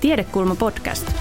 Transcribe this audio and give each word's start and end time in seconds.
Tiedekulma 0.00 0.54
podcast. 0.54 1.12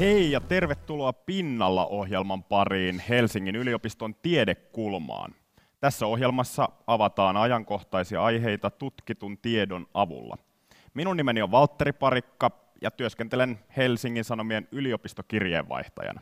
Hei 0.00 0.30
ja 0.30 0.40
tervetuloa 0.40 1.12
Pinnalla 1.12 1.86
ohjelman 1.86 2.44
pariin 2.44 3.02
Helsingin 3.08 3.56
yliopiston 3.56 4.14
Tiedekulmaan. 4.14 5.34
Tässä 5.80 6.06
ohjelmassa 6.06 6.68
avataan 6.86 7.36
ajankohtaisia 7.36 8.24
aiheita 8.24 8.70
tutkitun 8.70 9.38
tiedon 9.38 9.86
avulla. 9.94 10.36
Minun 10.94 11.16
nimeni 11.16 11.42
on 11.42 11.50
Valtteri 11.50 11.92
Parikka 11.92 12.50
ja 12.82 12.90
työskentelen 12.90 13.58
Helsingin 13.76 14.24
Sanomien 14.24 14.68
yliopistokirjeenvaihtajana. 14.72 16.20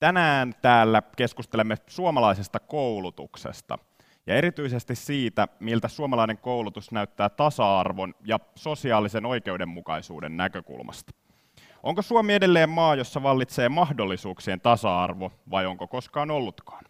Tänään 0.00 0.54
täällä 0.62 1.02
keskustelemme 1.16 1.76
suomalaisesta 1.86 2.60
koulutuksesta 2.60 3.78
ja 4.26 4.34
erityisesti 4.34 4.94
siitä, 4.94 5.48
miltä 5.60 5.88
suomalainen 5.88 6.38
koulutus 6.38 6.92
näyttää 6.92 7.28
tasa-arvon 7.28 8.14
ja 8.24 8.38
sosiaalisen 8.54 9.26
oikeudenmukaisuuden 9.26 10.36
näkökulmasta. 10.36 11.12
Onko 11.82 12.02
Suomi 12.02 12.34
edelleen 12.34 12.70
maa, 12.70 12.94
jossa 12.94 13.22
vallitsee 13.22 13.68
mahdollisuuksien 13.68 14.60
tasa-arvo 14.60 15.32
vai 15.50 15.66
onko 15.66 15.88
koskaan 15.88 16.30
ollutkaan? 16.30 16.84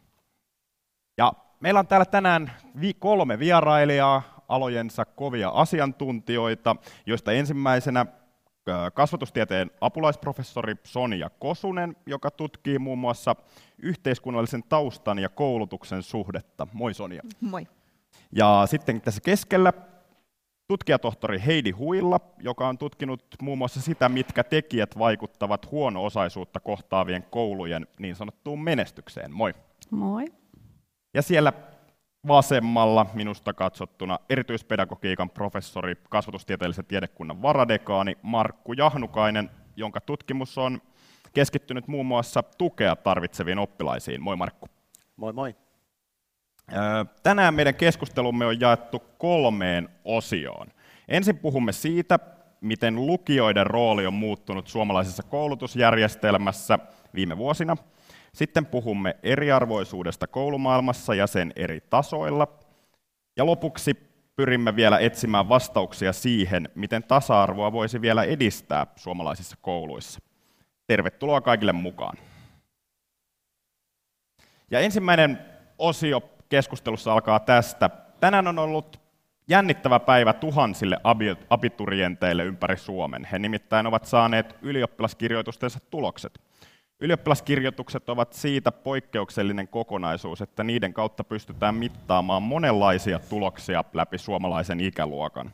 Ja 1.16 1.32
meillä 1.60 1.80
on 1.80 1.86
täällä 1.86 2.04
tänään 2.04 2.52
kolme 2.98 3.38
vierailijaa, 3.38 4.22
alojensa 4.48 5.04
kovia 5.04 5.48
asiantuntijoita, 5.48 6.76
joista 7.06 7.32
ensimmäisenä 7.32 8.06
kasvatustieteen 8.94 9.70
apulaisprofessori 9.80 10.74
Sonja 10.84 11.30
Kosunen, 11.30 11.96
joka 12.06 12.30
tutkii 12.30 12.78
muun 12.78 12.98
muassa 12.98 13.36
yhteiskunnallisen 13.78 14.62
taustan 14.68 15.18
ja 15.18 15.28
koulutuksen 15.28 16.02
suhdetta. 16.02 16.66
Moi 16.72 16.94
Sonja. 16.94 17.22
Moi. 17.40 17.66
Ja 18.32 18.62
sitten 18.66 19.00
tässä 19.00 19.20
keskellä 19.20 19.72
tutkijatohtori 20.68 21.42
Heidi 21.46 21.70
Huilla, 21.70 22.20
joka 22.38 22.68
on 22.68 22.78
tutkinut 22.78 23.24
muun 23.42 23.58
muassa 23.58 23.80
sitä, 23.80 24.08
mitkä 24.08 24.44
tekijät 24.44 24.98
vaikuttavat 24.98 25.70
huono-osaisuutta 25.70 26.60
kohtaavien 26.60 27.22
koulujen 27.30 27.86
niin 27.98 28.16
sanottuun 28.16 28.62
menestykseen. 28.62 29.32
Moi. 29.32 29.54
Moi. 29.90 30.24
Ja 31.14 31.22
siellä 31.22 31.52
vasemmalla 32.28 33.06
minusta 33.14 33.52
katsottuna 33.52 34.18
erityispedagogiikan 34.28 35.30
professori, 35.30 35.94
kasvatustieteellisen 36.08 36.84
tiedekunnan 36.84 37.42
varadekaani 37.42 38.18
Markku 38.22 38.72
Jahnukainen, 38.72 39.50
jonka 39.76 40.00
tutkimus 40.00 40.58
on 40.58 40.82
keskittynyt 41.32 41.88
muun 41.88 42.06
muassa 42.06 42.42
tukea 42.42 42.96
tarvitseviin 42.96 43.58
oppilaisiin. 43.58 44.22
Moi 44.22 44.36
Markku. 44.36 44.66
Moi 45.16 45.32
moi. 45.32 45.54
Tänään 47.22 47.54
meidän 47.54 47.74
keskustelumme 47.74 48.46
on 48.46 48.60
jaettu 48.60 49.02
kolmeen 49.18 49.88
osioon. 50.04 50.66
Ensin 51.08 51.38
puhumme 51.38 51.72
siitä, 51.72 52.18
miten 52.60 53.06
lukijoiden 53.06 53.66
rooli 53.66 54.06
on 54.06 54.14
muuttunut 54.14 54.68
suomalaisessa 54.68 55.22
koulutusjärjestelmässä 55.22 56.78
viime 57.14 57.36
vuosina– 57.38 57.76
sitten 58.34 58.66
puhumme 58.66 59.16
eriarvoisuudesta 59.22 60.26
koulumaailmassa 60.26 61.14
ja 61.14 61.26
sen 61.26 61.52
eri 61.56 61.80
tasoilla. 61.80 62.48
Ja 63.36 63.46
lopuksi 63.46 63.94
pyrimme 64.36 64.76
vielä 64.76 64.98
etsimään 64.98 65.48
vastauksia 65.48 66.12
siihen, 66.12 66.68
miten 66.74 67.02
tasa-arvoa 67.02 67.72
voisi 67.72 68.00
vielä 68.00 68.22
edistää 68.22 68.86
suomalaisissa 68.96 69.56
kouluissa. 69.60 70.20
Tervetuloa 70.86 71.40
kaikille 71.40 71.72
mukaan. 71.72 72.16
Ja 74.70 74.80
ensimmäinen 74.80 75.38
osio 75.78 76.22
keskustelussa 76.48 77.12
alkaa 77.12 77.40
tästä. 77.40 77.90
Tänään 78.20 78.46
on 78.46 78.58
ollut 78.58 79.00
jännittävä 79.48 80.00
päivä 80.00 80.32
tuhansille 80.32 80.96
abiturienteille 81.50 82.44
ympäri 82.44 82.76
Suomen. 82.76 83.24
He 83.24 83.38
nimittäin 83.38 83.86
ovat 83.86 84.04
saaneet 84.04 84.56
ylioppilaskirjoitustensa 84.62 85.80
tulokset. 85.90 86.40
Ylioppilaskirjoitukset 87.00 88.08
ovat 88.08 88.32
siitä 88.32 88.72
poikkeuksellinen 88.72 89.68
kokonaisuus, 89.68 90.42
että 90.42 90.64
niiden 90.64 90.94
kautta 90.94 91.24
pystytään 91.24 91.74
mittaamaan 91.74 92.42
monenlaisia 92.42 93.18
tuloksia 93.18 93.84
läpi 93.94 94.18
suomalaisen 94.18 94.80
ikäluokan. 94.80 95.52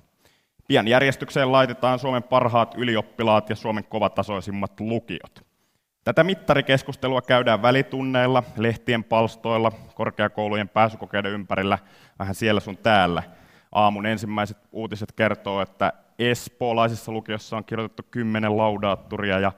Pian 0.69 0.89
järjestykseen 0.89 1.53
laitetaan 1.53 1.99
Suomen 1.99 2.23
parhaat 2.23 2.75
ylioppilaat 2.77 3.51
ja 3.51 3.57
Suomen 3.57 3.85
kovatasoisimmat 3.85 4.81
lukiot. 4.81 5.45
Tätä 6.05 6.25
mittarikeskustelua 6.25 7.23
käydään 7.23 7.63
välitunneilla, 7.63 8.43
lehtien 8.57 9.05
palstoilla, 9.05 9.73
korkeakoulujen 9.95 10.69
pääsykokeiden 10.69 11.33
ympärillä, 11.33 11.79
vähän 12.19 12.35
siellä 12.35 12.61
sun 12.61 12.77
täällä. 12.77 13.23
Aamun 13.73 14.07
ensimmäiset 14.07 14.59
uutiset 14.73 15.13
kertoo, 15.13 15.61
että 15.61 15.93
espoolaisessa 16.19 17.13
lukiossa 17.13 17.57
on 17.57 17.65
kirjoitettu 17.65 18.03
kymmenen 18.11 18.57
laudaatturia 18.57 19.39
ja 19.39 19.53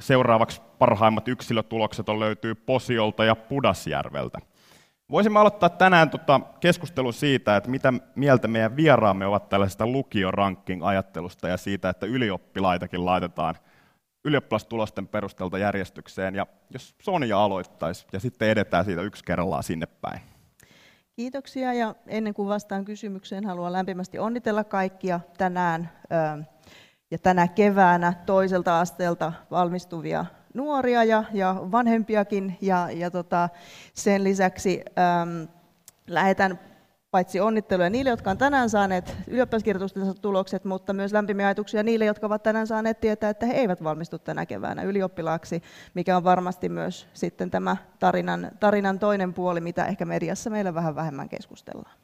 Seuraavaksi 0.00 0.62
parhaimmat 0.78 1.28
yksilötulokset 1.28 2.08
on 2.08 2.20
löytyy 2.20 2.54
Posiolta 2.54 3.24
ja 3.24 3.36
Pudasjärveltä. 3.36 4.38
Voisimme 5.10 5.38
aloittaa 5.38 5.68
tänään 5.68 6.10
tota 6.10 6.40
keskustelun 6.60 7.12
siitä, 7.12 7.56
että 7.56 7.70
mitä 7.70 7.92
mieltä 8.14 8.48
meidän 8.48 8.76
vieraamme 8.76 9.26
ovat 9.26 9.48
tällaisesta 9.48 9.86
lukioranking-ajattelusta 9.86 11.48
ja 11.48 11.56
siitä, 11.56 11.88
että 11.88 12.06
ylioppilaitakin 12.06 13.04
laitetaan 13.04 13.54
ylioppilastulosten 14.24 15.08
perustelta 15.08 15.58
järjestykseen. 15.58 16.34
Ja 16.34 16.46
jos 16.70 16.94
Sonja 17.02 17.44
aloittaisi 17.44 18.06
ja 18.12 18.20
sitten 18.20 18.48
edetään 18.48 18.84
siitä 18.84 19.02
yksi 19.02 19.24
kerrallaan 19.24 19.62
sinne 19.62 19.86
päin. 19.86 20.20
Kiitoksia 21.16 21.72
ja 21.72 21.94
ennen 22.06 22.34
kuin 22.34 22.48
vastaan 22.48 22.84
kysymykseen, 22.84 23.44
haluan 23.44 23.72
lämpimästi 23.72 24.18
onnitella 24.18 24.64
kaikkia 24.64 25.20
tänään 25.38 25.90
ja 27.14 27.18
tänä 27.18 27.48
keväänä 27.48 28.12
toiselta 28.26 28.80
asteelta 28.80 29.32
valmistuvia 29.50 30.24
nuoria 30.54 31.04
ja, 31.04 31.24
ja 31.32 31.56
vanhempiakin. 31.72 32.58
Ja, 32.60 32.90
ja 32.90 33.10
tota, 33.10 33.48
sen 33.92 34.24
lisäksi 34.24 34.82
äm, 35.22 35.48
lähetän 36.06 36.60
paitsi 37.10 37.40
onnitteluja 37.40 37.90
niille, 37.90 38.10
jotka 38.10 38.30
ovat 38.30 38.38
tänään 38.38 38.70
saaneet 38.70 39.16
ylioppilaskirjoitustensa 39.28 40.14
tulokset, 40.14 40.64
mutta 40.64 40.92
myös 40.92 41.12
lämpimiä 41.12 41.46
ajatuksia 41.46 41.82
niille, 41.82 42.04
jotka 42.04 42.26
ovat 42.26 42.42
tänään 42.42 42.66
saaneet 42.66 43.00
tietää, 43.00 43.30
että 43.30 43.46
he 43.46 43.52
eivät 43.52 43.84
valmistu 43.84 44.18
tänä 44.18 44.46
keväänä 44.46 44.82
ylioppilaaksi, 44.82 45.62
mikä 45.94 46.16
on 46.16 46.24
varmasti 46.24 46.68
myös 46.68 47.08
sitten 47.12 47.50
tämä 47.50 47.76
tarinan, 47.98 48.50
tarinan 48.60 48.98
toinen 48.98 49.34
puoli, 49.34 49.60
mitä 49.60 49.86
ehkä 49.86 50.04
mediassa 50.04 50.50
meillä 50.50 50.74
vähän 50.74 50.94
vähemmän 50.94 51.28
keskustellaan. 51.28 51.96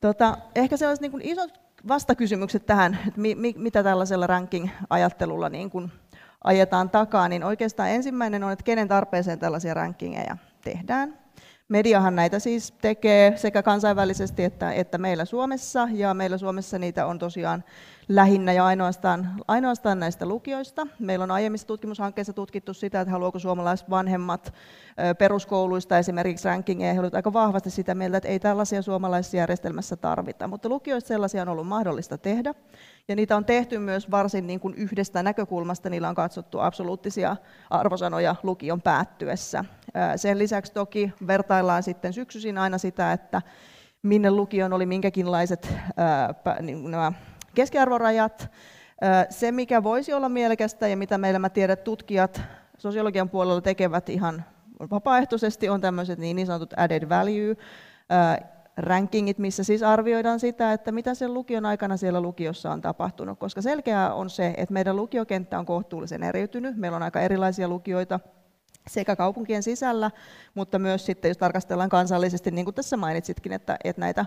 Tota, 0.00 0.38
ehkä 0.54 0.76
se 0.76 0.88
olisi 0.88 1.02
niin 1.02 1.22
isot 1.22 1.65
vastakysymykset 1.88 2.66
tähän, 2.66 2.98
että 3.08 3.20
mi, 3.20 3.34
mi, 3.34 3.54
mitä 3.58 3.82
tällaisella 3.82 4.26
ranking-ajattelulla 4.26 5.48
niin 5.48 5.70
kuin 5.70 5.92
ajetaan 6.44 6.90
takaa, 6.90 7.28
niin 7.28 7.44
oikeastaan 7.44 7.90
ensimmäinen 7.90 8.44
on, 8.44 8.52
että 8.52 8.62
kenen 8.62 8.88
tarpeeseen 8.88 9.38
tällaisia 9.38 9.74
rankingeja 9.74 10.36
tehdään. 10.64 11.18
Mediahan 11.68 12.16
näitä 12.16 12.38
siis 12.38 12.72
tekee 12.72 13.36
sekä 13.36 13.62
kansainvälisesti 13.62 14.44
että, 14.44 14.72
että 14.72 14.98
meillä 14.98 15.24
Suomessa, 15.24 15.88
ja 15.92 16.14
meillä 16.14 16.38
Suomessa 16.38 16.78
niitä 16.78 17.06
on 17.06 17.18
tosiaan 17.18 17.64
lähinnä 18.08 18.52
ja 18.52 18.66
ainoastaan, 18.66 19.28
ainoastaan 19.48 20.00
näistä 20.00 20.26
lukioista. 20.26 20.86
Meillä 20.98 21.22
on 21.22 21.30
aiemmissa 21.30 21.66
tutkimushankkeissa 21.66 22.32
tutkittu 22.32 22.74
sitä, 22.74 23.00
että 23.00 23.12
haluaako 23.12 23.38
suomalaiset 23.38 23.90
vanhemmat 23.90 24.54
peruskouluista 25.18 25.98
esimerkiksi 25.98 26.48
rankingeja, 26.48 26.94
he 26.94 27.00
olivat 27.00 27.14
aika 27.14 27.32
vahvasti 27.32 27.70
sitä 27.70 27.94
mieltä, 27.94 28.16
että 28.16 28.28
ei 28.28 28.38
tällaisia 28.38 28.82
suomalaisessa 28.82 29.36
järjestelmässä 29.36 29.96
tarvita, 29.96 30.48
mutta 30.48 30.68
lukioissa 30.68 31.08
sellaisia 31.08 31.42
on 31.42 31.48
ollut 31.48 31.66
mahdollista 31.66 32.18
tehdä, 32.18 32.54
ja 33.08 33.16
niitä 33.16 33.36
on 33.36 33.44
tehty 33.44 33.78
myös 33.78 34.10
varsin 34.10 34.46
niin 34.46 34.60
kuin 34.60 34.74
yhdestä 34.74 35.22
näkökulmasta, 35.22 35.90
niillä 35.90 36.08
on 36.08 36.14
katsottu 36.14 36.58
absoluuttisia 36.58 37.36
arvosanoja 37.70 38.36
lukion 38.42 38.82
päättyessä. 38.82 39.64
Sen 40.16 40.38
lisäksi 40.38 40.72
toki 40.72 41.12
vertaillaan 41.26 41.82
sitten 41.82 42.12
syksyisin 42.12 42.58
aina 42.58 42.78
sitä, 42.78 43.12
että 43.12 43.42
minne 44.02 44.30
lukion 44.30 44.72
oli 44.72 44.86
minkäkinlaiset 44.86 45.74
niin 46.60 46.90
nämä 46.90 47.12
keskiarvorajat. 47.56 48.50
Se, 49.30 49.52
mikä 49.52 49.82
voisi 49.82 50.12
olla 50.12 50.28
mielekästä 50.28 50.88
ja 50.88 50.96
mitä 50.96 51.18
meillä 51.18 51.38
mä 51.38 51.48
tiedän 51.48 51.78
tutkijat 51.78 52.40
sosiologian 52.78 53.30
puolella 53.30 53.60
tekevät 53.60 54.08
ihan 54.08 54.44
vapaaehtoisesti, 54.90 55.68
on 55.68 55.80
tämmöiset 55.80 56.18
niin, 56.18 56.36
niin 56.36 56.46
sanotut 56.46 56.74
added 56.76 57.08
value 57.08 57.56
rankingit, 58.76 59.38
missä 59.38 59.64
siis 59.64 59.82
arvioidaan 59.82 60.40
sitä, 60.40 60.72
että 60.72 60.92
mitä 60.92 61.14
sen 61.14 61.34
lukion 61.34 61.66
aikana 61.66 61.96
siellä 61.96 62.20
lukiossa 62.20 62.72
on 62.72 62.80
tapahtunut, 62.80 63.38
koska 63.38 63.62
selkeää 63.62 64.14
on 64.14 64.30
se, 64.30 64.54
että 64.56 64.72
meidän 64.72 64.96
lukiokenttä 64.96 65.58
on 65.58 65.66
kohtuullisen 65.66 66.22
eriytynyt, 66.22 66.76
meillä 66.76 66.96
on 66.96 67.02
aika 67.02 67.20
erilaisia 67.20 67.68
lukioita 67.68 68.20
sekä 68.86 69.16
kaupunkien 69.16 69.62
sisällä, 69.62 70.10
mutta 70.54 70.78
myös 70.78 71.06
sitten, 71.06 71.28
jos 71.28 71.38
tarkastellaan 71.38 71.88
kansallisesti, 71.88 72.50
niin 72.50 72.64
kuin 72.64 72.74
tässä 72.74 72.96
mainitsitkin, 72.96 73.52
että, 73.52 73.76
että 73.84 74.00
näitä 74.00 74.26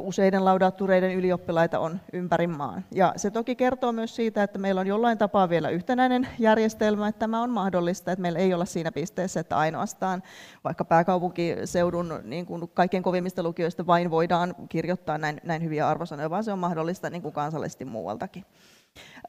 useiden 0.00 0.44
laudaattureiden 0.44 1.14
ylioppilaita 1.14 1.78
on 1.78 2.00
ympäri 2.12 2.46
maan. 2.46 2.84
Ja 2.90 3.12
se 3.16 3.30
toki 3.30 3.56
kertoo 3.56 3.92
myös 3.92 4.16
siitä, 4.16 4.42
että 4.42 4.58
meillä 4.58 4.80
on 4.80 4.86
jollain 4.86 5.18
tapaa 5.18 5.48
vielä 5.48 5.68
yhtenäinen 5.68 6.28
järjestelmä, 6.38 7.08
että 7.08 7.18
tämä 7.18 7.42
on 7.42 7.50
mahdollista, 7.50 8.12
että 8.12 8.22
meillä 8.22 8.38
ei 8.38 8.54
olla 8.54 8.64
siinä 8.64 8.92
pisteessä, 8.92 9.40
että 9.40 9.56
ainoastaan 9.56 10.22
vaikka 10.64 10.84
pääkaupunkiseudun 10.84 12.20
niin 12.24 12.46
kuin 12.46 12.70
kaikkein 12.74 13.02
kovimmista 13.02 13.42
lukioista 13.42 13.86
vain 13.86 14.10
voidaan 14.10 14.54
kirjoittaa 14.68 15.18
näin, 15.18 15.40
näin 15.44 15.62
hyviä 15.62 15.88
arvosanoja, 15.88 16.30
vaan 16.30 16.44
se 16.44 16.52
on 16.52 16.58
mahdollista 16.58 17.10
niin 17.10 17.22
kuin 17.22 17.34
kansallisesti 17.34 17.84
muualtakin. 17.84 18.44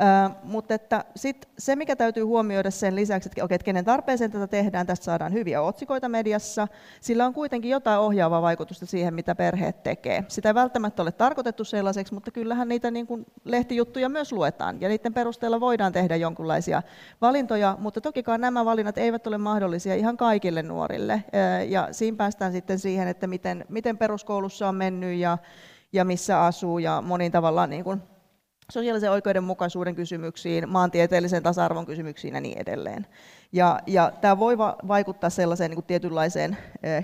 Ö, 0.01 0.05
mutta 0.43 0.73
että 0.73 1.05
sit 1.15 1.49
se, 1.57 1.75
mikä 1.75 1.95
täytyy 1.95 2.23
huomioida 2.23 2.71
sen 2.71 2.95
lisäksi, 2.95 3.29
että, 3.29 3.43
okay, 3.43 3.55
että 3.55 3.65
kenen 3.65 3.85
tarpeeseen 3.85 4.31
tätä 4.31 4.47
tehdään, 4.47 4.87
tästä 4.87 5.05
saadaan 5.05 5.33
hyviä 5.33 5.61
otsikoita 5.61 6.09
mediassa, 6.09 6.67
sillä 7.01 7.25
on 7.25 7.33
kuitenkin 7.33 7.71
jotain 7.71 7.99
ohjaavaa 7.99 8.41
vaikutusta 8.41 8.85
siihen, 8.85 9.13
mitä 9.13 9.35
perheet 9.35 9.83
tekee. 9.83 10.25
Sitä 10.27 10.49
ei 10.49 10.53
välttämättä 10.53 11.01
ole 11.01 11.11
tarkoitettu 11.11 11.63
sellaiseksi, 11.63 12.13
mutta 12.13 12.31
kyllähän 12.31 12.67
niitä 12.67 12.91
niin 12.91 13.07
kuin 13.07 13.25
lehtijuttuja 13.43 14.09
myös 14.09 14.31
luetaan, 14.31 14.81
ja 14.81 14.89
niiden 14.89 15.13
perusteella 15.13 15.59
voidaan 15.59 15.93
tehdä 15.93 16.15
jonkinlaisia 16.15 16.81
valintoja, 17.21 17.77
mutta 17.79 18.01
tokikaan 18.01 18.41
nämä 18.41 18.65
valinnat 18.65 18.97
eivät 18.97 19.27
ole 19.27 19.37
mahdollisia 19.37 19.95
ihan 19.95 20.17
kaikille 20.17 20.63
nuorille, 20.63 21.23
ja 21.67 21.87
siinä 21.91 22.17
päästään 22.17 22.51
sitten 22.51 22.79
siihen, 22.79 23.07
että 23.07 23.27
miten, 23.27 23.65
miten 23.69 23.97
peruskoulussa 23.97 24.69
on 24.69 24.75
mennyt 24.75 25.19
ja, 25.19 25.37
ja 25.93 26.05
missä 26.05 26.41
asuu, 26.41 26.79
ja 26.79 27.01
monin 27.01 27.31
tavalla 27.31 27.67
niin 27.67 27.83
kuin 27.83 28.01
sosiaalisen 28.73 29.11
oikeudenmukaisuuden 29.11 29.95
kysymyksiin, 29.95 30.69
maantieteellisen 30.69 31.43
tasa-arvon 31.43 31.85
kysymyksiin 31.85 32.33
ja 32.33 32.41
niin 32.41 32.57
edelleen. 32.57 33.07
Ja, 33.51 33.79
ja 33.87 34.11
tämä 34.21 34.39
voi 34.39 34.57
va- 34.57 34.77
vaikuttaa 34.87 35.29
sellaiseen 35.29 35.69
niin 35.69 35.75
kuin 35.75 35.85
tietynlaiseen 35.85 36.57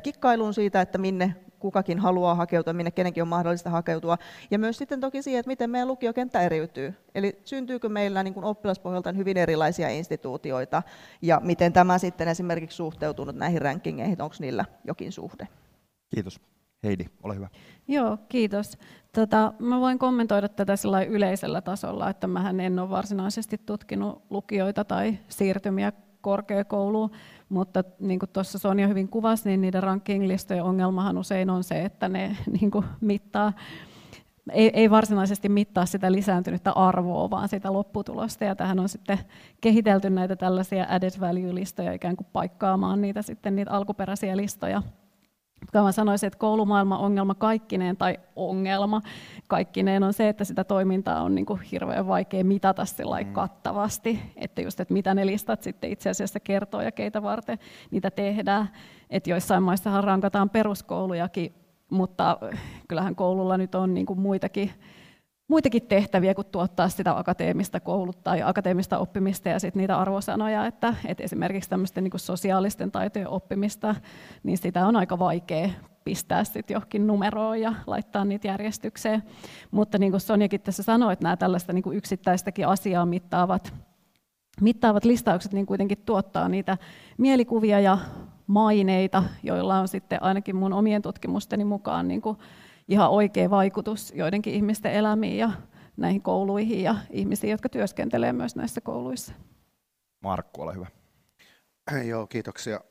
kikkailuun 0.03 0.53
siitä, 0.53 0.81
että 0.81 0.97
minne 0.97 1.35
kukakin 1.59 1.99
haluaa 1.99 2.35
hakeutua, 2.35 2.73
minne 2.73 2.91
kenenkin 2.91 3.23
on 3.23 3.27
mahdollista 3.27 3.69
hakeutua. 3.69 4.17
Ja 4.51 4.59
myös 4.59 4.77
sitten 4.77 4.99
toki 4.99 5.21
siihen, 5.21 5.39
että 5.39 5.47
miten 5.47 5.69
meidän 5.69 5.87
lukiokenttä 5.87 6.41
eriytyy. 6.41 6.93
Eli 7.15 7.39
syntyykö 7.45 7.89
meillä 7.89 8.23
niin 8.23 8.33
kuin 8.33 8.43
oppilaspohjalta 8.43 9.11
hyvin 9.11 9.37
erilaisia 9.37 9.89
instituutioita, 9.89 10.83
ja 11.21 11.41
miten 11.43 11.73
tämä 11.73 11.97
sitten 11.97 12.27
esimerkiksi 12.27 12.75
suhteutunut 12.75 13.35
näihin 13.35 13.61
rankingeihin, 13.61 14.21
onko 14.21 14.35
niillä 14.39 14.65
jokin 14.83 15.11
suhde. 15.11 15.47
Kiitos. 16.15 16.41
Heidi, 16.83 17.05
ole 17.23 17.35
hyvä. 17.35 17.47
Joo, 17.87 18.17
kiitos. 18.29 18.77
Tota, 19.13 19.53
mä 19.59 19.79
voin 19.79 19.99
kommentoida 19.99 20.49
tätä 20.49 20.73
yleisellä 21.07 21.61
tasolla, 21.61 22.09
että 22.09 22.27
mä 22.27 22.49
en 22.49 22.79
ole 22.79 22.89
varsinaisesti 22.89 23.57
tutkinut 23.65 24.21
lukioita 24.29 24.85
tai 24.85 25.17
siirtymiä 25.27 25.91
korkeakouluun, 26.21 27.11
mutta 27.49 27.83
niin 27.99 28.19
kuin 28.19 28.29
tuossa 28.29 28.59
Sonja 28.59 28.87
hyvin 28.87 29.07
kuvasi, 29.07 29.49
niin 29.49 29.61
niiden 29.61 29.83
ranking-listojen 29.83 30.63
ongelmahan 30.63 31.17
usein 31.17 31.49
on 31.49 31.63
se, 31.63 31.85
että 31.85 32.09
ne 32.09 32.37
niin 32.59 32.71
kuin 32.71 32.85
mittaa, 33.01 33.53
ei, 34.51 34.71
ei 34.73 34.89
varsinaisesti 34.89 35.49
mittaa 35.49 35.85
sitä 35.85 36.11
lisääntynyttä 36.11 36.71
arvoa, 36.71 37.29
vaan 37.29 37.49
sitä 37.49 37.73
lopputulosta. 37.73 38.45
Ja 38.45 38.55
tähän 38.55 38.79
on 38.79 38.89
sitten 38.89 39.19
kehitelty 39.61 40.09
näitä 40.09 40.35
tällaisia 40.35 40.85
added 40.89 41.19
value-listoja 41.19 41.93
ikään 41.93 42.15
kuin 42.15 42.27
paikkaamaan 42.33 43.01
niitä, 43.01 43.21
sitten 43.21 43.55
niitä 43.55 43.71
alkuperäisiä 43.71 44.37
listoja 44.37 44.81
mä 45.73 45.91
sanoisin, 45.91 46.27
että 46.27 46.39
koulumaailman 46.39 46.99
ongelma 46.99 47.35
kaikkineen, 47.35 47.97
tai 47.97 48.17
ongelma 48.35 49.01
kaikkineen 49.47 50.03
on 50.03 50.13
se, 50.13 50.29
että 50.29 50.43
sitä 50.43 50.63
toimintaa 50.63 51.21
on 51.21 51.35
niin 51.35 51.45
kuin 51.45 51.61
hirveän 51.61 52.07
vaikea 52.07 52.43
mitata 52.43 52.83
mm. 53.25 53.33
kattavasti, 53.33 54.19
että 54.35 54.61
just, 54.61 54.79
että 54.79 54.93
mitä 54.93 55.13
ne 55.13 55.25
listat 55.25 55.63
sitten 55.63 55.91
itse 55.91 56.09
asiassa 56.09 56.39
kertoo 56.39 56.81
ja 56.81 56.91
keitä 56.91 57.23
varten 57.23 57.59
niitä 57.91 58.11
tehdään. 58.11 58.69
Että 59.09 59.29
joissain 59.29 59.63
maissahan 59.63 60.03
rankataan 60.03 60.49
peruskoulujakin, 60.49 61.53
mutta 61.89 62.37
kyllähän 62.87 63.15
koululla 63.15 63.57
nyt 63.57 63.75
on 63.75 63.93
niin 63.93 64.05
kuin 64.05 64.19
muitakin 64.19 64.71
muitakin 65.49 65.87
tehtäviä 65.87 66.33
kuin 66.33 66.47
tuottaa 66.51 66.89
sitä 66.89 67.17
akateemista 67.17 67.79
koulutta 67.79 68.35
ja 68.35 68.47
akateemista 68.47 68.97
oppimista 68.97 69.49
ja 69.49 69.59
sit 69.59 69.75
niitä 69.75 69.97
arvosanoja, 69.97 70.65
että, 70.65 70.95
että 71.05 71.23
esimerkiksi 71.23 71.69
tämmöisten 71.69 72.03
niin 72.03 72.19
sosiaalisten 72.19 72.91
taitojen 72.91 73.27
oppimista, 73.27 73.95
niin 74.43 74.57
sitä 74.57 74.87
on 74.87 74.95
aika 74.95 75.19
vaikea 75.19 75.69
pistää 76.03 76.43
sitten 76.43 76.75
johonkin 76.75 77.07
numeroon 77.07 77.61
ja 77.61 77.73
laittaa 77.87 78.25
niitä 78.25 78.47
järjestykseen. 78.47 79.23
Mutta 79.71 79.97
niin 79.97 80.11
kuin 80.11 80.21
Sonjakin 80.21 80.61
tässä 80.61 80.83
sanoi, 80.83 81.13
että 81.13 81.23
nämä 81.23 81.37
tällaista 81.37 81.73
niin 81.73 81.83
kuin 81.83 81.97
yksittäistäkin 81.97 82.67
asiaa 82.67 83.05
mittaavat, 83.05 83.73
mittaavat 84.61 85.05
listaukset 85.05 85.53
niin 85.53 85.65
kuitenkin 85.65 85.97
tuottaa 86.05 86.49
niitä 86.49 86.77
mielikuvia 87.17 87.79
ja 87.79 87.97
maineita, 88.47 89.23
joilla 89.43 89.79
on 89.79 89.87
sitten 89.87 90.23
ainakin 90.23 90.55
mun 90.55 90.73
omien 90.73 91.01
tutkimusteni 91.01 91.65
mukaan 91.65 92.07
niin 92.07 92.21
kuin 92.21 92.37
ihan 92.89 93.09
oikea 93.09 93.49
vaikutus 93.49 94.13
joidenkin 94.15 94.53
ihmisten 94.53 94.93
elämiin 94.93 95.37
ja 95.37 95.51
näihin 95.97 96.21
kouluihin 96.21 96.83
ja 96.83 96.95
ihmisiin, 97.09 97.51
jotka 97.51 97.69
työskentelee 97.69 98.33
myös 98.33 98.55
näissä 98.55 98.81
kouluissa. 98.81 99.33
Markku, 100.23 100.61
ole 100.61 100.75
hyvä. 100.75 100.87
Joo, 102.11 102.27
kiitoksia. 102.27 102.81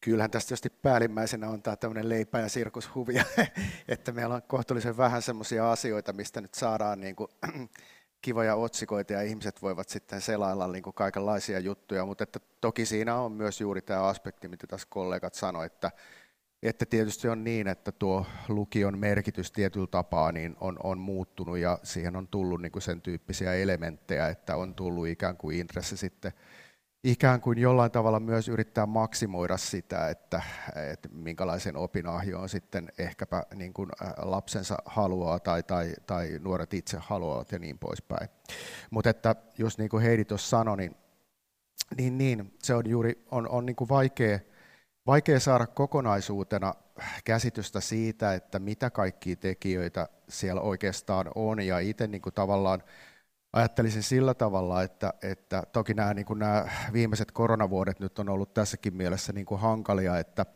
Kyllähän 0.00 0.30
tästä 0.30 0.48
tietysti 0.48 0.70
päällimmäisenä 0.70 1.48
on 1.48 1.62
tämä 1.62 1.76
tämmöinen 1.76 2.08
leipä- 2.08 2.40
ja 2.40 2.48
sirkushuvia, 2.48 3.24
että 3.88 4.12
meillä 4.12 4.34
on 4.34 4.42
kohtuullisen 4.42 4.96
vähän 4.96 5.22
semmoisia 5.22 5.72
asioita, 5.72 6.12
mistä 6.12 6.40
nyt 6.40 6.54
saadaan 6.54 7.00
niin 7.00 7.16
kuin, 7.16 7.28
kivoja 8.22 8.54
otsikoita 8.54 9.12
ja 9.12 9.22
ihmiset 9.22 9.62
voivat 9.62 9.88
sitten 9.88 10.20
selailla 10.20 10.68
niin 10.68 10.82
kuin 10.82 10.94
kaikenlaisia 10.94 11.58
juttuja, 11.58 12.06
mutta 12.06 12.24
että 12.24 12.40
toki 12.60 12.86
siinä 12.86 13.16
on 13.16 13.32
myös 13.32 13.60
juuri 13.60 13.82
tämä 13.82 14.02
aspekti, 14.02 14.48
mitä 14.48 14.66
tässä 14.66 14.86
kollegat 14.90 15.34
sanoivat, 15.34 15.72
että 15.72 15.90
että 16.62 16.86
tietysti 16.86 17.28
on 17.28 17.44
niin, 17.44 17.68
että 17.68 17.92
tuo 17.92 18.26
lukion 18.48 18.98
merkitys 18.98 19.52
tietyllä 19.52 19.86
tapaa 19.86 20.32
niin 20.32 20.56
on, 20.60 20.76
on 20.82 20.98
muuttunut 20.98 21.58
ja 21.58 21.78
siihen 21.82 22.16
on 22.16 22.28
tullut 22.28 22.62
niin 22.62 22.72
kuin 22.72 22.82
sen 22.82 23.02
tyyppisiä 23.02 23.54
elementtejä, 23.54 24.28
että 24.28 24.56
on 24.56 24.74
tullut 24.74 25.06
ikään 25.06 25.36
kuin 25.36 25.56
intressi 25.56 25.96
sitten 25.96 26.32
ikään 27.04 27.40
kuin 27.40 27.58
jollain 27.58 27.90
tavalla 27.90 28.20
myös 28.20 28.48
yrittää 28.48 28.86
maksimoida 28.86 29.56
sitä, 29.56 30.08
että, 30.08 30.42
että 30.92 31.08
minkälaisen 31.12 31.76
opinahjoon 31.76 32.48
sitten 32.48 32.92
ehkäpä 32.98 33.42
niin 33.54 33.74
kuin 33.74 33.90
lapsensa 34.16 34.76
haluaa 34.84 35.40
tai, 35.40 35.62
tai, 35.62 35.94
tai 36.06 36.38
nuoret 36.40 36.74
itse 36.74 36.96
haluavat 37.00 37.52
ja 37.52 37.58
niin 37.58 37.78
poispäin. 37.78 38.28
Mutta 38.90 39.10
että 39.10 39.36
just 39.58 39.78
niin 39.78 39.90
kuin 39.90 40.02
Heidi 40.02 40.24
tuossa 40.24 40.48
sanoi, 40.48 40.76
niin, 40.76 40.96
niin, 41.96 42.18
niin 42.18 42.54
se 42.62 42.74
on 42.74 42.88
juuri 42.88 43.24
on, 43.30 43.48
on 43.48 43.66
niin 43.66 43.76
kuin 43.76 43.88
vaikea, 43.88 44.38
vaikea 45.06 45.40
saada 45.40 45.66
kokonaisuutena 45.66 46.74
käsitystä 47.24 47.80
siitä, 47.80 48.34
että 48.34 48.58
mitä 48.58 48.90
kaikkia 48.90 49.36
tekijöitä 49.36 50.08
siellä 50.28 50.60
oikeastaan 50.60 51.30
on, 51.34 51.60
ja 51.60 51.78
itse 51.78 52.06
niin 52.06 52.22
kuin 52.22 52.34
tavallaan 52.34 52.82
ajattelisin 53.52 54.02
sillä 54.02 54.34
tavalla, 54.34 54.82
että, 54.82 55.14
että 55.22 55.62
toki 55.72 55.94
nämä, 55.94 56.14
niin 56.14 56.26
kuin 56.26 56.38
nämä 56.38 56.68
viimeiset 56.92 57.32
koronavuodet 57.32 58.00
nyt 58.00 58.18
on 58.18 58.28
ollut 58.28 58.54
tässäkin 58.54 58.94
mielessä 58.94 59.32
niin 59.32 59.46
kuin 59.46 59.60
hankalia, 59.60 60.18
että, 60.18 60.46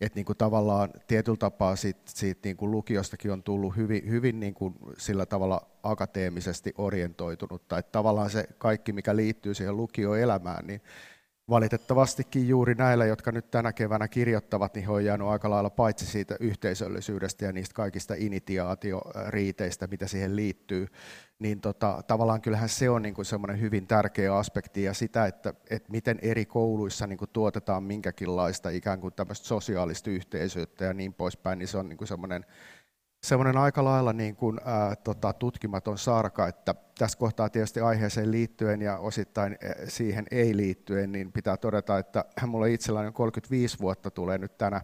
että 0.00 0.16
niin 0.16 0.24
kuin 0.24 0.38
tavallaan 0.38 0.90
tietyllä 1.06 1.36
tapaa 1.36 1.76
siitä, 1.76 2.00
siitä 2.04 2.40
niin 2.44 2.56
kuin 2.56 2.70
lukiostakin 2.70 3.30
on 3.30 3.42
tullut 3.42 3.76
hyvin, 3.76 4.10
hyvin 4.10 4.40
niin 4.40 4.54
kuin 4.54 4.74
sillä 4.98 5.26
tavalla 5.26 5.66
akateemisesti 5.82 6.74
orientoitunutta, 6.78 7.78
että 7.78 7.92
tavallaan 7.92 8.30
se 8.30 8.48
kaikki, 8.58 8.92
mikä 8.92 9.16
liittyy 9.16 9.54
siihen 9.54 9.76
lukioelämään, 9.76 10.66
niin 10.66 10.80
valitettavastikin 11.50 12.48
juuri 12.48 12.74
näillä, 12.74 13.06
jotka 13.06 13.32
nyt 13.32 13.50
tänä 13.50 13.72
keväänä 13.72 14.08
kirjoittavat, 14.08 14.74
niin 14.74 14.86
he 14.86 14.92
on 14.92 15.04
jäänyt 15.04 15.28
aika 15.28 15.50
lailla 15.50 15.70
paitsi 15.70 16.06
siitä 16.06 16.36
yhteisöllisyydestä 16.40 17.44
ja 17.44 17.52
niistä 17.52 17.74
kaikista 17.74 18.14
initiaatioriiteistä, 18.18 19.86
mitä 19.86 20.06
siihen 20.06 20.36
liittyy, 20.36 20.86
niin 21.38 21.60
tota, 21.60 22.02
tavallaan 22.06 22.40
kyllähän 22.40 22.68
se 22.68 22.90
on 22.90 23.02
niin 23.02 23.24
semmoinen 23.24 23.60
hyvin 23.60 23.86
tärkeä 23.86 24.36
aspekti 24.36 24.82
ja 24.82 24.94
sitä, 24.94 25.26
että, 25.26 25.54
että 25.70 25.92
miten 25.92 26.18
eri 26.22 26.46
kouluissa 26.46 27.06
niin 27.06 27.18
kuin 27.18 27.30
tuotetaan 27.32 27.82
minkäkinlaista 27.82 28.70
ikään 28.70 29.00
kuin 29.00 29.14
tämmöistä 29.14 29.46
sosiaalista 29.46 30.10
yhteisöitä 30.10 30.84
ja 30.84 30.94
niin 30.94 31.14
poispäin, 31.14 31.58
niin 31.58 31.68
se 31.68 31.78
on 31.78 31.88
niin 31.88 32.06
semmoinen 32.06 32.44
semmoinen 33.22 33.56
aika 33.56 33.84
lailla 33.84 34.12
niin 34.12 34.36
kuin, 34.36 34.60
ää, 34.64 34.96
tota, 34.96 35.32
tutkimaton 35.32 35.98
sarka, 35.98 36.48
että 36.48 36.74
tässä 36.98 37.18
kohtaa 37.18 37.48
tietysti 37.48 37.80
aiheeseen 37.80 38.30
liittyen 38.30 38.82
ja 38.82 38.98
osittain 38.98 39.58
siihen 39.84 40.26
ei 40.30 40.56
liittyen, 40.56 41.12
niin 41.12 41.32
pitää 41.32 41.56
todeta, 41.56 41.98
että 41.98 42.24
mulla 42.46 42.66
itselläni 42.66 43.12
35 43.12 43.78
vuotta 43.80 44.10
tulee 44.10 44.38
nyt 44.38 44.58
tänä, 44.58 44.80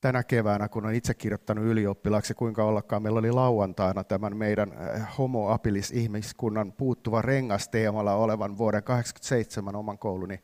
tänä 0.00 0.22
keväänä, 0.24 0.68
kun 0.68 0.84
olen 0.84 0.96
itse 0.96 1.14
kirjoittanut 1.14 1.64
ylioppilaaksi, 1.64 2.34
kuinka 2.34 2.64
ollakaan. 2.64 3.02
Meillä 3.02 3.18
oli 3.18 3.32
lauantaina 3.32 4.04
tämän 4.04 4.36
meidän 4.36 4.72
homo 5.18 5.58
ihmiskunnan 5.92 6.72
puuttuva 6.72 7.22
rengas 7.22 7.68
teemalla 7.68 8.14
olevan 8.14 8.58
vuoden 8.58 8.82
87 8.82 9.76
oman 9.76 9.98
kouluni 9.98 10.40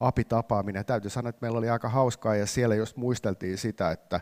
apitapaaminen. 0.00 0.84
Täytyy 0.84 1.10
sanoa, 1.10 1.28
että 1.28 1.38
meillä 1.40 1.58
oli 1.58 1.70
aika 1.70 1.88
hauskaa 1.88 2.36
ja 2.36 2.46
siellä 2.46 2.74
just 2.74 2.96
muisteltiin 2.96 3.58
sitä, 3.58 3.90
että, 3.90 4.20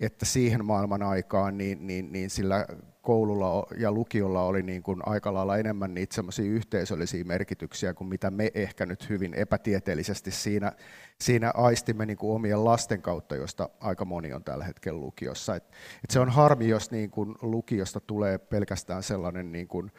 että 0.00 0.24
siihen 0.24 0.64
maailman 0.64 1.02
aikaan 1.02 1.58
niin, 1.58 1.86
niin, 1.86 2.12
niin 2.12 2.30
sillä 2.30 2.66
koululla 3.08 3.66
ja 3.76 3.92
lukiolla 3.92 4.42
oli 4.42 4.62
niin 4.62 4.82
kuin 4.82 5.00
aika 5.06 5.34
lailla 5.34 5.56
enemmän 5.56 5.94
niitä 5.94 6.14
semmoisia 6.14 6.50
yhteisöllisiä 6.50 7.24
merkityksiä 7.24 7.94
kuin 7.94 8.08
mitä 8.08 8.30
me 8.30 8.50
ehkä 8.54 8.86
nyt 8.86 9.08
hyvin 9.08 9.34
epätieteellisesti 9.34 10.30
siinä, 10.30 10.72
siinä 11.20 11.52
aistimme 11.54 12.06
niin 12.06 12.16
kuin 12.16 12.34
omien 12.34 12.64
lasten 12.64 13.02
kautta, 13.02 13.36
josta 13.36 13.68
aika 13.80 14.04
moni 14.04 14.32
on 14.32 14.44
tällä 14.44 14.64
hetkellä 14.64 15.00
lukiossa. 15.00 15.56
Et, 15.56 15.64
et 16.04 16.10
se 16.10 16.20
on 16.20 16.28
harmi, 16.28 16.68
jos 16.68 16.90
niin 16.90 17.10
kuin 17.10 17.34
lukiosta 17.42 18.00
tulee 18.00 18.38
pelkästään 18.38 19.02
sellainen 19.02 19.52
niin 19.52 19.68
kuin 19.68 19.92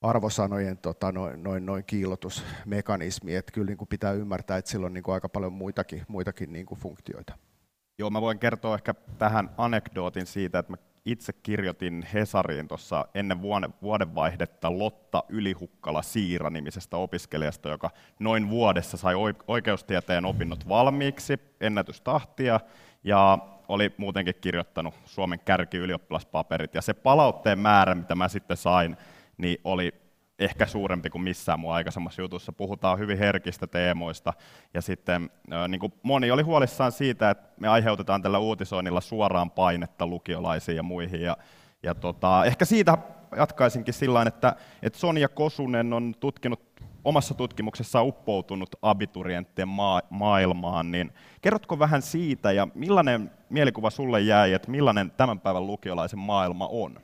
arvosanojen 0.00 0.78
tota, 0.78 1.12
noin, 1.12 1.42
noin, 1.42 1.66
noin 1.66 1.84
kiilotusmekanismi, 1.84 3.34
että 3.34 3.52
kyllä 3.52 3.66
niin 3.66 3.78
kuin 3.78 3.88
pitää 3.88 4.12
ymmärtää, 4.12 4.56
että 4.56 4.70
sillä 4.70 4.86
on 4.86 4.94
niin 4.94 5.04
kuin 5.04 5.14
aika 5.14 5.28
paljon 5.28 5.52
muitakin, 5.52 6.02
muitakin 6.08 6.52
niin 6.52 6.66
kuin 6.66 6.80
funktioita. 6.80 7.38
Joo, 7.98 8.10
mä 8.10 8.20
voin 8.20 8.38
kertoa 8.38 8.74
ehkä 8.74 8.94
tähän 9.18 9.50
anekdootin 9.58 10.26
siitä, 10.26 10.58
että 10.58 10.72
mä 10.72 10.76
itse 11.04 11.32
kirjoitin 11.32 12.06
Hesariin 12.14 12.68
tuossa 12.68 13.06
ennen 13.14 13.38
vuodenvaihdetta 13.82 14.78
Lotta 14.78 15.24
Ylihukkala 15.28 16.02
Siira 16.02 16.50
nimisestä 16.50 16.96
opiskelijasta, 16.96 17.68
joka 17.68 17.90
noin 18.18 18.50
vuodessa 18.50 18.96
sai 18.96 19.14
oikeustieteen 19.48 20.24
opinnot 20.24 20.68
valmiiksi, 20.68 21.40
ennätystahtia, 21.60 22.60
ja 23.04 23.38
oli 23.68 23.94
muutenkin 23.96 24.34
kirjoittanut 24.40 24.94
Suomen 25.04 25.40
kärkiylioppilaspaperit, 25.40 26.74
ja 26.74 26.82
se 26.82 26.94
palautteen 26.94 27.58
määrä, 27.58 27.94
mitä 27.94 28.14
mä 28.14 28.28
sitten 28.28 28.56
sain, 28.56 28.96
niin 29.38 29.58
oli 29.64 29.92
ehkä 30.38 30.66
suurempi 30.66 31.10
kuin 31.10 31.22
missään 31.22 31.60
muu 31.60 31.70
aikaisemmassa 31.70 32.22
jutussa. 32.22 32.52
Puhutaan 32.52 32.98
hyvin 32.98 33.18
herkistä 33.18 33.66
teemoista. 33.66 34.32
Ja 34.74 34.82
sitten 34.82 35.30
niin 35.68 35.80
kuin 35.80 35.92
moni 36.02 36.30
oli 36.30 36.42
huolissaan 36.42 36.92
siitä, 36.92 37.30
että 37.30 37.48
me 37.60 37.68
aiheutetaan 37.68 38.22
tällä 38.22 38.38
uutisoinnilla 38.38 39.00
suoraan 39.00 39.50
painetta 39.50 40.06
lukiolaisiin 40.06 40.76
ja 40.76 40.82
muihin. 40.82 41.20
Ja, 41.20 41.36
ja 41.82 41.94
tota, 41.94 42.44
ehkä 42.44 42.64
siitä 42.64 42.98
jatkaisinkin 43.36 43.94
sillä 43.94 44.22
että, 44.22 44.56
että 44.82 44.98
Sonja 44.98 45.28
Kosunen 45.28 45.92
on 45.92 46.14
tutkinut 46.20 46.68
omassa 47.04 47.34
tutkimuksessaan 47.34 48.06
uppoutunut 48.06 48.76
abiturienttien 48.82 49.68
maa- 49.68 50.02
maailmaan, 50.10 50.90
niin 50.90 51.12
kerrotko 51.40 51.78
vähän 51.78 52.02
siitä 52.02 52.52
ja 52.52 52.68
millainen 52.74 53.30
mielikuva 53.50 53.90
sulle 53.90 54.20
jäi, 54.20 54.52
että 54.52 54.70
millainen 54.70 55.10
tämän 55.10 55.40
päivän 55.40 55.66
lukiolaisen 55.66 56.18
maailma 56.18 56.68
on? 56.70 57.00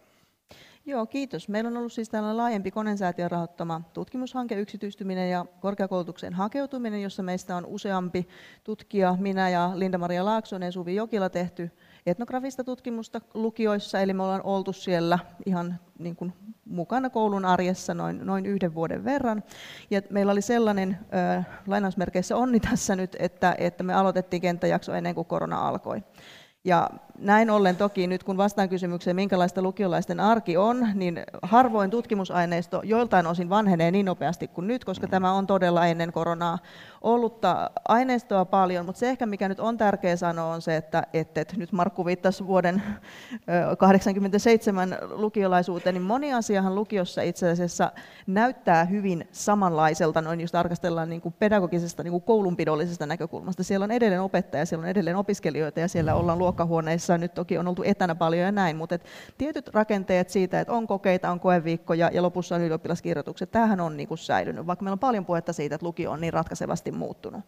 Joo, 0.87 1.07
kiitos. 1.07 1.49
Meillä 1.49 1.69
on 1.69 1.76
ollut 1.76 1.93
siis 1.93 2.09
tällainen 2.09 2.37
laajempi 2.37 2.71
konensäätiön 2.71 3.31
rahoittama 3.31 3.81
tutkimushanke, 3.93 4.55
yksityistyminen 4.55 5.31
ja 5.31 5.47
korkeakoulutukseen 5.61 6.35
hakeutuminen, 6.35 7.03
jossa 7.03 7.23
meistä 7.23 7.57
on 7.57 7.67
useampi 7.67 8.29
tutkija, 8.64 9.17
minä 9.21 9.49
ja 9.49 9.73
Linda-Maria 9.75 10.25
Laaksonen 10.25 10.73
Suvi 10.73 10.95
Jokila 10.95 11.31
tehty 11.31 11.71
etnografista 12.07 12.64
tutkimusta 12.64 13.21
lukioissa, 13.35 14.00
eli 14.00 14.12
me 14.12 14.23
ollaan 14.23 14.43
oltu 14.45 14.73
siellä 14.73 15.19
ihan 15.47 15.79
niin 15.99 16.17
kuin 16.17 16.33
mukana 16.64 17.11
koulun 17.11 17.45
arjessa 17.45 17.95
noin, 17.95 18.21
noin 18.26 18.47
yhden 18.47 18.75
vuoden 18.75 19.05
verran. 19.05 19.43
Ja 19.91 20.03
meillä 20.11 20.33
oli 20.33 20.43
sellainen 20.43 20.99
äh, 21.14 21.47
lainausmerkeissä 21.67 22.37
onni 22.37 22.61
tässä 22.61 22.97
nyt, 22.97 23.17
että, 23.19 23.55
että 23.59 23.83
me 23.85 23.95
aloitettiin 23.95 24.43
kenttäjakso 24.43 24.95
ennen 24.95 25.14
kuin 25.14 25.26
korona 25.26 25.69
alkoi. 25.69 26.03
Ja 26.64 26.91
näin 27.18 27.50
ollen 27.50 27.76
toki 27.76 28.06
nyt 28.06 28.25
kun 28.25 28.37
vastaan 28.37 28.68
kysymykseen, 28.68 29.16
minkälaista 29.16 29.62
lukiolaisten 29.62 30.21
arki 30.21 30.56
on, 30.56 30.88
niin 30.94 31.21
harvoin 31.42 31.90
tutkimusaineisto 31.90 32.80
joiltain 32.85 33.26
osin 33.26 33.49
vanhenee 33.49 33.90
niin 33.90 34.06
nopeasti 34.06 34.49
kuin 34.49 34.66
nyt, 34.66 34.85
koska 34.85 35.06
tämä 35.06 35.33
on 35.33 35.47
todella 35.47 35.87
ennen 35.87 36.12
koronaa 36.12 36.59
ollutta 37.02 37.71
aineistoa 37.88 38.44
paljon, 38.44 38.87
mutta 38.87 38.99
se 38.99 39.09
ehkä 39.09 39.26
mikä 39.26 39.49
nyt 39.49 39.61
on 39.61 39.78
tärkeä 39.78 40.16
sanoa 40.16 40.54
on 40.54 40.62
se, 40.62 40.76
että, 40.76 41.06
että, 41.12 41.40
että 41.40 41.56
nyt 41.56 41.73
Markku 41.73 42.04
viittasi 42.04 42.47
vuoden 42.47 42.83
1987 43.47 44.99
lukiolaisuuteen, 45.11 45.94
niin 45.94 46.02
moni 46.02 46.35
asiahan 46.35 46.75
lukiossa 46.75 47.23
itse 47.23 47.50
asiassa 47.50 47.92
näyttää 48.26 48.85
hyvin 48.85 49.28
samanlaiselta, 49.33 50.21
noin 50.21 50.40
jos 50.40 50.52
tarkastellaan 50.52 51.09
niin 51.09 51.21
kuin 51.21 51.35
pedagogisesta, 51.38 52.02
niin 52.02 52.12
kuin 52.12 52.23
koulunpidollisesta 52.23 53.06
näkökulmasta. 53.06 53.64
Siellä 53.64 53.85
on 53.85 53.90
edelleen 53.90 54.23
opettaja, 54.23 54.66
siellä 54.66 54.83
on 54.83 54.90
edelleen 54.90 55.16
opiskelijoita 55.16 55.80
ja 55.80 55.88
siellä 55.88 56.14
ollaan 56.14 56.38
luokkahuoneissa, 56.38 57.04
nyt 57.19 57.35
toki 57.35 57.59
on 57.59 57.69
oltu 57.69 57.83
etänä 57.83 58.15
paljon 58.15 58.45
ja 58.45 58.53
näin, 58.53 58.77
mutta 58.77 58.95
et 58.95 59.05
tietyt 59.39 59.69
rakenteet 59.69 60.31
siitä, 60.31 60.61
että 60.61 60.73
on 60.73 60.87
kokeita, 60.87 61.31
on 61.31 61.41
koeviikkoja 61.41 62.11
ja 62.13 62.23
lopussa 62.23 62.55
on 62.55 62.61
ylioppilaskirjoitukset, 62.61 63.51
tämähän 63.51 63.81
on 63.81 63.97
niin 63.97 64.09
kuin 64.09 64.19
säilynyt, 64.19 64.67
vaikka 64.67 64.83
meillä 64.83 64.95
on 64.95 64.99
paljon 64.99 65.27
puhetta 65.27 65.53
siitä, 65.53 65.75
että 65.75 65.87
lukio 65.87 66.11
on 66.11 66.21
niin 66.21 66.33
ratkaisevasti 66.33 66.93
muuttunut. 66.93 67.45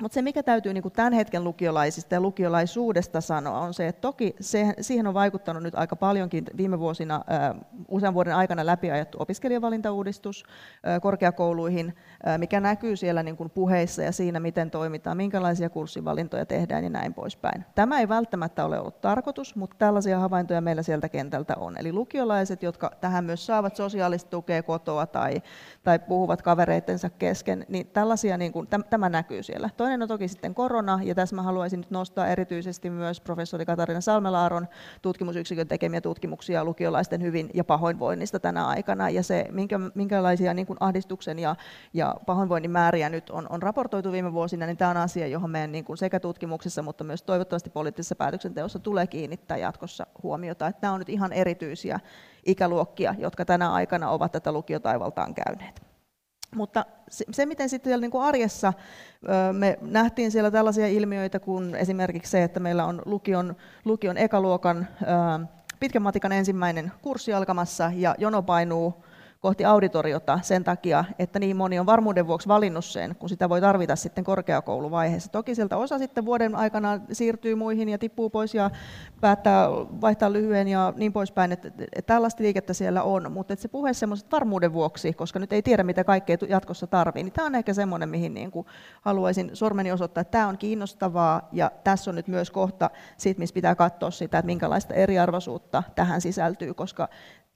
Mutta 0.00 0.14
se, 0.14 0.22
mikä 0.22 0.42
täytyy 0.42 0.74
niin 0.74 0.82
kuin 0.82 0.92
tämän 0.92 1.12
hetken 1.12 1.44
lukiolaisista 1.44 2.14
ja 2.14 2.20
lukiolaisuudesta 2.20 3.20
sanoa, 3.20 3.60
on 3.60 3.74
se, 3.74 3.88
että 3.88 4.00
toki 4.00 4.36
se, 4.40 4.74
siihen 4.80 5.06
on 5.06 5.14
vaikuttanut 5.14 5.62
nyt 5.62 5.74
aika 5.74 5.96
paljonkin 5.96 6.44
viime 6.56 6.78
vuosina 6.78 7.24
usean 7.88 8.14
vuoden 8.14 8.34
aikana 8.34 8.66
läpiajattu 8.66 9.18
opiskelijavalintauudistus 9.20 10.44
korkeakouluihin, 11.02 11.96
mikä 12.38 12.60
näkyy 12.60 12.96
siellä 12.96 13.22
niin 13.22 13.36
kuin 13.36 13.50
puheissa 13.50 14.02
ja 14.02 14.12
siinä, 14.12 14.40
miten 14.40 14.70
toimitaan, 14.70 15.16
minkälaisia 15.16 15.70
kurssivalintoja 15.70 16.46
tehdään 16.46 16.84
ja 16.84 16.90
näin 16.90 17.14
poispäin. 17.14 17.64
Tämä 17.74 18.00
ei 18.00 18.08
välttämättä 18.08 18.64
ole 18.64 18.80
ollut 18.80 19.00
tarkoitus, 19.00 19.56
mutta 19.56 19.76
tällaisia 19.78 20.18
havaintoja 20.18 20.60
meillä 20.60 20.82
sieltä 20.82 21.08
kentältä 21.08 21.54
on. 21.56 21.76
Eli 21.78 21.92
lukiolaiset, 21.92 22.62
jotka 22.62 22.90
tähän 23.00 23.24
myös 23.24 23.46
saavat 23.46 23.76
sosiaalista 23.76 24.30
tukea 24.30 24.62
kotoa 24.62 25.06
tai, 25.06 25.42
tai 25.84 25.98
puhuvat 25.98 26.42
kavereittensa 26.42 27.10
kesken, 27.10 27.66
niin 27.68 27.86
tällaisia, 27.86 28.36
niin 28.36 28.52
kuin, 28.52 28.68
tämä 28.90 29.08
näkyy 29.08 29.42
siellä. 29.42 29.70
Toinen 29.82 30.02
on 30.02 30.08
toki 30.08 30.28
sitten 30.28 30.54
korona, 30.54 31.00
ja 31.02 31.14
tässä 31.14 31.36
mä 31.36 31.42
haluaisin 31.42 31.80
nyt 31.80 31.90
nostaa 31.90 32.26
erityisesti 32.26 32.90
myös 32.90 33.20
professori 33.20 33.66
Katarina 33.66 34.00
Salmelaaron 34.00 34.68
tutkimusyksikön 35.02 35.68
tekemiä 35.68 36.00
tutkimuksia 36.00 36.64
lukiolaisten 36.64 37.22
hyvin 37.22 37.50
ja 37.54 37.64
pahoinvoinnista 37.64 38.40
tänä 38.40 38.66
aikana, 38.66 39.10
ja 39.10 39.22
se, 39.22 39.46
minkä, 39.50 39.80
minkälaisia 39.94 40.54
niin 40.54 40.66
kuin 40.66 40.76
ahdistuksen 40.80 41.38
ja, 41.38 41.56
ja 41.94 42.14
pahoinvoinnin 42.26 42.70
määriä 42.70 43.08
nyt 43.08 43.30
on, 43.30 43.46
on 43.50 43.62
raportoitu 43.62 44.12
viime 44.12 44.32
vuosina, 44.32 44.66
niin 44.66 44.76
tämä 44.76 44.90
on 44.90 44.96
asia, 44.96 45.26
johon 45.26 45.50
meidän 45.50 45.72
niin 45.72 45.84
kuin 45.84 45.96
sekä 45.96 46.20
tutkimuksessa, 46.20 46.82
mutta 46.82 47.04
myös 47.04 47.22
toivottavasti 47.22 47.70
poliittisessa 47.70 48.16
päätöksenteossa 48.16 48.78
tulee 48.78 49.06
kiinnittää 49.06 49.56
jatkossa 49.56 50.06
huomiota, 50.22 50.66
että 50.66 50.78
nämä 50.82 50.94
on 50.94 50.98
nyt 50.98 51.08
ihan 51.08 51.32
erityisiä 51.32 52.00
ikäluokkia, 52.46 53.14
jotka 53.18 53.44
tänä 53.44 53.72
aikana 53.72 54.10
ovat 54.10 54.32
tätä 54.32 54.52
lukiotaivaltaan 54.52 55.34
käyneet. 55.34 55.91
Mutta 56.54 56.86
se, 57.08 57.46
miten 57.46 57.68
sitten 57.68 57.90
siellä 57.90 58.00
niin 58.00 58.10
kuin 58.10 58.24
arjessa 58.24 58.72
me 59.52 59.78
nähtiin 59.80 60.30
siellä 60.30 60.50
tällaisia 60.50 60.88
ilmiöitä 60.88 61.40
kuin 61.40 61.74
esimerkiksi 61.74 62.30
se, 62.30 62.42
että 62.42 62.60
meillä 62.60 62.84
on 62.84 63.02
lukion, 63.04 63.56
lukion 63.84 64.18
ekaluokan 64.18 64.88
pitkän 65.80 66.02
matikan 66.02 66.32
ensimmäinen 66.32 66.92
kurssi 67.02 67.32
alkamassa 67.32 67.92
ja 67.94 68.14
jono 68.18 68.42
painuu 68.42 69.04
kohti 69.42 69.64
auditoriota 69.64 70.38
sen 70.42 70.64
takia, 70.64 71.04
että 71.18 71.38
niin 71.38 71.56
moni 71.56 71.78
on 71.78 71.86
varmuuden 71.86 72.26
vuoksi 72.26 72.48
valinnut 72.48 72.84
sen, 72.84 73.16
kun 73.16 73.28
sitä 73.28 73.48
voi 73.48 73.60
tarvita 73.60 73.96
sitten 73.96 74.24
korkeakouluvaiheessa. 74.24 75.32
Toki 75.32 75.54
sieltä 75.54 75.76
osa 75.76 75.98
sitten 75.98 76.24
vuoden 76.24 76.54
aikana 76.54 77.00
siirtyy 77.12 77.54
muihin 77.54 77.88
ja 77.88 77.98
tippuu 77.98 78.30
pois 78.30 78.54
ja 78.54 78.70
päättää 79.20 79.68
vaihtaa 80.00 80.32
lyhyen 80.32 80.68
ja 80.68 80.92
niin 80.96 81.12
poispäin, 81.12 81.52
että, 81.52 81.70
tällaista 82.06 82.42
liikettä 82.42 82.74
siellä 82.74 83.02
on, 83.02 83.32
mutta 83.32 83.56
se 83.56 83.68
puhe 83.68 83.92
semmoiset 83.92 84.32
varmuuden 84.32 84.72
vuoksi, 84.72 85.12
koska 85.12 85.38
nyt 85.38 85.52
ei 85.52 85.62
tiedä, 85.62 85.82
mitä 85.82 86.04
kaikkea 86.04 86.36
jatkossa 86.48 86.86
tarvii, 86.86 87.22
niin 87.22 87.32
tämä 87.32 87.46
on 87.46 87.54
ehkä 87.54 87.74
semmoinen, 87.74 88.08
mihin 88.08 88.34
niin 88.34 88.50
kuin 88.50 88.66
haluaisin 89.00 89.50
sormeni 89.52 89.92
osoittaa, 89.92 90.20
että 90.20 90.30
tämä 90.30 90.48
on 90.48 90.58
kiinnostavaa 90.58 91.48
ja 91.52 91.70
tässä 91.84 92.10
on 92.10 92.14
nyt 92.14 92.28
myös 92.28 92.50
kohta 92.50 92.90
siitä, 93.16 93.38
missä 93.38 93.54
pitää 93.54 93.74
katsoa 93.74 94.10
sitä, 94.10 94.38
että 94.38 94.46
minkälaista 94.46 94.94
eriarvoisuutta 94.94 95.82
tähän 95.94 96.20
sisältyy, 96.20 96.74
koska 96.74 97.08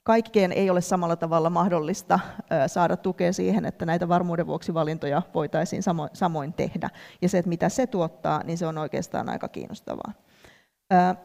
kaikkeen 0.07 0.51
ei 0.51 0.69
ole 0.69 0.81
samalla 0.81 1.15
tavalla 1.15 1.49
mahdollista 1.49 2.19
saada 2.67 2.97
tukea 2.97 3.33
siihen, 3.33 3.65
että 3.65 3.85
näitä 3.85 4.07
varmuuden 4.07 4.47
vuoksi 4.47 4.73
valintoja 4.73 5.21
voitaisiin 5.33 5.83
samoin 6.13 6.53
tehdä. 6.53 6.89
Ja 7.21 7.29
se, 7.29 7.37
että 7.37 7.49
mitä 7.49 7.69
se 7.69 7.87
tuottaa, 7.87 8.43
niin 8.43 8.57
se 8.57 8.67
on 8.67 8.77
oikeastaan 8.77 9.29
aika 9.29 9.47
kiinnostavaa. 9.47 10.13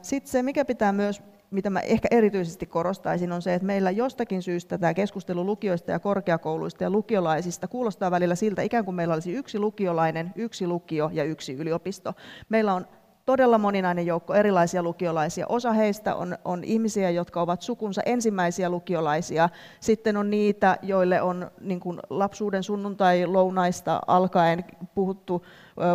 Sitten 0.02 0.30
se, 0.30 0.42
mikä 0.42 0.64
pitää 0.64 0.92
myös, 0.92 1.22
mitä 1.50 1.70
mä 1.70 1.80
ehkä 1.80 2.08
erityisesti 2.10 2.66
korostaisin, 2.66 3.32
on 3.32 3.42
se, 3.42 3.54
että 3.54 3.66
meillä 3.66 3.90
jostakin 3.90 4.42
syystä 4.42 4.78
tämä 4.78 4.94
keskustelu 4.94 5.46
lukioista 5.46 5.90
ja 5.90 5.98
korkeakouluista 5.98 6.84
ja 6.84 6.90
lukiolaisista 6.90 7.68
kuulostaa 7.68 8.10
välillä 8.10 8.34
siltä, 8.34 8.62
ikään 8.62 8.84
kuin 8.84 8.94
meillä 8.94 9.14
olisi 9.14 9.32
yksi 9.32 9.58
lukiolainen, 9.58 10.32
yksi 10.36 10.66
lukio 10.66 11.10
ja 11.12 11.24
yksi 11.24 11.54
yliopisto. 11.54 12.14
Meillä 12.48 12.74
on 12.74 12.86
todella 13.24 13.58
moninainen 13.58 14.06
joukko 14.06 14.34
erilaisia 14.34 14.82
lukiolaisia. 14.82 15.46
Osa 15.48 15.72
heistä 15.72 16.14
on, 16.14 16.38
on 16.44 16.64
ihmisiä, 16.64 17.10
jotka 17.10 17.42
ovat 17.42 17.62
sukunsa 17.62 18.02
ensimmäisiä 18.06 18.70
lukiolaisia. 18.70 19.48
Sitten 19.80 20.16
on 20.16 20.30
niitä, 20.30 20.78
joille 20.82 21.22
on 21.22 21.50
niin 21.60 21.80
kuin 21.80 22.00
lapsuuden 22.10 22.62
sunnuntai-lounaista 22.62 24.00
alkaen 24.06 24.64
puhuttu 24.94 25.44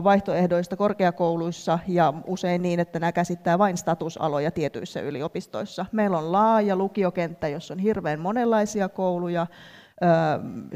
vaihtoehdoista 0.04 0.76
korkeakouluissa 0.76 1.80
ja 1.88 2.14
usein 2.28 2.62
niin, 2.62 2.80
että 2.80 3.00
nämä 3.00 3.12
käsittää 3.12 3.58
vain 3.58 3.78
statusaloja 3.78 4.52
tietyissä 4.52 5.02
yliopistoissa. 5.02 5.86
Meillä 5.92 6.18
on 6.18 6.32
laaja 6.32 6.76
lukiokenttä, 6.76 7.48
jossa 7.48 7.74
on 7.74 7.80
hirveän 7.80 8.20
monenlaisia 8.20 8.90
kouluja, 8.90 9.48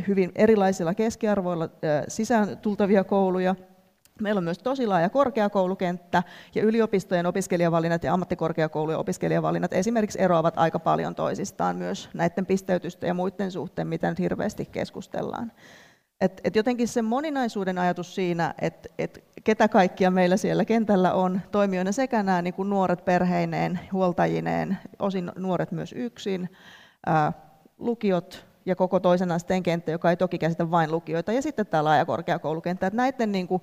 hyvin 0.07 0.31
erilaisilla 0.35 0.93
keskiarvoilla 0.93 1.69
sisään 2.07 2.57
tultavia 2.57 3.03
kouluja– 3.03 3.55
Meillä 4.21 4.39
on 4.39 4.43
myös 4.43 4.59
tosi 4.59 4.87
laaja 4.87 5.09
korkeakoulukenttä 5.09 6.23
ja 6.55 6.63
yliopistojen 6.63 7.25
opiskelijavalinnat 7.25 8.03
ja 8.03 8.13
ammattikorkeakoulujen 8.13 8.99
opiskelijavalinnat 8.99 9.73
esimerkiksi 9.73 10.21
eroavat 10.21 10.53
aika 10.57 10.79
paljon 10.79 11.15
toisistaan 11.15 11.75
myös 11.75 12.09
näiden 12.13 12.45
pisteytysten 12.45 13.07
ja 13.07 13.13
muiden 13.13 13.51
suhteen, 13.51 13.87
mitä 13.87 14.09
nyt 14.09 14.19
hirveästi 14.19 14.65
keskustellaan. 14.65 15.51
Et, 16.21 16.41
et 16.43 16.55
jotenkin 16.55 16.87
se 16.87 17.01
moninaisuuden 17.01 17.77
ajatus 17.77 18.15
siinä, 18.15 18.53
että 18.61 18.89
et 18.97 19.23
ketä 19.43 19.67
kaikkia 19.67 20.11
meillä 20.11 20.37
siellä 20.37 20.65
kentällä 20.65 21.13
on 21.13 21.41
toimijoina 21.51 21.91
sekä 21.91 22.23
nämä 22.23 22.41
niin 22.41 22.53
kuin 22.53 22.69
nuoret 22.69 23.05
perheineen, 23.05 23.79
huoltajineen, 23.91 24.77
osin 24.99 25.31
nuoret 25.35 25.71
myös 25.71 25.93
yksin, 25.93 26.49
ää, 27.05 27.33
lukiot, 27.77 28.50
ja 28.65 28.75
koko 28.75 28.99
toisen 28.99 29.31
asteen 29.31 29.63
kenttä, 29.63 29.91
joka 29.91 30.09
ei 30.09 30.17
toki 30.17 30.37
käsitä 30.37 30.71
vain 30.71 30.91
lukioita, 30.91 31.31
ja 31.31 31.41
sitten 31.41 31.67
tämä 31.67 31.83
laaja 31.83 32.05
korkeakoulukenttä. 32.05 32.87
Että 32.87 32.97
näiden 32.97 33.31
niin 33.31 33.47
kuin, 33.47 33.61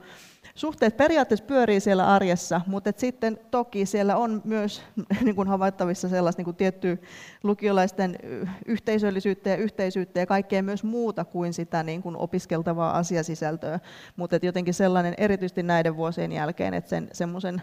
suhteet 0.54 0.96
periaatteessa 0.96 1.44
pyörii 1.46 1.80
siellä 1.80 2.06
arjessa, 2.06 2.60
mutta 2.66 2.90
et 2.90 2.98
sitten 2.98 3.38
toki 3.50 3.86
siellä 3.86 4.16
on 4.16 4.42
myös 4.44 4.82
niin 5.24 5.36
kuin 5.36 5.48
havaittavissa 5.48 6.08
sellaista 6.08 6.40
niin 6.40 6.44
kuin 6.44 6.56
tiettyä 6.56 6.96
lukiolaisten 7.42 8.18
yhteisöllisyyttä 8.66 9.50
ja 9.50 9.56
yhteisyyttä 9.56 10.20
ja 10.20 10.26
kaikkea 10.26 10.62
myös 10.62 10.84
muuta 10.84 11.24
kuin 11.24 11.52
sitä 11.52 11.82
niin 11.82 12.02
kuin 12.02 12.16
opiskeltavaa 12.16 12.98
asiasisältöä, 12.98 13.80
mutta 14.16 14.38
jotenkin 14.42 14.74
sellainen 14.74 15.14
erityisesti 15.18 15.62
näiden 15.62 15.96
vuosien 15.96 16.32
jälkeen, 16.32 16.74
että 16.74 16.90
sen 16.90 17.08
semmoisen 17.12 17.62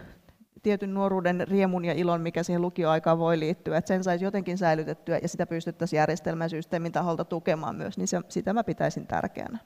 tietyn 0.66 0.94
nuoruuden 0.94 1.48
riemun 1.48 1.84
ja 1.84 1.92
ilon, 1.92 2.20
mikä 2.20 2.42
siihen 2.42 2.62
lukioaikaan 2.62 3.18
voi 3.18 3.38
liittyä, 3.38 3.78
että 3.78 3.88
sen 3.88 4.04
saisi 4.04 4.24
jotenkin 4.24 4.58
säilytettyä 4.58 5.18
ja 5.22 5.28
sitä 5.28 5.46
pystyttäisiin 5.46 5.98
järjestelmän 5.98 6.50
systeemin 6.50 6.92
taholta 6.92 7.24
tukemaan 7.24 7.76
myös, 7.76 7.98
niin 7.98 8.08
se, 8.08 8.20
sitä 8.28 8.52
mä 8.52 8.64
pitäisin 8.64 9.06
tärkeänä. 9.06 9.58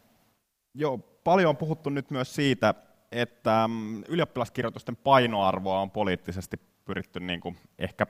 Joo, 0.74 0.98
paljon 1.24 1.48
on 1.48 1.56
puhuttu 1.56 1.90
nyt 1.90 2.10
myös 2.10 2.34
siitä, 2.34 2.74
että 3.12 3.68
mm, 3.68 4.02
ylioppilaskirjoitusten 4.08 4.96
painoarvoa 4.96 5.80
on 5.80 5.90
poliittisesti 5.90 6.56
pyritty 6.84 7.20
niin 7.20 7.40
kuin 7.40 7.56
ehkä 7.78 8.06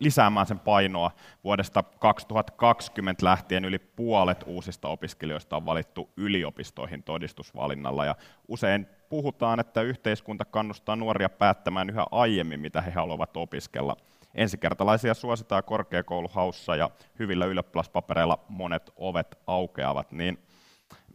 lisäämään 0.00 0.46
sen 0.46 0.58
painoa. 0.58 1.10
Vuodesta 1.44 1.82
2020 1.82 3.24
lähtien 3.24 3.64
yli 3.64 3.78
puolet 3.78 4.44
uusista 4.46 4.88
opiskelijoista 4.88 5.56
on 5.56 5.66
valittu 5.66 6.10
yliopistoihin 6.16 7.02
todistusvalinnalla 7.02 8.04
ja 8.04 8.16
usein 8.48 8.86
puhutaan, 9.14 9.60
että 9.60 9.82
yhteiskunta 9.82 10.44
kannustaa 10.44 10.96
nuoria 10.96 11.28
päättämään 11.28 11.90
yhä 11.90 12.06
aiemmin, 12.10 12.60
mitä 12.60 12.80
he 12.80 12.90
haluavat 12.90 13.36
opiskella. 13.36 13.96
Ensikertalaisia 14.34 15.14
suositaan 15.14 15.64
korkeakouluhaussa 15.64 16.76
ja 16.76 16.90
hyvillä 17.18 17.46
ylioppilaspapereilla 17.46 18.44
monet 18.48 18.90
ovet 18.96 19.38
aukeavat. 19.46 20.12
Niin 20.12 20.38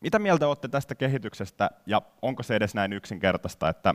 mitä 0.01 0.19
mieltä 0.19 0.47
olette 0.47 0.67
tästä 0.67 0.95
kehityksestä 0.95 1.69
ja 1.85 2.01
onko 2.21 2.43
se 2.43 2.55
edes 2.55 2.75
näin 2.75 2.93
yksinkertaista, 2.93 3.69
että 3.69 3.93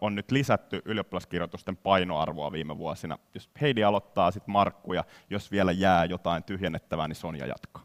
on 0.00 0.14
nyt 0.14 0.30
lisätty 0.30 0.82
ylioppilaskirjoitusten 0.84 1.76
painoarvoa 1.76 2.52
viime 2.52 2.78
vuosina. 2.78 3.18
Jos 3.34 3.50
Heidi 3.60 3.84
aloittaa, 3.84 4.30
sitten 4.30 4.52
Markku, 4.52 4.92
ja 4.92 5.04
jos 5.30 5.50
vielä 5.50 5.72
jää 5.72 6.04
jotain 6.04 6.42
tyhjennettävää, 6.42 7.08
niin 7.08 7.16
Sonja 7.16 7.46
jatkaa. 7.46 7.82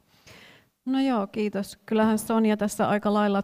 No 0.85 0.99
joo, 0.99 1.27
kiitos. 1.27 1.77
Kyllähän 1.85 2.19
Sonja 2.19 2.57
tässä 2.57 2.89
aika 2.89 3.13
lailla 3.13 3.43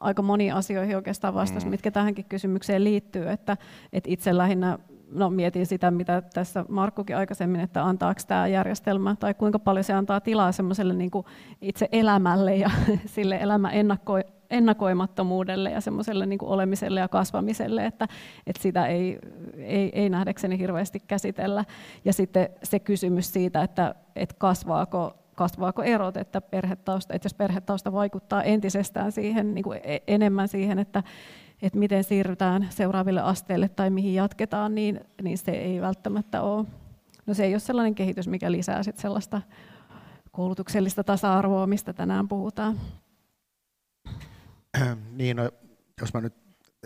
aika 0.00 0.22
moni 0.22 0.50
asioihin 0.50 0.96
oikeastaan 0.96 1.34
vastasi, 1.34 1.66
mm. 1.66 1.70
mitkä 1.70 1.90
tähänkin 1.90 2.24
kysymykseen 2.24 2.84
liittyy. 2.84 3.30
Että, 3.30 3.56
että 3.92 4.10
itse 4.10 4.36
lähinnä 4.36 4.78
no, 5.12 5.30
mietin 5.30 5.66
sitä, 5.66 5.90
mitä 5.90 6.22
tässä 6.34 6.64
Markkukin 6.68 7.16
aikaisemmin, 7.16 7.60
että 7.60 7.84
antaako 7.84 8.20
tämä 8.26 8.46
järjestelmä 8.46 9.16
tai 9.20 9.34
kuinka 9.34 9.58
paljon 9.58 9.84
se 9.84 9.92
antaa 9.92 10.20
tilaa 10.20 10.52
semmoiselle 10.52 10.94
niin 10.94 11.10
itse 11.60 11.88
elämälle 11.92 12.56
ja 12.56 12.70
sille 13.14 13.38
elämän 13.40 13.74
ennakko, 13.74 14.20
ennakoimattomuudelle 14.50 15.70
ja 15.70 15.80
semmoiselle 15.80 16.26
niin 16.26 16.38
olemiselle 16.42 17.00
ja 17.00 17.08
kasvamiselle, 17.08 17.86
että, 17.86 18.08
että 18.46 18.62
sitä 18.62 18.86
ei, 18.86 19.18
ei, 19.56 19.90
ei 19.92 20.08
nähdäkseni 20.08 20.58
hirveästi 20.58 21.00
käsitellä. 21.00 21.64
Ja 22.04 22.12
sitten 22.12 22.48
se 22.62 22.78
kysymys 22.78 23.32
siitä, 23.32 23.62
että, 23.62 23.94
että 24.16 24.34
kasvaako 24.38 25.21
kasvaako 25.34 25.82
erot, 25.82 26.16
että, 26.16 26.40
perhetausta, 26.40 27.14
että 27.14 27.26
jos 27.26 27.34
perhetausta 27.34 27.92
vaikuttaa 27.92 28.42
entisestään 28.42 29.12
siihen, 29.12 29.54
niin 29.54 29.64
kuin 29.64 29.80
e-, 29.82 30.02
enemmän 30.06 30.48
siihen, 30.48 30.78
että, 30.78 31.02
että 31.62 31.78
miten 31.78 32.04
siirrytään 32.04 32.66
seuraaville 32.70 33.20
asteille 33.20 33.68
tai 33.68 33.90
mihin 33.90 34.14
jatketaan, 34.14 34.74
niin, 34.74 35.00
niin 35.22 35.38
se 35.38 35.50
ei 35.50 35.80
välttämättä 35.80 36.42
ole. 36.42 36.66
No 37.26 37.34
se 37.34 37.44
ei 37.44 37.54
ole 37.54 37.60
sellainen 37.60 37.94
kehitys, 37.94 38.28
mikä 38.28 38.52
lisää 38.52 38.82
sit 38.82 38.98
sellaista 38.98 39.42
koulutuksellista 40.30 41.04
tasa-arvoa, 41.04 41.66
mistä 41.66 41.92
tänään 41.92 42.28
puhutaan. 42.28 42.80
Niin, 45.12 45.36
no, 45.36 45.50
jos 46.00 46.14
mä 46.14 46.20
nyt 46.20 46.34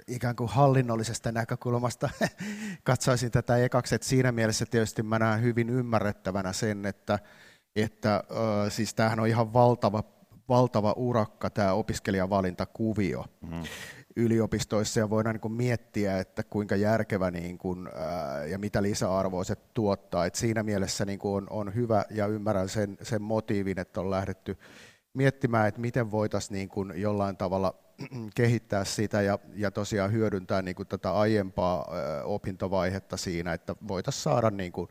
ikään 0.08 0.36
kuin 0.36 0.50
hallinnollisesta 0.50 1.32
näkökulmasta 1.32 2.10
katsoisin 2.84 3.30
tätä 3.30 3.56
ekaksi, 3.56 3.94
että 3.94 4.08
siinä 4.08 4.32
mielessä 4.32 4.66
tietysti 4.66 5.02
mä 5.02 5.18
näen 5.18 5.42
hyvin 5.42 5.70
ymmärrettävänä 5.70 6.52
sen, 6.52 6.86
että, 6.86 7.18
että 7.76 8.14
äh, 8.14 8.22
siis 8.68 8.94
tämähän 8.94 9.20
on 9.20 9.26
ihan 9.26 9.52
valtava, 9.52 10.04
valtava 10.48 10.92
urakka 10.96 11.50
tämä 11.50 11.72
opiskelijavalintakuvio. 11.72 13.24
Mm 13.40 13.62
yliopistoissa 14.16 15.00
ja 15.00 15.10
voidaan 15.10 15.40
niin 15.42 15.52
miettiä, 15.52 16.18
että 16.18 16.42
kuinka 16.42 16.76
järkevä 16.76 17.30
niin 17.30 17.58
kuin, 17.58 17.88
ää, 17.94 18.46
ja 18.46 18.58
mitä 18.58 18.82
lisäarvoa 18.82 19.44
se 19.44 19.56
tuottaa. 19.74 20.26
Et 20.26 20.34
siinä 20.34 20.62
mielessä 20.62 21.04
niin 21.04 21.18
kuin 21.18 21.34
on, 21.34 21.46
on 21.50 21.74
hyvä 21.74 22.04
ja 22.10 22.26
ymmärrän 22.26 22.68
sen, 22.68 22.96
sen 23.02 23.22
motiivin, 23.22 23.78
että 23.78 24.00
on 24.00 24.10
lähdetty 24.10 24.58
miettimään, 25.14 25.68
että 25.68 25.80
miten 25.80 26.10
voitaisiin 26.10 26.54
niin 26.54 26.68
kuin 26.68 26.92
jollain 26.96 27.36
tavalla 27.36 27.74
kehittää 28.36 28.84
sitä 28.84 29.22
ja, 29.22 29.38
ja 29.54 29.70
tosiaan 29.70 30.12
hyödyntää 30.12 30.62
niin 30.62 30.76
kuin 30.76 30.88
tätä 30.88 31.12
aiempaa 31.12 31.86
ää, 31.90 32.24
opintovaihetta 32.24 33.16
siinä, 33.16 33.52
että 33.52 33.76
voitaisiin 33.88 34.22
saada 34.22 34.50
niin 34.50 34.72
kuin. 34.72 34.88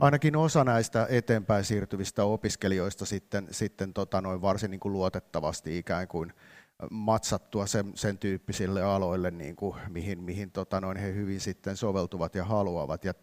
Ainakin 0.00 0.36
osa 0.36 0.64
näistä 0.64 1.06
eteenpäin 1.10 1.64
siirtyvistä 1.64 2.24
opiskelijoista 2.24 3.06
sitten, 3.06 3.48
sitten 3.50 3.94
tota 3.94 4.20
noin 4.20 4.42
varsin 4.42 4.70
niin 4.70 4.80
kuin 4.80 4.92
luotettavasti 4.92 5.78
ikään 5.78 6.08
kuin 6.08 6.32
matsattua 6.90 7.66
sen, 7.66 7.92
sen 7.94 8.18
tyyppisille 8.18 8.82
aloille, 8.82 9.30
niin 9.30 9.56
kuin, 9.56 9.76
mihin, 9.88 10.22
mihin 10.22 10.50
tota 10.50 10.80
noin, 10.80 10.96
he 10.96 11.14
hyvin 11.14 11.40
sitten 11.40 11.76
soveltuvat 11.76 12.34
ja 12.34 12.44
haluavat. 12.44 13.04
Ja 13.04 13.14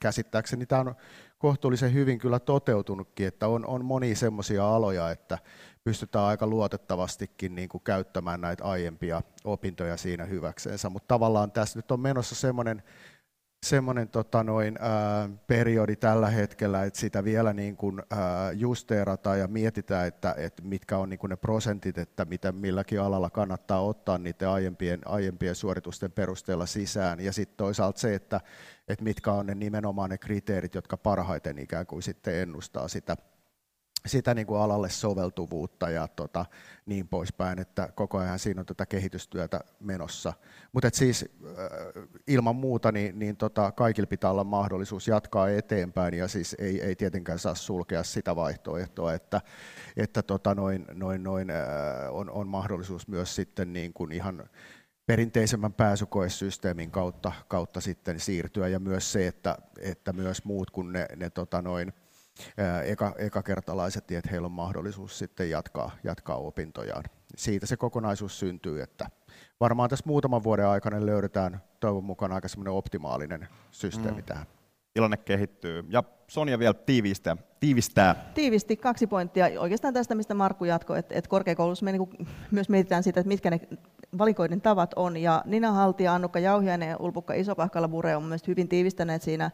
käsittääkseni 0.00 0.66
tämä 0.66 0.80
on 0.80 0.94
kohtuullisen 1.38 1.94
hyvin 1.94 2.18
kyllä 2.18 2.38
toteutunutkin, 2.38 3.26
että 3.26 3.48
on, 3.48 3.66
on 3.66 3.84
monia 3.84 4.16
semmoisia 4.16 4.74
aloja, 4.74 5.10
että 5.10 5.38
pystytään 5.84 6.24
aika 6.24 6.46
luotettavastikin 6.46 7.54
niin 7.54 7.68
kuin 7.68 7.84
käyttämään 7.84 8.40
näitä 8.40 8.64
aiempia 8.64 9.22
opintoja 9.44 9.96
siinä 9.96 10.24
hyväksensä, 10.24 10.90
mutta 10.90 11.14
tavallaan 11.14 11.52
tässä 11.52 11.78
nyt 11.78 11.90
on 11.90 12.00
menossa 12.00 12.34
semmoinen 12.34 12.82
semmoinen 13.66 14.08
tota 14.08 14.44
noin, 14.44 14.78
ää, 14.80 15.28
periodi 15.46 15.96
tällä 15.96 16.30
hetkellä, 16.30 16.84
että 16.84 17.00
sitä 17.00 17.24
vielä 17.24 17.52
niin 17.52 17.76
kuin, 17.76 18.02
ää, 18.10 18.52
justeerataan 18.52 19.38
ja 19.38 19.48
mietitään, 19.48 20.06
että, 20.06 20.34
että 20.38 20.62
mitkä 20.62 20.98
on 20.98 21.08
niin 21.08 21.18
kuin 21.18 21.30
ne 21.30 21.36
prosentit, 21.36 21.98
että 21.98 22.24
mitä 22.24 22.52
milläkin 22.52 23.00
alalla 23.00 23.30
kannattaa 23.30 23.80
ottaa 23.80 24.18
niiden 24.18 24.48
aiempien, 24.48 25.00
aiempien 25.04 25.54
suoritusten 25.54 26.12
perusteella 26.12 26.66
sisään. 26.66 27.20
Ja 27.20 27.32
sitten 27.32 27.56
toisaalta 27.56 28.00
se, 28.00 28.14
että, 28.14 28.40
että 28.88 29.04
mitkä 29.04 29.32
on 29.32 29.46
ne 29.46 29.54
nimenomaan 29.54 30.10
ne 30.10 30.18
kriteerit, 30.18 30.74
jotka 30.74 30.96
parhaiten 30.96 31.58
ikään 31.58 31.86
kuin 31.86 32.02
sitten 32.02 32.34
ennustaa 32.34 32.88
sitä 32.88 33.16
sitä 34.06 34.34
niin 34.34 34.46
kuin 34.46 34.60
alalle 34.60 34.90
soveltuvuutta 34.90 35.90
ja 35.90 36.08
tota, 36.08 36.46
niin 36.86 37.08
poispäin, 37.08 37.58
että 37.58 37.88
koko 37.94 38.18
ajan 38.18 38.38
siinä 38.38 38.60
on 38.60 38.66
tätä 38.66 38.86
kehitystyötä 38.86 39.60
menossa. 39.80 40.32
Mutta 40.72 40.90
siis 40.92 41.24
äh, 41.44 42.04
ilman 42.26 42.56
muuta 42.56 42.92
niin, 42.92 43.18
niin 43.18 43.36
tota, 43.36 43.72
kaikilla 43.72 44.06
pitää 44.06 44.30
olla 44.30 44.44
mahdollisuus 44.44 45.08
jatkaa 45.08 45.48
eteenpäin 45.48 46.14
ja 46.14 46.28
siis 46.28 46.56
ei, 46.58 46.82
ei 46.82 46.96
tietenkään 46.96 47.38
saa 47.38 47.54
sulkea 47.54 48.02
sitä 48.02 48.36
vaihtoehtoa, 48.36 49.14
että, 49.14 49.40
että 49.96 50.22
tota, 50.22 50.54
noin, 50.54 50.86
noin, 50.94 51.22
noin, 51.22 51.50
äh, 51.50 51.56
on, 52.10 52.30
on 52.30 52.48
mahdollisuus 52.48 53.08
myös 53.08 53.34
sitten 53.34 53.72
niin 53.72 53.92
kuin 53.92 54.12
ihan 54.12 54.48
perinteisemmän 55.06 55.72
pääsykoesysteemin 55.72 56.90
kautta, 56.90 57.32
kautta 57.48 57.80
sitten 57.80 58.20
siirtyä 58.20 58.68
ja 58.68 58.80
myös 58.80 59.12
se, 59.12 59.26
että, 59.26 59.58
että 59.80 60.12
myös 60.12 60.44
muut 60.44 60.70
kuin 60.70 60.92
ne, 60.92 61.06
ne 61.16 61.30
tota, 61.30 61.62
noin, 61.62 61.92
eka, 62.84 63.14
ekakertalaiset, 63.18 64.04
niin 64.08 64.18
että 64.18 64.30
heillä 64.30 64.46
on 64.46 64.52
mahdollisuus 64.52 65.18
sitten 65.18 65.50
jatkaa, 65.50 65.90
jatkaa 66.04 66.36
opintojaan. 66.36 67.04
Siitä 67.36 67.66
se 67.66 67.76
kokonaisuus 67.76 68.38
syntyy, 68.38 68.82
että 68.82 69.10
varmaan 69.60 69.90
tässä 69.90 70.04
muutaman 70.06 70.42
vuoden 70.42 70.66
aikana 70.66 71.06
löydetään 71.06 71.60
toivon 71.80 72.04
mukaan 72.04 72.32
aika 72.32 72.48
semmoinen 72.48 72.72
optimaalinen 72.72 73.48
systeemi 73.70 74.20
mm. 74.20 74.24
tähän. 74.24 74.46
Tilanne 74.94 75.16
kehittyy. 75.16 75.84
Ja 75.88 76.02
Sonja 76.28 76.58
vielä 76.58 76.74
tiivistää. 76.74 77.36
tiivistää. 77.60 78.30
Tiivisti 78.34 78.76
kaksi 78.76 79.06
pointtia. 79.06 79.46
Oikeastaan 79.60 79.94
tästä, 79.94 80.14
mistä 80.14 80.34
Markku 80.34 80.64
jatkoi, 80.64 80.98
että, 80.98 81.14
että 81.14 81.30
korkeakoulussa 81.30 81.84
me 81.84 81.92
niin 81.92 82.28
myös 82.50 82.68
mietitään 82.68 83.02
sitä, 83.02 83.20
että 83.20 83.28
mitkä 83.28 83.50
ne 83.50 83.60
valikoiden 84.18 84.60
tavat 84.60 84.94
on. 84.96 85.16
Ja 85.16 85.42
Nina 85.46 85.72
Haltia, 85.72 86.14
Annukka 86.14 86.38
Jauhiainen 86.38 86.88
ja 86.88 86.96
Ulpukka 87.00 87.34
Isopahkala 87.34 87.88
Bure 87.88 88.16
on 88.16 88.22
myös 88.22 88.46
hyvin 88.46 88.68
tiivistäneet 88.68 89.22
siinä 89.22 89.50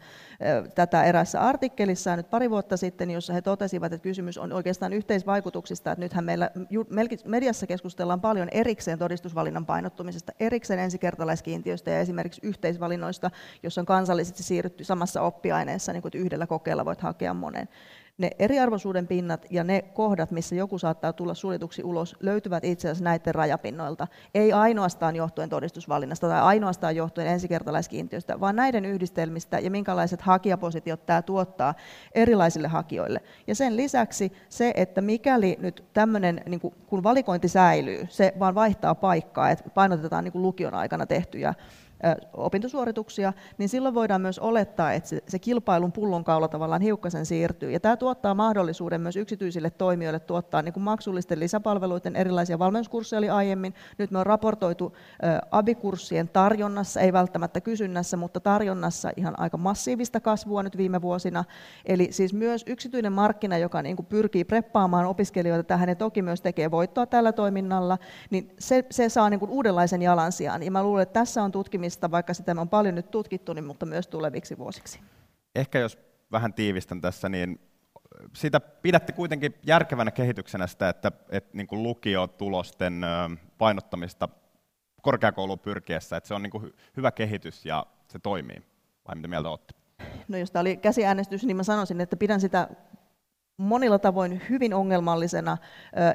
tätä 0.74 1.04
erässä 1.04 1.40
artikkelissa 1.40 2.16
nyt 2.16 2.30
pari 2.30 2.50
vuotta 2.50 2.76
sitten, 2.76 3.10
jossa 3.10 3.32
he 3.32 3.42
totesivat, 3.42 3.92
että 3.92 4.02
kysymys 4.02 4.38
on 4.38 4.52
oikeastaan 4.52 4.92
yhteisvaikutuksista. 4.92 5.92
Että 5.92 6.04
nythän 6.04 6.24
meillä 6.24 6.50
mediassa 7.24 7.66
keskustellaan 7.66 8.20
paljon 8.20 8.48
erikseen 8.50 8.98
todistusvalinnan 8.98 9.66
painottumisesta, 9.66 10.32
erikseen 10.40 10.80
ensikertalaiskiintiöistä 10.80 11.90
ja 11.90 12.00
esimerkiksi 12.00 12.40
yhteisvalinnoista, 12.44 13.30
jossa 13.62 13.80
on 13.80 13.86
kansallisesti 13.86 14.42
siirrytty 14.42 14.84
samassa 14.84 15.22
oppiaineessa, 15.22 15.92
niin 15.92 16.02
kuin 16.02 16.12
yhdellä 16.14 16.46
kokeella 16.46 16.84
voit 16.84 17.00
hakea 17.00 17.34
monen 17.34 17.68
ne 18.18 18.30
eriarvoisuuden 18.38 19.06
pinnat 19.06 19.46
ja 19.50 19.64
ne 19.64 19.82
kohdat, 19.82 20.30
missä 20.30 20.54
joku 20.54 20.78
saattaa 20.78 21.12
tulla 21.12 21.34
suljetuksi 21.34 21.82
ulos, 21.84 22.16
löytyvät 22.20 22.64
itse 22.64 22.88
asiassa 22.88 23.04
näiden 23.04 23.34
rajapinnoilta. 23.34 24.06
Ei 24.34 24.52
ainoastaan 24.52 25.16
johtuen 25.16 25.48
todistusvalinnasta 25.48 26.28
tai 26.28 26.40
ainoastaan 26.40 26.96
johtuen 26.96 27.26
ensikertalaiskiintiöstä, 27.26 28.40
vaan 28.40 28.56
näiden 28.56 28.84
yhdistelmistä 28.84 29.58
ja 29.58 29.70
minkälaiset 29.70 30.20
hakijapositiot 30.20 31.06
tämä 31.06 31.22
tuottaa 31.22 31.74
erilaisille 32.14 32.68
hakijoille. 32.68 33.20
Ja 33.46 33.54
sen 33.54 33.76
lisäksi 33.76 34.32
se, 34.48 34.72
että 34.76 35.00
mikäli 35.00 35.56
nyt 35.60 35.84
tämmöinen, 35.92 36.40
niin 36.46 36.60
kun 36.60 37.02
valikointi 37.02 37.48
säilyy, 37.48 38.06
se 38.08 38.34
vaan 38.38 38.54
vaihtaa 38.54 38.94
paikkaa, 38.94 39.50
että 39.50 39.70
painotetaan 39.70 40.24
niin 40.24 40.42
lukion 40.42 40.74
aikana 40.74 41.06
tehtyjä 41.06 41.54
opintosuorituksia, 42.32 43.32
niin 43.58 43.68
silloin 43.68 43.94
voidaan 43.94 44.20
myös 44.20 44.38
olettaa, 44.38 44.92
että 44.92 45.08
se, 45.08 45.22
se 45.28 45.38
kilpailun 45.38 45.92
pullonkaula 45.92 46.48
tavallaan 46.48 46.82
hiukkasen 46.82 47.26
siirtyy. 47.26 47.70
Ja 47.70 47.80
tämä 47.80 47.96
tuottaa 47.96 48.34
mahdollisuuden 48.34 49.00
myös 49.00 49.16
yksityisille 49.16 49.70
toimijoille 49.70 50.20
tuottaa 50.20 50.62
niin 50.62 50.72
kuin 50.72 50.84
maksullisten 50.84 51.40
lisäpalveluiden 51.40 52.16
erilaisia 52.16 52.58
valmennuskursseja 52.58 53.18
oli 53.18 53.30
aiemmin. 53.30 53.74
Nyt 53.98 54.10
me 54.10 54.18
on 54.18 54.26
raportoitu 54.26 54.96
abikurssien 55.50 56.28
tarjonnassa, 56.28 57.00
ei 57.00 57.12
välttämättä 57.12 57.60
kysynnässä, 57.60 58.16
mutta 58.16 58.40
tarjonnassa 58.40 59.10
ihan 59.16 59.40
aika 59.40 59.56
massiivista 59.56 60.20
kasvua 60.20 60.62
nyt 60.62 60.76
viime 60.76 61.02
vuosina. 61.02 61.44
Eli 61.86 62.08
siis 62.10 62.34
myös 62.34 62.64
yksityinen 62.66 63.12
markkina, 63.12 63.58
joka 63.58 63.82
niin 63.82 63.96
kuin 63.96 64.06
pyrkii 64.06 64.44
preppaamaan 64.44 65.06
opiskelijoita 65.06 65.64
tähän 65.64 65.88
ja 65.88 65.94
toki 65.94 66.22
myös 66.22 66.40
tekee 66.40 66.70
voittoa 66.70 67.06
tällä 67.06 67.32
toiminnalla, 67.32 67.98
niin 68.30 68.54
se, 68.58 68.84
se 68.90 69.08
saa 69.08 69.30
niin 69.30 69.40
kuin 69.40 69.50
uudenlaisen 69.50 70.02
jalansijaan. 70.02 70.62
Ja 70.62 70.70
mä 70.70 70.82
luulen, 70.82 71.02
että 71.02 71.20
tässä 71.20 71.42
on 71.42 71.52
tutkimista 71.52 71.93
tutkimista, 71.94 72.10
vaikka 72.10 72.34
sitä 72.34 72.54
on 72.58 72.68
paljon 72.68 72.94
nyt 72.94 73.10
tutkittu, 73.10 73.52
niin, 73.52 73.64
mutta 73.64 73.86
myös 73.86 74.06
tuleviksi 74.06 74.58
vuosiksi. 74.58 75.00
Ehkä 75.54 75.78
jos 75.78 75.98
vähän 76.32 76.54
tiivistän 76.54 77.00
tässä, 77.00 77.28
niin 77.28 77.58
sitä 78.32 78.60
pidätte 78.60 79.12
kuitenkin 79.12 79.54
järkevänä 79.66 80.10
kehityksenä 80.10 80.66
sitä, 80.66 80.88
että, 80.88 81.12
että 81.30 81.50
niin 81.56 81.66
kuin 81.66 81.82
lukiotulosten 81.82 83.04
painottamista 83.58 84.28
korkeakouluun 85.02 85.58
pyrkiessä, 85.58 86.16
että 86.16 86.28
se 86.28 86.34
on 86.34 86.42
niin 86.42 86.50
kuin 86.50 86.72
hyvä 86.96 87.10
kehitys 87.10 87.66
ja 87.66 87.86
se 88.08 88.18
toimii. 88.18 88.62
Vai 89.08 89.14
mitä 89.14 89.28
mieltä 89.28 89.48
olette? 89.48 89.74
No 90.28 90.38
jos 90.38 90.50
tämä 90.50 90.60
oli 90.60 90.76
käsiäänestys, 90.76 91.44
niin 91.44 91.56
mä 91.56 91.62
sanoisin, 91.62 92.00
että 92.00 92.16
pidän 92.16 92.40
sitä 92.40 92.68
monilla 93.56 93.98
tavoin 93.98 94.42
hyvin 94.50 94.74
ongelmallisena. 94.74 95.56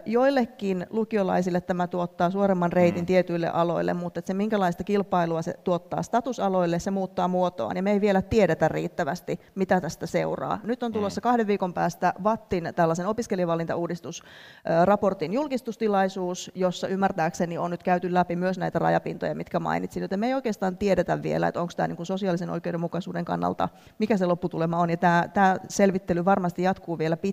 Joillekin 0.06 0.88
lukiolaisille 0.90 1.62
tämä 1.62 1.88
tuottaa 1.88 2.32
suoremman 2.32 2.74
reitin 2.74 3.04
mm. 3.04 3.06
tietyille 3.06 3.50
aloille, 3.50 3.94
mutta 3.94 4.22
se 4.26 4.34
minkälaista 4.34 4.84
kilpailua 4.84 5.42
se 5.42 5.54
tuottaa 5.64 6.04
statusaloille, 6.04 6.80
se 6.80 6.92
muuttaa 6.92 7.28
muotoaan 7.28 7.78
ja 7.78 7.84
me 7.84 7.92
ei 7.92 8.02
vielä 8.02 8.22
tiedetä 8.22 8.68
riittävästi, 8.68 9.40
mitä 9.56 9.82
tästä 9.82 10.06
seuraa. 10.06 10.60
Nyt 10.64 10.84
on 10.84 10.92
tulossa 10.92 11.20
mm. 11.20 11.24
kahden 11.24 11.48
viikon 11.48 11.74
päästä 11.74 12.14
VATTin 12.24 12.74
tällaisen 12.76 13.08
opiskelijavalintauudistusraportin 13.08 15.34
julkistustilaisuus, 15.34 16.52
jossa 16.56 16.88
ymmärtääkseni 16.88 17.58
on 17.58 17.72
nyt 17.72 17.84
käyty 17.84 18.14
läpi 18.14 18.36
myös 18.36 18.58
näitä 18.58 18.80
rajapintoja, 18.80 19.36
mitkä 19.36 19.60
mainitsin, 19.60 20.02
joten 20.02 20.20
me 20.20 20.28
ei 20.28 20.34
oikeastaan 20.34 20.78
tiedetä 20.78 21.24
vielä, 21.24 21.48
että 21.48 21.62
onko 21.62 21.74
tämä 21.78 21.88
niin 21.88 21.98
kuin 21.98 22.06
sosiaalisen 22.06 22.50
oikeudenmukaisuuden 22.50 23.26
kannalta, 23.26 23.70
mikä 24.00 24.18
se 24.18 24.26
lopputulema 24.26 24.78
on, 24.78 24.90
ja 24.90 24.98
tämä, 24.98 25.30
tämä 25.34 25.58
selvittely 25.68 26.26
varmasti 26.26 26.64
jatkuu 26.64 26.98
vielä 26.98 27.18
pitkään, 27.18 27.29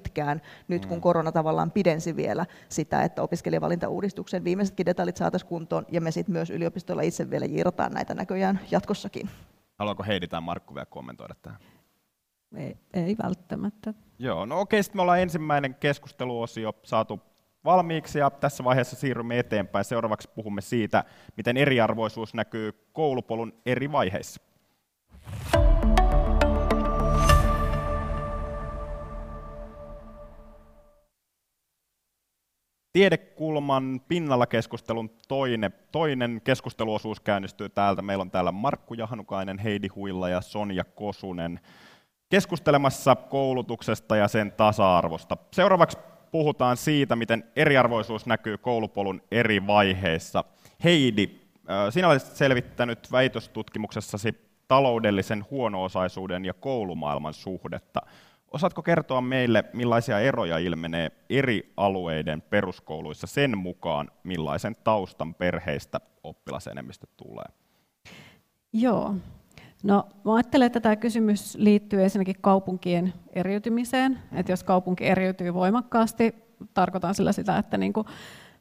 nyt 0.69 0.87
kun 0.87 0.97
mm. 0.97 1.01
korona 1.01 1.33
tavallaan 1.33 1.71
pidensi 1.71 2.17
vielä 2.17 2.47
sitä, 2.69 3.03
että 3.03 3.23
opiskelijavalintauudistuksen 3.23 4.45
viimeisetkin 4.45 4.87
detaljit 4.87 5.17
saataisiin 5.17 5.49
kuntoon, 5.49 5.87
ja 5.91 6.01
me 6.01 6.11
sitten 6.11 6.33
myös 6.33 6.51
yliopistolla 6.51 7.03
itse 7.03 7.31
vielä 7.31 7.47
jiirataan 7.47 7.93
näitä 7.93 8.15
näköjään 8.15 8.61
jatkossakin. 8.71 9.31
Haluaako 9.79 10.03
Heidi 10.03 10.29
tai 10.29 10.41
Markku 10.41 10.75
vielä 10.75 10.87
kommentoida 10.87 11.35
tähän? 11.43 11.61
Ei, 12.57 12.77
ei 12.95 13.17
välttämättä. 13.23 13.95
Joo, 14.19 14.47
no 14.47 14.61
okei, 14.61 14.83
sitten 14.83 14.99
me 14.99 15.03
ollaan 15.03 15.21
ensimmäinen 15.21 15.75
keskusteluosio 15.75 16.73
saatu 16.83 17.21
valmiiksi 17.65 18.19
ja 18.19 18.31
tässä 18.31 18.65
vaiheessa 18.65 18.97
siirrymme 18.97 19.39
eteenpäin. 19.39 19.85
Seuraavaksi 19.85 20.29
puhumme 20.35 20.61
siitä, 20.61 21.05
miten 21.37 21.57
eriarvoisuus 21.57 22.35
näkyy 22.35 22.73
koulupolun 22.93 23.53
eri 23.67 23.93
vaiheissa. 23.93 24.41
Tiedekulman 32.97 34.01
pinnalla 34.09 34.47
keskustelun 34.47 35.11
toinen, 35.29 35.73
toinen 35.93 36.41
keskusteluosuus 36.45 37.21
käynnistyy 37.21 37.69
täältä. 37.69 38.03
Meillä 38.03 38.23
on 38.23 38.31
täällä 38.31 38.53
Markku 38.53 38.95
Jahanukainen, 38.95 39.59
Heidi 39.59 39.89
Huilla 39.89 40.29
ja 40.29 40.41
Sonja 40.41 40.85
Kosunen 40.85 41.61
keskustelemassa 42.29 43.17
koulutuksesta 43.17 44.17
ja 44.17 44.29
sen 44.29 44.53
tasa-arvosta. 44.53 45.37
Seuraavaksi 45.51 45.99
puhutaan 46.31 46.77
siitä, 46.77 47.17
miten 47.17 47.45
eriarvoisuus 47.57 48.27
näkyy 48.27 48.59
koulupolun 48.59 49.23
eri 49.31 49.67
vaiheissa. 49.67 50.45
Heidi, 50.85 51.31
sinä 51.91 52.09
olet 52.09 52.23
selvittänyt 52.23 53.13
väitöstutkimuksessasi 53.13 54.35
taloudellisen 54.69 55.45
huono-osaisuuden 55.51 56.45
ja 56.45 56.55
koulumaailman 56.55 57.35
suhdetta. 57.35 58.01
Osaatko 58.53 58.83
kertoa 58.83 59.21
meille, 59.21 59.65
millaisia 59.73 60.21
eroja 60.21 60.59
ilmenee 60.59 61.11
eri 61.31 61.73
alueiden 61.77 62.43
peruskouluissa 62.43 63.27
sen 63.27 63.59
mukaan, 63.59 64.11
millaisen 64.25 64.77
taustan 64.85 65.35
perheistä 65.35 66.01
oppilasenemmistö 66.25 67.07
tulee? 67.17 67.47
Joo. 68.73 69.15
No, 69.83 70.09
mä 70.25 70.35
ajattelen, 70.35 70.67
että 70.67 70.81
tämä 70.81 70.97
kysymys 70.97 71.55
liittyy 71.55 72.03
ensinnäkin 72.03 72.37
kaupunkien 72.41 73.13
eriytymiseen. 73.33 74.19
Että 74.33 74.53
jos 74.53 74.65
kaupunki 74.65 75.07
eriytyy 75.07 75.55
voimakkaasti, 75.55 76.35
tarkoitan 76.75 77.15
sillä 77.15 77.33
sitä, 77.33 77.59
että 77.59 77.79
niin 77.79 77.93
kuin, 77.93 78.07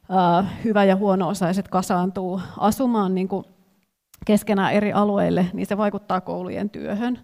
uh, 0.08 0.46
hyvä- 0.64 0.84
ja 0.84 0.96
huono-osaiset 0.96 1.68
kasaantuu 1.68 2.40
asumaan 2.58 3.14
niin 3.14 3.28
kuin 3.28 3.44
keskenään 4.26 4.72
eri 4.72 4.92
alueille, 4.92 5.46
niin 5.52 5.66
se 5.66 5.76
vaikuttaa 5.76 6.20
koulujen 6.20 6.70
työhön. 6.70 7.18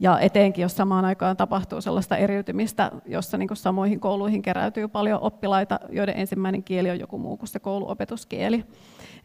Ja 0.00 0.18
etenkin, 0.18 0.62
jos 0.62 0.76
samaan 0.76 1.04
aikaan 1.04 1.36
tapahtuu 1.36 1.80
sellaista 1.80 2.16
eriytymistä, 2.16 2.90
jossa 3.06 3.38
niin 3.38 3.48
kuin 3.48 3.56
samoihin 3.56 4.00
kouluihin 4.00 4.42
keräytyy 4.42 4.88
paljon 4.88 5.20
oppilaita, 5.20 5.80
joiden 5.88 6.18
ensimmäinen 6.18 6.62
kieli 6.62 6.90
on 6.90 7.00
joku 7.00 7.18
muu 7.18 7.36
kuin 7.36 7.48
se 7.48 7.58
kouluopetuskieli. 7.58 8.64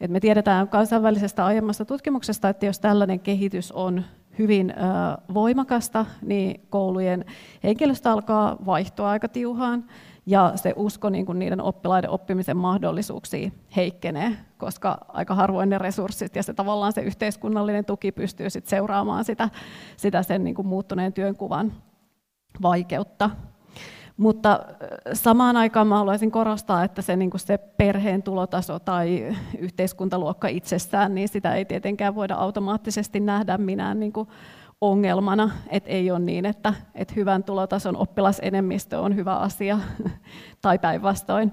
Et 0.01 0.11
me 0.11 0.19
tiedetään 0.19 0.67
kansainvälisestä 0.67 1.45
aiemmasta 1.45 1.85
tutkimuksesta, 1.85 2.49
että 2.49 2.65
jos 2.65 2.79
tällainen 2.79 3.19
kehitys 3.19 3.71
on 3.71 4.03
hyvin 4.39 4.73
voimakasta, 5.33 6.05
niin 6.21 6.61
koulujen 6.69 7.25
henkilöstö 7.63 8.11
alkaa 8.11 8.57
vaihtua 8.65 9.09
aika 9.09 9.27
tiuhaan 9.27 9.85
ja 10.25 10.51
se 10.55 10.73
usko 10.75 11.09
niin 11.09 11.25
kuin 11.25 11.39
niiden 11.39 11.61
oppilaiden 11.61 12.09
oppimisen 12.09 12.57
mahdollisuuksiin 12.57 13.53
heikkenee, 13.75 14.37
koska 14.57 14.97
aika 15.07 15.35
harvoin 15.35 15.69
ne 15.69 15.77
resurssit 15.77 16.35
ja 16.35 16.43
se 16.43 16.53
tavallaan 16.53 16.93
se 16.93 17.01
yhteiskunnallinen 17.01 17.85
tuki 17.85 18.11
pystyy 18.11 18.49
sit 18.49 18.67
seuraamaan 18.67 19.25
sitä, 19.25 19.49
sitä 19.97 20.23
sen 20.23 20.43
niin 20.43 20.55
kuin 20.55 20.67
muuttuneen 20.67 21.13
työnkuvan 21.13 21.73
vaikeutta. 22.61 23.29
Mutta 24.17 24.59
samaan 25.13 25.57
aikaan 25.57 25.87
mä 25.87 25.97
haluaisin 25.97 26.31
korostaa, 26.31 26.83
että 26.83 27.01
se, 27.01 27.15
niin 27.15 27.31
se 27.35 27.57
perheen 27.57 28.23
tulotaso 28.23 28.79
tai 28.79 29.35
yhteiskuntaluokka 29.59 30.47
itsessään, 30.47 31.15
niin 31.15 31.27
sitä 31.27 31.55
ei 31.55 31.65
tietenkään 31.65 32.15
voida 32.15 32.35
automaattisesti 32.35 33.19
nähdä 33.19 33.57
minään 33.57 33.99
niin 33.99 34.13
kuin 34.13 34.27
ongelmana, 34.81 35.51
että 35.69 35.89
ei 35.89 36.11
ole 36.11 36.19
niin, 36.19 36.45
että, 36.45 36.73
että 36.95 37.13
hyvän 37.15 37.43
tulotason 37.43 37.97
oppilasenemmistö 37.97 38.99
on 38.99 39.15
hyvä 39.15 39.35
asia 39.35 39.79
tai 40.61 40.79
päinvastoin. 40.79 41.51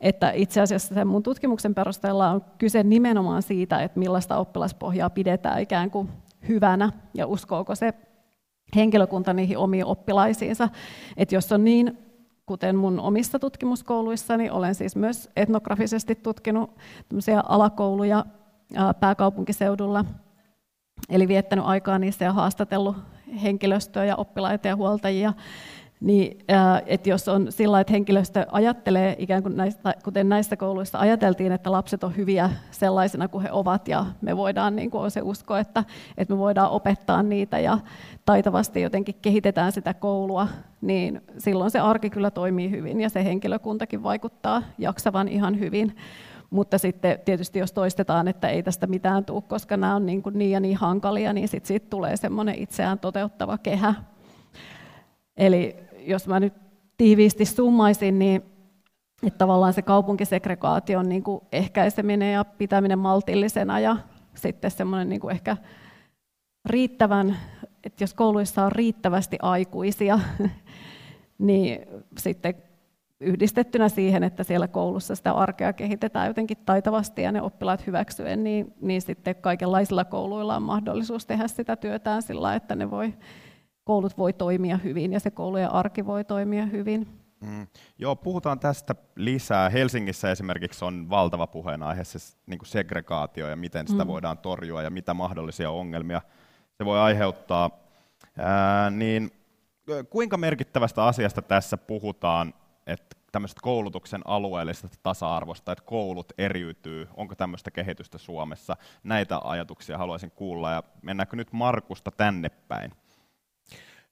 Että 0.00 0.30
itse 0.30 0.60
asiassa 0.60 0.94
sen 0.94 1.06
mun 1.06 1.22
tutkimuksen 1.22 1.74
perusteella 1.74 2.30
on 2.30 2.44
kyse 2.58 2.82
nimenomaan 2.82 3.42
siitä, 3.42 3.82
että 3.82 3.98
millaista 3.98 4.36
oppilaspohjaa 4.36 5.10
pidetään 5.10 5.60
ikään 5.60 5.90
kuin 5.90 6.08
hyvänä 6.48 6.92
ja 7.14 7.26
uskooko 7.26 7.74
se 7.74 7.94
henkilökunta 8.76 9.32
niihin 9.32 9.58
omiin 9.58 9.84
oppilaisiinsa. 9.84 10.68
Että 11.16 11.34
jos 11.34 11.52
on 11.52 11.64
niin, 11.64 11.98
kuten 12.46 12.76
mun 12.76 13.00
omissa 13.00 13.38
tutkimuskouluissani, 13.38 14.50
olen 14.50 14.74
siis 14.74 14.96
myös 14.96 15.30
etnografisesti 15.36 16.14
tutkinut 16.14 16.70
alakouluja 17.48 18.24
pääkaupunkiseudulla, 19.00 20.04
Eli 21.10 21.28
viettänyt 21.28 21.64
aikaa 21.64 21.98
niissä 21.98 22.24
ja 22.24 22.32
haastatellut 22.32 22.96
henkilöstöä 23.42 24.04
ja 24.04 24.16
oppilaita 24.16 24.68
ja 24.68 24.76
huoltajia, 24.76 25.32
niin, 26.00 26.38
että 26.86 27.08
jos 27.08 27.28
on 27.28 27.52
sillä 27.52 27.80
että 27.80 27.92
henkilöstö 27.92 28.46
ajattelee, 28.52 29.16
ikään 29.18 29.42
kuin 29.42 29.56
näistä, 29.56 29.94
kuten 30.04 30.28
näissä 30.28 30.56
kouluissa 30.56 30.98
ajateltiin, 30.98 31.52
että 31.52 31.72
lapset 31.72 32.04
on 32.04 32.16
hyviä 32.16 32.50
sellaisena 32.70 33.28
kuin 33.28 33.42
he 33.42 33.52
ovat, 33.52 33.88
ja 33.88 34.06
me 34.20 34.36
voidaan, 34.36 34.76
niin 34.76 34.90
kuin 34.90 35.02
on 35.02 35.10
se 35.10 35.22
usko, 35.22 35.56
että, 35.56 35.84
että 36.18 36.34
me 36.34 36.38
voidaan 36.38 36.70
opettaa 36.70 37.22
niitä, 37.22 37.58
ja 37.58 37.78
taitavasti 38.24 38.82
jotenkin 38.82 39.14
kehitetään 39.22 39.72
sitä 39.72 39.94
koulua, 39.94 40.48
niin 40.80 41.22
silloin 41.38 41.70
se 41.70 41.78
arki 41.78 42.10
kyllä 42.10 42.30
toimii 42.30 42.70
hyvin, 42.70 43.00
ja 43.00 43.08
se 43.08 43.24
henkilökuntakin 43.24 44.02
vaikuttaa 44.02 44.62
jaksavan 44.78 45.28
ihan 45.28 45.58
hyvin. 45.58 45.96
Mutta 46.54 46.78
sitten 46.78 47.18
tietysti 47.24 47.58
jos 47.58 47.72
toistetaan, 47.72 48.28
että 48.28 48.48
ei 48.48 48.62
tästä 48.62 48.86
mitään 48.86 49.24
tule, 49.24 49.42
koska 49.42 49.76
nämä 49.76 49.96
on 49.96 50.06
niin, 50.06 50.22
kuin 50.22 50.38
niin 50.38 50.50
ja 50.50 50.60
niin 50.60 50.76
hankalia, 50.76 51.32
niin 51.32 51.48
sitten 51.48 51.68
siitä 51.68 51.86
tulee 51.90 52.16
semmoinen 52.16 52.54
itseään 52.58 52.98
toteuttava 52.98 53.58
kehä. 53.58 53.94
Eli 55.36 55.76
jos 55.98 56.28
mä 56.28 56.40
nyt 56.40 56.54
tiiviisti 56.96 57.44
summaisin, 57.44 58.18
niin 58.18 58.42
että 59.22 59.38
tavallaan 59.38 59.72
se 59.72 59.82
kaupunkisegregaation 59.82 61.08
niin 61.08 61.22
kuin 61.22 61.40
ehkäiseminen 61.52 62.32
ja 62.32 62.44
pitäminen 62.44 62.98
maltillisena 62.98 63.80
ja 63.80 63.96
sitten 64.34 64.70
semmoinen 64.70 65.08
niin 65.08 65.20
kuin 65.20 65.32
ehkä 65.32 65.56
riittävän, 66.64 67.36
että 67.84 68.04
jos 68.04 68.14
kouluissa 68.14 68.64
on 68.64 68.72
riittävästi 68.72 69.38
aikuisia, 69.42 70.18
niin 71.38 71.80
sitten 72.18 72.54
yhdistettynä 73.20 73.88
siihen, 73.88 74.24
että 74.24 74.44
siellä 74.44 74.68
koulussa 74.68 75.14
sitä 75.14 75.32
arkea 75.32 75.72
kehitetään 75.72 76.26
jotenkin 76.26 76.56
taitavasti 76.66 77.22
ja 77.22 77.32
ne 77.32 77.42
oppilaat 77.42 77.86
hyväksyen, 77.86 78.44
niin, 78.44 78.74
niin 78.80 79.02
sitten 79.02 79.36
kaikenlaisilla 79.36 80.04
kouluilla 80.04 80.56
on 80.56 80.62
mahdollisuus 80.62 81.26
tehdä 81.26 81.48
sitä 81.48 81.76
työtään 81.76 82.22
sillä, 82.22 82.54
että 82.54 82.74
ne 82.74 82.90
voi, 82.90 83.14
koulut 83.84 84.18
voi 84.18 84.32
toimia 84.32 84.76
hyvin 84.76 85.12
ja 85.12 85.20
se 85.20 85.30
koulujen 85.30 85.72
arki 85.72 86.06
voi 86.06 86.24
toimia 86.24 86.66
hyvin. 86.66 87.08
Mm. 87.40 87.66
Joo, 87.98 88.16
puhutaan 88.16 88.60
tästä 88.60 88.94
lisää. 89.16 89.68
Helsingissä 89.68 90.30
esimerkiksi 90.30 90.84
on 90.84 91.10
valtava 91.10 91.46
puheenaihe 91.46 92.04
se 92.04 92.18
niin 92.46 92.58
kuin 92.58 92.68
segregaatio 92.68 93.48
ja 93.48 93.56
miten 93.56 93.88
sitä 93.88 94.04
mm. 94.04 94.08
voidaan 94.08 94.38
torjua 94.38 94.82
ja 94.82 94.90
mitä 94.90 95.14
mahdollisia 95.14 95.70
ongelmia 95.70 96.20
se 96.78 96.84
voi 96.84 96.98
aiheuttaa. 96.98 97.70
Ää, 98.38 98.90
niin 98.90 99.30
kuinka 100.10 100.36
merkittävästä 100.36 101.04
asiasta 101.04 101.42
tässä 101.42 101.76
puhutaan 101.76 102.54
että 102.86 103.16
tämmöisestä 103.32 103.60
koulutuksen 103.62 104.22
alueellisesta 104.24 104.96
tasa-arvosta, 105.02 105.72
että 105.72 105.84
koulut 105.84 106.32
eriytyy, 106.38 107.08
onko 107.16 107.34
tämmöistä 107.34 107.70
kehitystä 107.70 108.18
Suomessa? 108.18 108.76
Näitä 109.02 109.40
ajatuksia 109.44 109.98
haluaisin 109.98 110.30
kuulla, 110.30 110.72
ja 110.72 110.82
mennäänkö 111.02 111.36
nyt 111.36 111.52
Markusta 111.52 112.10
tänne 112.10 112.48
päin? 112.48 112.92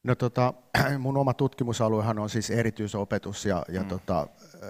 No 0.02 0.14
tota, 0.14 0.54
mun 0.98 1.16
oma 1.16 1.34
tutkimusaluehan 1.34 2.18
on 2.18 2.30
siis 2.30 2.50
erityisopetus 2.50 3.44
ja, 3.44 3.62
ja 3.68 3.82
mm. 3.82 3.88
tota, 3.88 4.26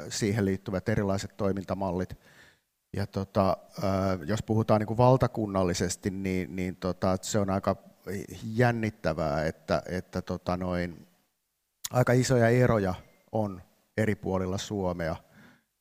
siihen 0.09 0.45
liittyvät 0.45 0.89
erilaiset 0.89 1.37
toimintamallit. 1.37 2.19
Ja 2.97 3.07
tota, 3.07 3.57
jos 4.27 4.43
puhutaan 4.43 4.81
niin 4.81 4.87
kuin 4.87 4.99
valtakunnallisesti, 4.99 6.11
niin, 6.11 6.57
niin 6.57 6.77
tota, 6.77 7.19
se 7.23 7.39
on 7.39 7.51
aika 7.51 7.77
jännittävää, 8.55 9.47
että, 9.47 9.83
että 9.89 10.23
tota 10.23 10.57
noin, 10.57 11.07
aika 11.91 12.13
isoja 12.13 12.49
eroja 12.49 12.95
on 13.33 13.63
eri 13.97 14.15
puolilla 14.15 14.59
Suomea 14.59 15.17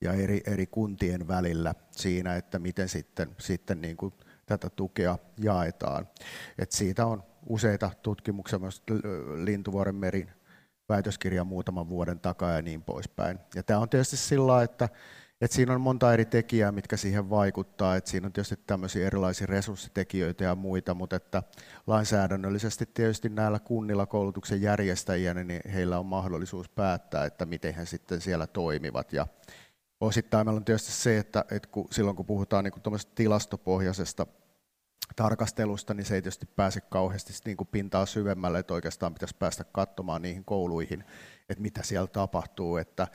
ja 0.02 0.14
eri, 0.14 0.42
eri 0.48 0.68
kuntien 0.68 1.28
välillä 1.28 1.76
siinä, 1.92 2.36
että 2.36 2.60
miten 2.60 2.90
sitten, 2.90 3.36
sitten 3.38 3.82
niin 3.82 3.98
kuin 3.98 4.14
tätä 4.46 4.70
tukea 4.70 5.18
jaetaan. 5.38 6.08
Et 6.58 6.72
siitä 6.72 7.06
on 7.06 7.24
useita 7.46 7.92
tutkimuksia, 8.02 8.60
myös 8.60 8.84
Lintuvuoren 9.44 9.96
merin 9.96 10.32
väitöskirja 10.90 11.44
muutaman 11.44 11.90
vuoden 11.90 12.20
takaa 12.20 12.52
ja 12.52 12.62
niin 12.62 12.84
poispäin. 12.84 13.40
Ja 13.56 13.64
tämä 13.64 13.80
on 13.80 13.90
tietysti 13.90 14.18
sillä 14.18 14.64
että 14.64 14.90
et 15.42 15.52
siinä 15.52 15.74
on 15.74 15.82
monta 15.82 16.14
eri 16.14 16.26
tekijää, 16.26 16.72
mitkä 16.72 16.98
siihen 16.98 17.30
vaikuttaa. 17.30 17.96
Et 17.96 18.08
siinä 18.08 18.28
on 18.28 18.34
tietysti 18.34 18.60
tämmöisiä 18.68 19.08
erilaisia 19.08 19.48
resurssitekijöitä 19.48 20.44
ja 20.44 20.56
muita, 20.56 20.94
mutta 20.94 21.16
että 21.16 21.44
lainsäädännöllisesti 21.88 22.86
tietysti 22.94 23.30
näillä 23.30 23.60
kunnilla 23.60 24.06
koulutuksen 24.06 24.62
järjestäjänä, 24.62 25.44
niin 25.44 25.62
heillä 25.74 26.00
on 26.00 26.06
mahdollisuus 26.06 26.70
päättää, 26.70 27.26
että 27.26 27.46
miten 27.46 27.74
he 27.74 27.86
sitten 27.86 28.22
siellä 28.22 28.48
toimivat. 28.48 29.14
Ja 29.14 29.28
osittain 30.02 30.48
meillä 30.48 30.58
on 30.58 30.66
tietysti 30.66 30.92
se, 30.92 31.18
että, 31.18 31.46
että 31.52 31.70
kun, 31.72 31.88
silloin 31.92 32.16
kun 32.16 32.26
puhutaan 32.26 32.64
niin 32.64 33.00
tilastopohjaisesta 33.16 34.28
tarkastelusta, 35.16 35.94
niin 35.94 36.06
se 36.06 36.16
ei 36.16 36.22
tietysti 36.22 36.46
pääse 36.46 36.82
kauheasti 36.82 37.34
niin 37.46 37.58
kuin 37.58 37.68
pintaa 37.72 38.06
syvemmälle, 38.06 38.60
että 38.60 38.74
oikeastaan 38.74 39.14
pitäisi 39.14 39.36
päästä 39.40 39.64
katsomaan 39.64 40.22
niihin 40.22 40.46
kouluihin, 40.46 41.04
että 41.50 41.62
mitä 41.62 41.84
siellä 41.84 42.08
tapahtuu. 42.08 42.78
Että 42.78 43.08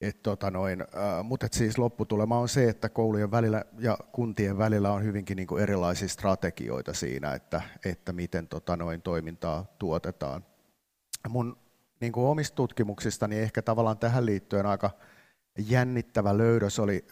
et 0.00 0.22
tota 0.22 0.50
noin, 0.50 0.80
äh, 0.80 1.24
mutta 1.24 1.48
siis 1.52 1.78
lopputulema 1.78 2.38
on 2.38 2.48
se, 2.48 2.68
että 2.68 2.88
koulujen 2.88 3.30
välillä 3.30 3.64
ja 3.78 3.98
kuntien 4.12 4.58
välillä 4.58 4.92
on 4.92 5.04
hyvinkin 5.04 5.36
niin 5.36 5.46
kuin 5.46 5.62
erilaisia 5.62 6.08
strategioita 6.08 6.94
siinä, 6.94 7.34
että, 7.34 7.62
että 7.84 8.12
miten 8.12 8.48
tota 8.48 8.76
noin 8.76 9.02
toimintaa 9.02 9.66
tuotetaan. 9.78 10.44
Mun 11.28 11.56
niin 12.00 12.12
kuin 12.12 12.26
omista 12.26 12.54
tutkimuksistani 12.54 13.38
ehkä 13.38 13.62
tavallaan 13.62 13.98
tähän 13.98 14.26
liittyen 14.26 14.66
aika 14.66 14.90
jännittävä 15.58 16.38
löydös 16.38 16.78
oli 16.78 17.06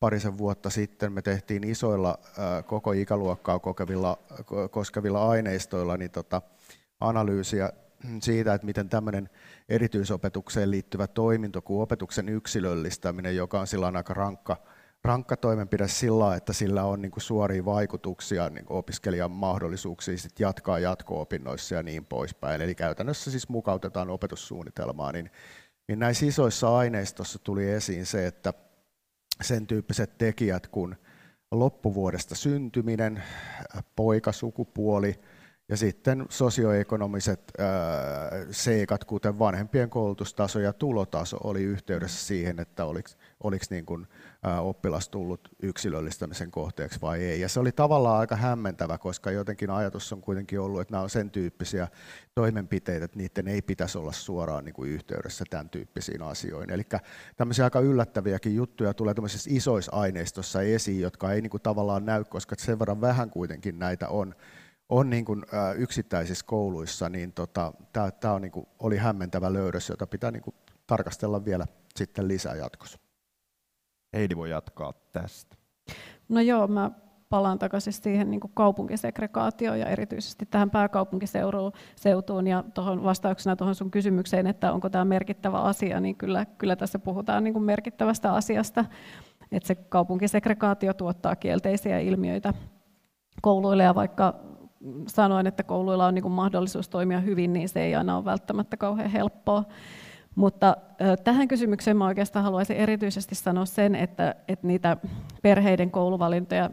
parisen 0.00 0.38
vuotta 0.38 0.70
sitten. 0.70 1.12
Me 1.12 1.22
tehtiin 1.22 1.64
isoilla 1.64 2.18
äh, 2.28 2.64
koko 2.66 2.92
ikäluokkaa 2.92 3.58
kokevilla, 3.58 4.18
koskevilla 4.70 5.28
aineistoilla 5.28 5.96
niin 5.96 6.10
tota, 6.10 6.42
analyysiä 7.00 7.72
siitä, 8.22 8.54
että 8.54 8.66
miten 8.66 8.88
tämmöinen 8.88 9.28
erityisopetukseen 9.68 10.70
liittyvä 10.70 11.06
toiminto 11.06 11.62
kuin 11.62 11.82
opetuksen 11.82 12.28
yksilöllistäminen, 12.28 13.36
joka 13.36 13.60
on 13.60 13.66
sillä 13.66 13.92
aika 13.96 14.14
rankka, 14.14 14.56
rankka 15.04 15.36
toimenpide 15.36 15.88
sillä, 15.88 16.36
että 16.36 16.52
sillä 16.52 16.84
on 16.84 17.02
niin 17.02 17.12
kuin 17.12 17.22
suoria 17.22 17.64
vaikutuksia 17.64 18.48
niin 18.48 18.64
kuin 18.64 18.78
opiskelijan 18.78 19.30
mahdollisuuksiin 19.30 20.18
sit 20.18 20.40
jatkaa 20.40 20.78
jatko-opinnoissa 20.78 21.74
ja 21.74 21.82
niin 21.82 22.04
poispäin. 22.06 22.60
Eli 22.60 22.74
käytännössä 22.74 23.30
siis 23.30 23.48
mukautetaan 23.48 24.10
opetussuunnitelmaa, 24.10 25.12
niin, 25.12 25.30
niin 25.88 25.98
näissä 25.98 26.26
isoissa 26.26 26.76
aineistossa 26.76 27.38
tuli 27.38 27.70
esiin 27.70 28.06
se, 28.06 28.26
että 28.26 28.52
sen 29.42 29.66
tyyppiset 29.66 30.18
tekijät 30.18 30.66
kuin 30.66 30.96
loppuvuodesta 31.50 32.34
syntyminen, 32.34 33.22
poikasukupuoli, 33.96 35.20
ja 35.68 35.76
sitten 35.76 36.26
sosioekonomiset 36.28 37.52
seikat, 38.50 39.04
kuten 39.04 39.38
vanhempien 39.38 39.90
koulutustaso 39.90 40.60
ja 40.60 40.72
tulotaso, 40.72 41.38
oli 41.44 41.62
yhteydessä 41.62 42.26
siihen, 42.26 42.60
että 42.60 42.84
oliko, 42.84 43.10
oliko 43.42 43.64
niin 43.70 43.86
kuin, 43.86 44.06
oppilas 44.60 45.08
tullut 45.08 45.48
yksilöllistämisen 45.62 46.50
kohteeksi 46.50 47.00
vai 47.00 47.24
ei. 47.24 47.40
Ja 47.40 47.48
se 47.48 47.60
oli 47.60 47.72
tavallaan 47.72 48.20
aika 48.20 48.36
hämmentävä, 48.36 48.98
koska 48.98 49.30
jotenkin 49.30 49.70
ajatus 49.70 50.12
on 50.12 50.20
kuitenkin 50.20 50.60
ollut, 50.60 50.80
että 50.80 50.92
nämä 50.92 51.02
on 51.02 51.10
sen 51.10 51.30
tyyppisiä 51.30 51.88
toimenpiteitä, 52.34 53.04
että 53.04 53.18
niiden 53.18 53.48
ei 53.48 53.62
pitäisi 53.62 53.98
olla 53.98 54.12
suoraan 54.12 54.64
niin 54.64 54.74
kuin 54.74 54.90
yhteydessä 54.90 55.44
tämän 55.50 55.70
tyyppisiin 55.70 56.22
asioihin. 56.22 56.70
Eli 56.70 56.82
tämmöisiä 57.36 57.64
aika 57.64 57.80
yllättäviäkin 57.80 58.54
juttuja 58.54 58.94
tulee 58.94 59.14
tämmöisissä 59.14 59.50
isoissa 59.52 59.92
aineistossa 59.92 60.62
esiin, 60.62 61.00
jotka 61.00 61.32
ei 61.32 61.40
niin 61.40 61.50
kuin 61.50 61.62
tavallaan 61.62 62.06
näy, 62.06 62.24
koska 62.24 62.54
sen 62.58 62.78
verran 62.78 63.00
vähän 63.00 63.30
kuitenkin 63.30 63.78
näitä 63.78 64.08
on 64.08 64.34
on 64.94 65.10
niin 65.10 65.24
kuin, 65.24 65.42
ä, 65.54 65.72
yksittäisissä 65.72 66.44
kouluissa, 66.46 67.08
niin 67.08 67.32
tota, 67.32 67.72
tämä 67.92 68.34
on, 68.34 68.42
niin 68.42 68.52
kuin, 68.52 68.66
oli 68.78 68.96
hämmentävä 68.96 69.52
löydös, 69.52 69.88
jota 69.88 70.06
pitää 70.06 70.30
niin 70.30 70.42
kuin, 70.42 70.54
tarkastella 70.86 71.44
vielä 71.44 71.66
sitten 71.96 72.28
lisää 72.28 72.54
jatkossa. 72.54 72.98
Heidi 74.12 74.36
voi 74.36 74.50
jatkaa 74.50 74.92
tästä. 75.12 75.56
No 76.28 76.40
joo, 76.40 76.66
mä 76.66 76.90
palaan 77.28 77.58
takaisin 77.58 77.92
siihen 77.92 78.30
niin 78.30 78.40
kaupunkisegregaatioon 78.54 79.80
ja 79.80 79.86
erityisesti 79.86 80.46
tähän 80.46 80.70
pääkaupunkiseutuun 80.70 82.46
ja 82.46 82.64
tuohon 82.74 83.04
vastauksena 83.04 83.56
tuohon 83.56 83.74
sun 83.74 83.90
kysymykseen, 83.90 84.46
että 84.46 84.72
onko 84.72 84.90
tämä 84.90 85.04
merkittävä 85.04 85.60
asia, 85.60 86.00
niin 86.00 86.16
kyllä, 86.16 86.46
kyllä 86.46 86.76
tässä 86.76 86.98
puhutaan 86.98 87.44
niin 87.44 87.54
kuin 87.54 87.64
merkittävästä 87.64 88.32
asiasta, 88.32 88.84
että 89.52 89.66
se 89.66 89.74
kaupunkisegregaatio 89.74 90.94
tuottaa 90.94 91.36
kielteisiä 91.36 91.98
ilmiöitä 91.98 92.54
kouluille 93.42 93.82
ja 93.82 93.94
vaikka 93.94 94.53
sanoin, 95.06 95.46
että 95.46 95.62
kouluilla 95.62 96.06
on 96.06 96.14
niin 96.14 96.22
kuin 96.22 96.32
mahdollisuus 96.32 96.88
toimia 96.88 97.20
hyvin, 97.20 97.52
niin 97.52 97.68
se 97.68 97.82
ei 97.82 97.94
aina 97.94 98.16
ole 98.16 98.24
välttämättä 98.24 98.76
kauhean 98.76 99.10
helppoa. 99.10 99.64
Mutta 100.34 100.76
tähän 101.24 101.48
kysymykseen 101.48 101.96
mä 101.96 102.06
oikeastaan 102.06 102.44
haluaisin 102.44 102.76
erityisesti 102.76 103.34
sanoa 103.34 103.64
sen, 103.64 103.94
että, 103.94 104.34
että 104.48 104.66
niitä 104.66 104.96
perheiden 105.42 105.90
kouluvalintoja, 105.90 106.70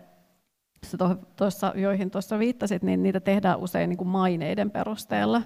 tuossa, 1.36 1.74
joihin 1.76 2.12
tuossa 2.12 2.40
viittasit, 2.40 2.84
niin 2.84 3.04
niitä 3.04 3.20
tehdään 3.20 3.60
usein 3.60 3.90
niin 3.90 3.98
kuin 3.98 4.08
maineiden 4.08 4.72
perusteella. 4.72 5.42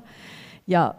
Ja 0.68 0.94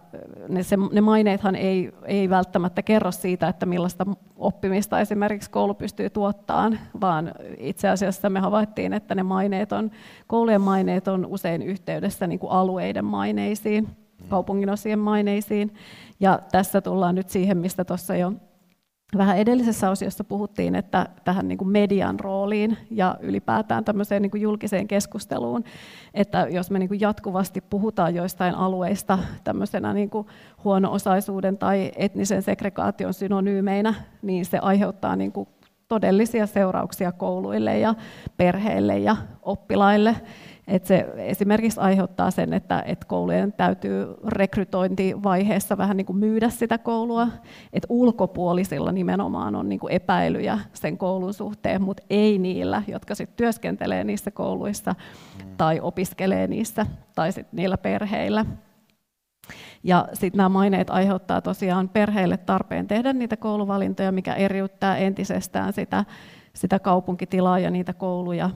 ne, 0.48 0.62
se, 0.62 0.76
ne 0.92 1.00
maineethan 1.00 1.54
ei, 1.54 1.92
ei 2.04 2.30
välttämättä 2.30 2.82
kerro 2.82 3.12
siitä, 3.12 3.48
että 3.48 3.66
millaista 3.66 4.06
oppimista 4.36 5.00
esimerkiksi 5.00 5.50
koulu 5.50 5.74
pystyy 5.74 6.10
tuottamaan, 6.10 6.78
vaan 7.00 7.32
itse 7.58 7.88
asiassa 7.88 8.30
me 8.30 8.40
havaittiin, 8.40 8.92
että 8.92 9.14
ne 9.14 9.22
maineet 9.22 9.72
on, 9.72 9.90
koulujen 10.26 10.60
maineet 10.60 11.08
on 11.08 11.26
usein 11.26 11.62
yhteydessä 11.62 12.26
niin 12.26 12.38
kuin 12.38 12.52
alueiden 12.52 13.04
maineisiin. 13.04 13.88
kaupunginosien 14.28 14.98
maineisiin. 14.98 15.74
Ja 16.20 16.38
tässä 16.52 16.80
tullaan 16.80 17.14
nyt 17.14 17.28
siihen, 17.28 17.58
mistä 17.58 17.84
tuossa 17.84 18.16
jo 18.16 18.32
vähän 19.16 19.38
edellisessä 19.38 19.90
osiossa 19.90 20.24
puhuttiin, 20.24 20.74
että 20.74 21.06
tähän 21.24 21.48
niin 21.48 21.58
kuin 21.58 21.68
median 21.68 22.20
rooliin 22.20 22.78
ja 22.90 23.16
ylipäätään 23.20 23.84
tämmöiseen 23.84 24.22
niin 24.22 24.30
kuin 24.30 24.40
julkiseen 24.40 24.88
keskusteluun, 24.88 25.64
että 26.14 26.46
jos 26.50 26.70
me 26.70 26.78
niin 26.78 26.88
kuin 26.88 27.00
jatkuvasti 27.00 27.60
puhutaan 27.60 28.14
joistain 28.14 28.54
alueista 28.54 29.18
tämmöisenä 29.44 29.92
niin 29.92 30.10
kuin 30.10 30.26
huono-osaisuuden 30.64 31.58
tai 31.58 31.92
etnisen 31.96 32.42
segregaation 32.42 33.14
synonyymeinä, 33.14 33.94
niin 34.22 34.44
se 34.44 34.58
aiheuttaa 34.58 35.16
niin 35.16 35.32
kuin 35.32 35.48
todellisia 35.88 36.46
seurauksia 36.46 37.12
kouluille 37.12 37.78
ja 37.78 37.94
perheille 38.36 38.98
ja 38.98 39.16
oppilaille. 39.42 40.16
Et 40.68 40.86
se 40.86 41.06
esimerkiksi 41.16 41.80
aiheuttaa 41.80 42.30
sen, 42.30 42.52
että, 42.52 42.82
että 42.86 43.06
koulujen 43.06 43.52
täytyy 43.52 44.14
rekrytointivaiheessa 44.26 45.78
vähän 45.78 45.96
niin 45.96 46.06
kuin 46.06 46.16
myydä 46.16 46.50
sitä 46.50 46.78
koulua. 46.78 47.28
Et 47.72 47.86
ulkopuolisilla 47.88 48.92
nimenomaan 48.92 49.54
on 49.54 49.68
niin 49.68 49.78
kuin 49.80 49.92
epäilyjä 49.92 50.58
sen 50.72 50.98
koulun 50.98 51.34
suhteen, 51.34 51.82
mutta 51.82 52.02
ei 52.10 52.38
niillä, 52.38 52.82
jotka 52.88 53.14
sit 53.14 53.36
työskentelee 53.36 54.04
niissä 54.04 54.30
kouluissa 54.30 54.94
tai 55.56 55.80
opiskelee 55.80 56.46
niissä 56.46 56.86
tai 57.14 57.32
sit 57.32 57.46
niillä 57.52 57.78
perheillä. 57.78 58.44
Ja 59.84 60.08
sitten 60.12 60.36
nämä 60.36 60.48
maineet 60.48 60.90
aiheuttaa 60.90 61.40
tosiaan 61.40 61.88
perheille 61.88 62.36
tarpeen 62.36 62.88
tehdä 62.88 63.12
niitä 63.12 63.36
kouluvalintoja, 63.36 64.12
mikä 64.12 64.34
eriyttää 64.34 64.96
entisestään 64.96 65.72
sitä, 65.72 66.04
sitä 66.54 66.78
kaupunkitilaa 66.78 67.58
ja 67.58 67.70
niitä 67.70 67.92
kouluja. 67.92 68.50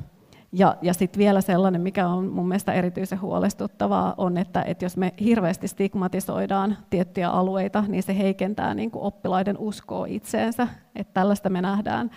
Ja, 0.53 0.77
ja 0.83 0.95
sitten 0.95 1.19
vielä 1.19 1.41
sellainen, 1.41 1.81
mikä 1.81 2.09
on 2.09 2.29
mun 2.29 2.49
mielestä 2.49 2.73
erityisen 2.73 3.21
huolestuttavaa, 3.21 4.15
on, 4.17 4.39
että, 4.39 4.63
että 4.63 4.85
jos 4.85 4.97
me 4.97 5.15
hirveästi 5.21 5.69
stigmatisoidaan 5.69 6.77
tiettyjä 6.91 7.31
alueita, 7.31 7.85
niin 7.89 8.03
se 8.03 8.19
heikentää 8.19 8.75
niin 8.75 8.91
kuin 8.91 9.03
oppilaiden 9.03 9.59
uskoa 9.59 10.07
itseensä. 10.07 10.69
Että 10.97 11.15
tällaista 11.15 11.51
me 11.51 11.63
nähdään 11.63 12.11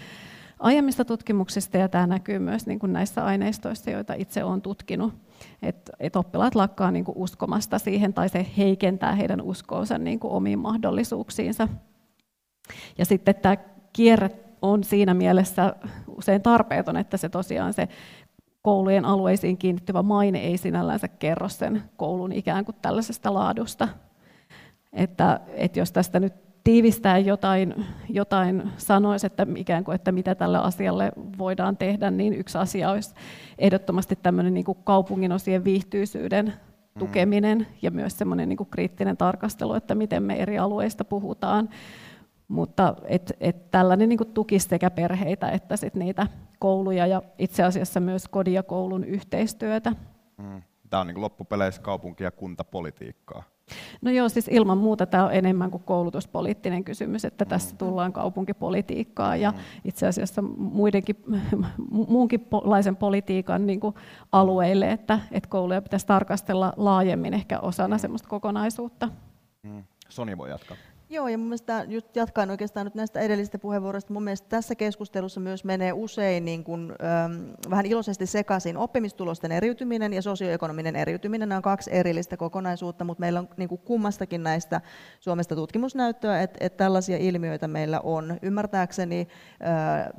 aiemmista 0.59 1.05
tutkimuksista, 1.05 1.77
ja 1.77 1.89
tämä 1.89 2.07
näkyy 2.07 2.39
myös 2.39 2.67
niin 2.67 2.79
kuin 2.79 2.93
näissä 2.93 3.25
aineistoissa, 3.25 3.91
joita 3.91 4.13
itse 4.13 4.43
olen 4.43 4.61
tutkinut 4.61 5.13
että 5.61 5.91
et 5.99 6.15
oppilaat 6.15 6.55
lakkaa 6.55 6.91
niin 6.91 7.05
kuin 7.05 7.17
uskomasta 7.17 7.79
siihen 7.79 8.13
tai 8.13 8.29
se 8.29 8.45
heikentää 8.57 9.15
heidän 9.15 9.41
uskoonsa 9.41 9.97
niin 9.97 10.19
kuin 10.19 10.33
omiin 10.33 10.59
mahdollisuuksiinsa. 10.59 11.67
Ja 12.97 13.05
sitten 13.05 13.35
tämä 13.35 13.57
kierre 13.93 14.29
on 14.61 14.83
siinä 14.83 15.13
mielessä 15.13 15.75
usein 16.17 16.41
tarpeeton, 16.41 16.97
että 16.97 17.17
se 17.17 17.29
tosiaan 17.29 17.73
se 17.73 17.87
koulujen 18.63 19.05
alueisiin 19.05 19.57
kiinnittyvä 19.57 20.03
maine 20.03 20.39
ei 20.39 20.57
sinällänsä 20.57 21.07
kerro 21.07 21.49
sen 21.49 21.83
koulun 21.97 22.31
ikään 22.31 22.65
kuin 22.65 22.75
tällaisesta 22.81 23.33
laadusta. 23.33 23.87
Että, 24.93 25.39
että 25.47 25.79
jos 25.79 25.91
tästä 25.91 26.19
nyt 26.19 26.33
tiivistää 26.63 27.17
jotain, 27.17 27.85
jotain 28.09 28.71
sanoisi, 28.77 29.25
että 29.25 29.47
ikään 29.55 29.83
kuin, 29.83 29.95
että 29.95 30.11
mitä 30.11 30.35
tälle 30.35 30.57
asialle 30.57 31.11
voidaan 31.37 31.77
tehdä, 31.77 32.11
niin 32.11 32.33
yksi 32.33 32.57
asia 32.57 32.89
olisi 32.89 33.15
ehdottomasti 33.57 34.19
tämmöinen 34.23 34.53
niin 34.53 34.65
kuin 34.65 34.77
kaupungin 34.83 35.31
osien 35.31 35.63
viihtyisyyden 35.63 36.45
mm. 36.45 36.99
tukeminen 36.99 37.67
ja 37.81 37.91
myös 37.91 38.17
semmoinen 38.17 38.49
niin 38.49 38.57
kuin 38.57 38.69
kriittinen 38.69 39.17
tarkastelu, 39.17 39.73
että 39.73 39.95
miten 39.95 40.23
me 40.23 40.35
eri 40.35 40.57
alueista 40.57 41.05
puhutaan. 41.05 41.69
Mutta 42.47 42.95
et, 43.05 43.31
et 43.39 43.71
tällainen 43.71 44.09
niin 44.09 44.17
kuin 44.17 44.33
tukisi 44.33 44.67
sekä 44.67 44.89
perheitä 44.89 45.49
että 45.49 45.77
sit 45.77 45.95
niitä 45.95 46.27
kouluja 46.63 47.07
ja 47.07 47.21
itse 47.37 47.63
asiassa 47.63 47.99
myös 47.99 48.27
kodin 48.27 48.53
ja 48.53 48.63
koulun 48.63 49.03
yhteistyötä. 49.03 49.91
Mm. 50.37 50.61
Tämä 50.89 51.01
on 51.01 51.07
niin 51.07 51.21
loppupeleissä 51.21 51.81
kaupunki- 51.81 52.23
ja 52.23 52.31
kuntapolitiikkaa. 52.31 53.43
No 54.01 54.11
joo, 54.11 54.29
siis 54.29 54.47
ilman 54.47 54.77
muuta 54.77 55.05
tämä 55.05 55.25
on 55.25 55.33
enemmän 55.33 55.71
kuin 55.71 55.83
koulutuspoliittinen 55.83 56.83
kysymys, 56.83 57.25
että 57.25 57.45
tässä 57.45 57.73
mm. 57.73 57.77
tullaan 57.77 58.13
kaupunkipolitiikkaa 58.13 59.35
ja 59.35 59.51
mm. 59.51 59.57
itse 59.83 60.07
asiassa 60.07 60.41
muidenkin, 60.57 61.15
muunkinlaisen 62.13 62.95
politiikan 62.95 63.67
niin 63.67 63.79
kuin 63.79 63.95
alueille, 64.31 64.91
että, 64.91 65.19
että 65.31 65.49
kouluja 65.49 65.81
pitäisi 65.81 66.07
tarkastella 66.07 66.73
laajemmin 66.77 67.33
ehkä 67.33 67.59
osana 67.59 67.97
sellaista 67.97 68.27
kokonaisuutta. 68.27 69.09
Soni 70.09 70.37
voi 70.37 70.49
jatkaa. 70.49 70.77
Joo, 71.13 71.27
ja 71.27 71.37
mun 71.37 71.57
just 71.87 72.15
jatkan 72.15 72.49
oikeastaan 72.49 72.85
nyt 72.85 72.95
näistä 72.95 73.19
edellisistä 73.19 73.59
puheenvuoroista. 73.59 74.13
Mun 74.13 74.23
mielestä 74.23 74.49
tässä 74.49 74.75
keskustelussa 74.75 75.39
myös 75.39 75.63
menee 75.63 75.93
usein 75.93 76.45
niin 76.45 76.63
kuin, 76.63 76.91
ähm, 76.91 77.49
vähän 77.69 77.85
iloisesti 77.85 78.25
sekaisin 78.25 78.77
oppimistulosten 78.77 79.51
eriytyminen 79.51 80.13
ja 80.13 80.21
sosioekonominen 80.21 80.95
eriytyminen. 80.95 81.49
Nämä 81.49 81.57
on 81.57 81.61
kaksi 81.61 81.89
erillistä 81.93 82.37
kokonaisuutta, 82.37 83.03
mutta 83.03 83.21
meillä 83.21 83.39
on 83.39 83.49
niin 83.57 83.69
kuin 83.69 83.81
kummastakin 83.81 84.43
näistä 84.43 84.81
Suomesta 85.19 85.55
tutkimusnäyttöä, 85.55 86.41
että, 86.41 86.57
että 86.65 86.77
tällaisia 86.77 87.17
ilmiöitä 87.17 87.67
meillä 87.67 87.99
on. 87.99 88.37
Ymmärtääkseni 88.41 89.27
äh, 89.63 90.09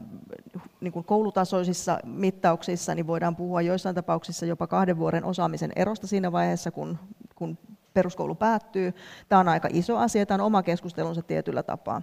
niin 0.80 0.92
kuin 0.92 1.04
koulutasoisissa 1.04 1.98
mittauksissa 2.04 2.94
niin 2.94 3.06
voidaan 3.06 3.36
puhua 3.36 3.62
joissain 3.62 3.94
tapauksissa 3.94 4.46
jopa 4.46 4.66
kahden 4.66 4.98
vuoden 4.98 5.24
osaamisen 5.24 5.72
erosta 5.76 6.06
siinä 6.06 6.32
vaiheessa, 6.32 6.70
kun, 6.70 6.98
kun 7.34 7.58
peruskoulu 7.94 8.34
päättyy. 8.34 8.94
Tämä 9.28 9.40
on 9.40 9.48
aika 9.48 9.68
iso 9.72 9.96
asia, 9.96 10.26
tämä 10.26 10.42
on 10.42 10.46
oma 10.46 10.62
keskustelunsa 10.62 11.22
tietyllä 11.22 11.62
tapaa. 11.62 12.02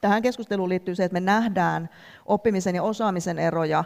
Tähän 0.00 0.22
keskusteluun 0.22 0.68
liittyy 0.68 0.94
se, 0.94 1.04
että 1.04 1.12
me 1.12 1.20
nähdään 1.20 1.88
oppimisen 2.26 2.74
ja 2.74 2.82
osaamisen 2.82 3.38
eroja 3.38 3.84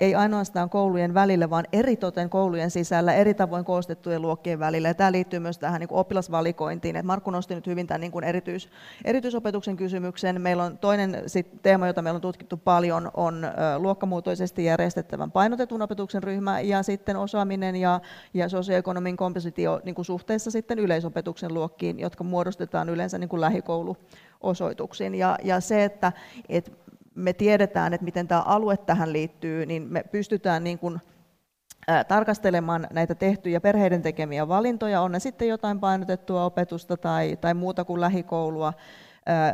ei 0.00 0.14
ainoastaan 0.14 0.70
koulujen 0.70 1.14
välillä, 1.14 1.50
vaan 1.50 1.64
eritoten 1.72 2.30
koulujen 2.30 2.70
sisällä 2.70 3.14
eri 3.14 3.34
tavoin 3.34 3.64
koostettujen 3.64 4.22
luokkien 4.22 4.58
välillä. 4.58 4.88
Ja 4.88 4.94
tämä 4.94 5.12
liittyy 5.12 5.40
myös 5.40 5.58
tähän 5.58 5.80
niin 5.80 5.88
oppilasvalikointiin. 5.92 6.96
Et 6.96 7.04
Markku 7.04 7.30
nosti 7.30 7.54
nyt 7.54 7.66
hyvin 7.66 7.86
tämän 7.86 8.00
niin 8.00 8.24
erityis, 8.24 8.68
erityisopetuksen 9.04 9.76
kysymyksen. 9.76 10.40
Meillä 10.40 10.64
on 10.64 10.78
toinen 10.78 11.22
sit, 11.26 11.62
teema, 11.62 11.86
jota 11.86 12.02
meillä 12.02 12.16
on 12.16 12.22
tutkittu 12.22 12.56
paljon, 12.56 13.10
on 13.14 13.46
luokkamuotoisesti 13.78 14.64
järjestettävän 14.64 15.30
painotetun 15.30 15.82
opetuksen 15.82 16.22
ryhmä 16.22 16.60
ja 16.60 16.82
sitten 16.82 17.16
osaaminen 17.16 17.76
ja, 17.76 18.00
ja 18.34 18.48
sosioekonomin 18.48 19.16
kompositio 19.16 19.80
niin 19.84 20.04
suhteessa 20.04 20.50
sitten 20.50 20.78
yleisopetuksen 20.78 21.54
luokkiin, 21.54 21.98
jotka 21.98 22.24
muodostetaan 22.24 22.88
yleensä 22.88 23.18
niin 23.18 23.40
lähikoulu 23.40 23.96
osoituksiin. 24.40 25.14
Ja, 25.14 25.38
ja 25.44 25.60
se, 25.60 25.84
että, 25.84 26.12
että 26.48 26.70
me 27.14 27.32
tiedetään, 27.32 27.94
että 27.94 28.04
miten 28.04 28.28
tämä 28.28 28.40
alue 28.40 28.76
tähän 28.76 29.12
liittyy, 29.12 29.66
niin 29.66 29.82
me 29.82 30.04
pystytään 30.12 30.64
niin 30.64 30.78
kuin, 30.78 31.00
tarkastelemaan 32.08 32.86
näitä 32.92 33.14
tehtyjä 33.14 33.60
perheiden 33.60 34.02
tekemiä 34.02 34.48
valintoja, 34.48 35.00
on 35.00 35.12
ne 35.12 35.18
sitten 35.18 35.48
jotain 35.48 35.80
painotettua 35.80 36.44
opetusta 36.44 36.96
tai, 36.96 37.38
tai 37.40 37.54
muuta 37.54 37.84
kuin 37.84 38.00
lähikoulua, 38.00 38.72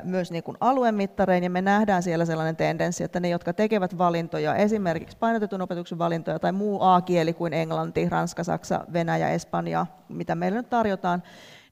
myös 0.02 0.30
niin 0.30 0.42
kuin 0.42 0.56
aluemittarein, 0.60 1.44
ja 1.44 1.50
me 1.50 1.62
nähdään 1.62 2.02
siellä 2.02 2.24
sellainen 2.24 2.56
tendenssi, 2.56 3.04
että 3.04 3.20
ne, 3.20 3.28
jotka 3.28 3.52
tekevät 3.52 3.98
valintoja, 3.98 4.56
esimerkiksi 4.56 5.16
painotetun 5.16 5.62
opetuksen 5.62 5.98
valintoja 5.98 6.38
tai 6.38 6.52
muu 6.52 6.82
A-kieli 6.82 7.32
kuin 7.32 7.52
englanti, 7.52 8.08
ranska, 8.08 8.44
saksa, 8.44 8.84
venäjä, 8.92 9.30
espanja, 9.30 9.86
mitä 10.08 10.34
meille 10.34 10.58
nyt 10.58 10.70
tarjotaan, 10.70 11.22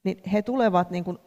niin 0.03 0.17
he 0.33 0.41
tulevat 0.41 0.91
niin 0.91 1.03
kuin 1.03 1.17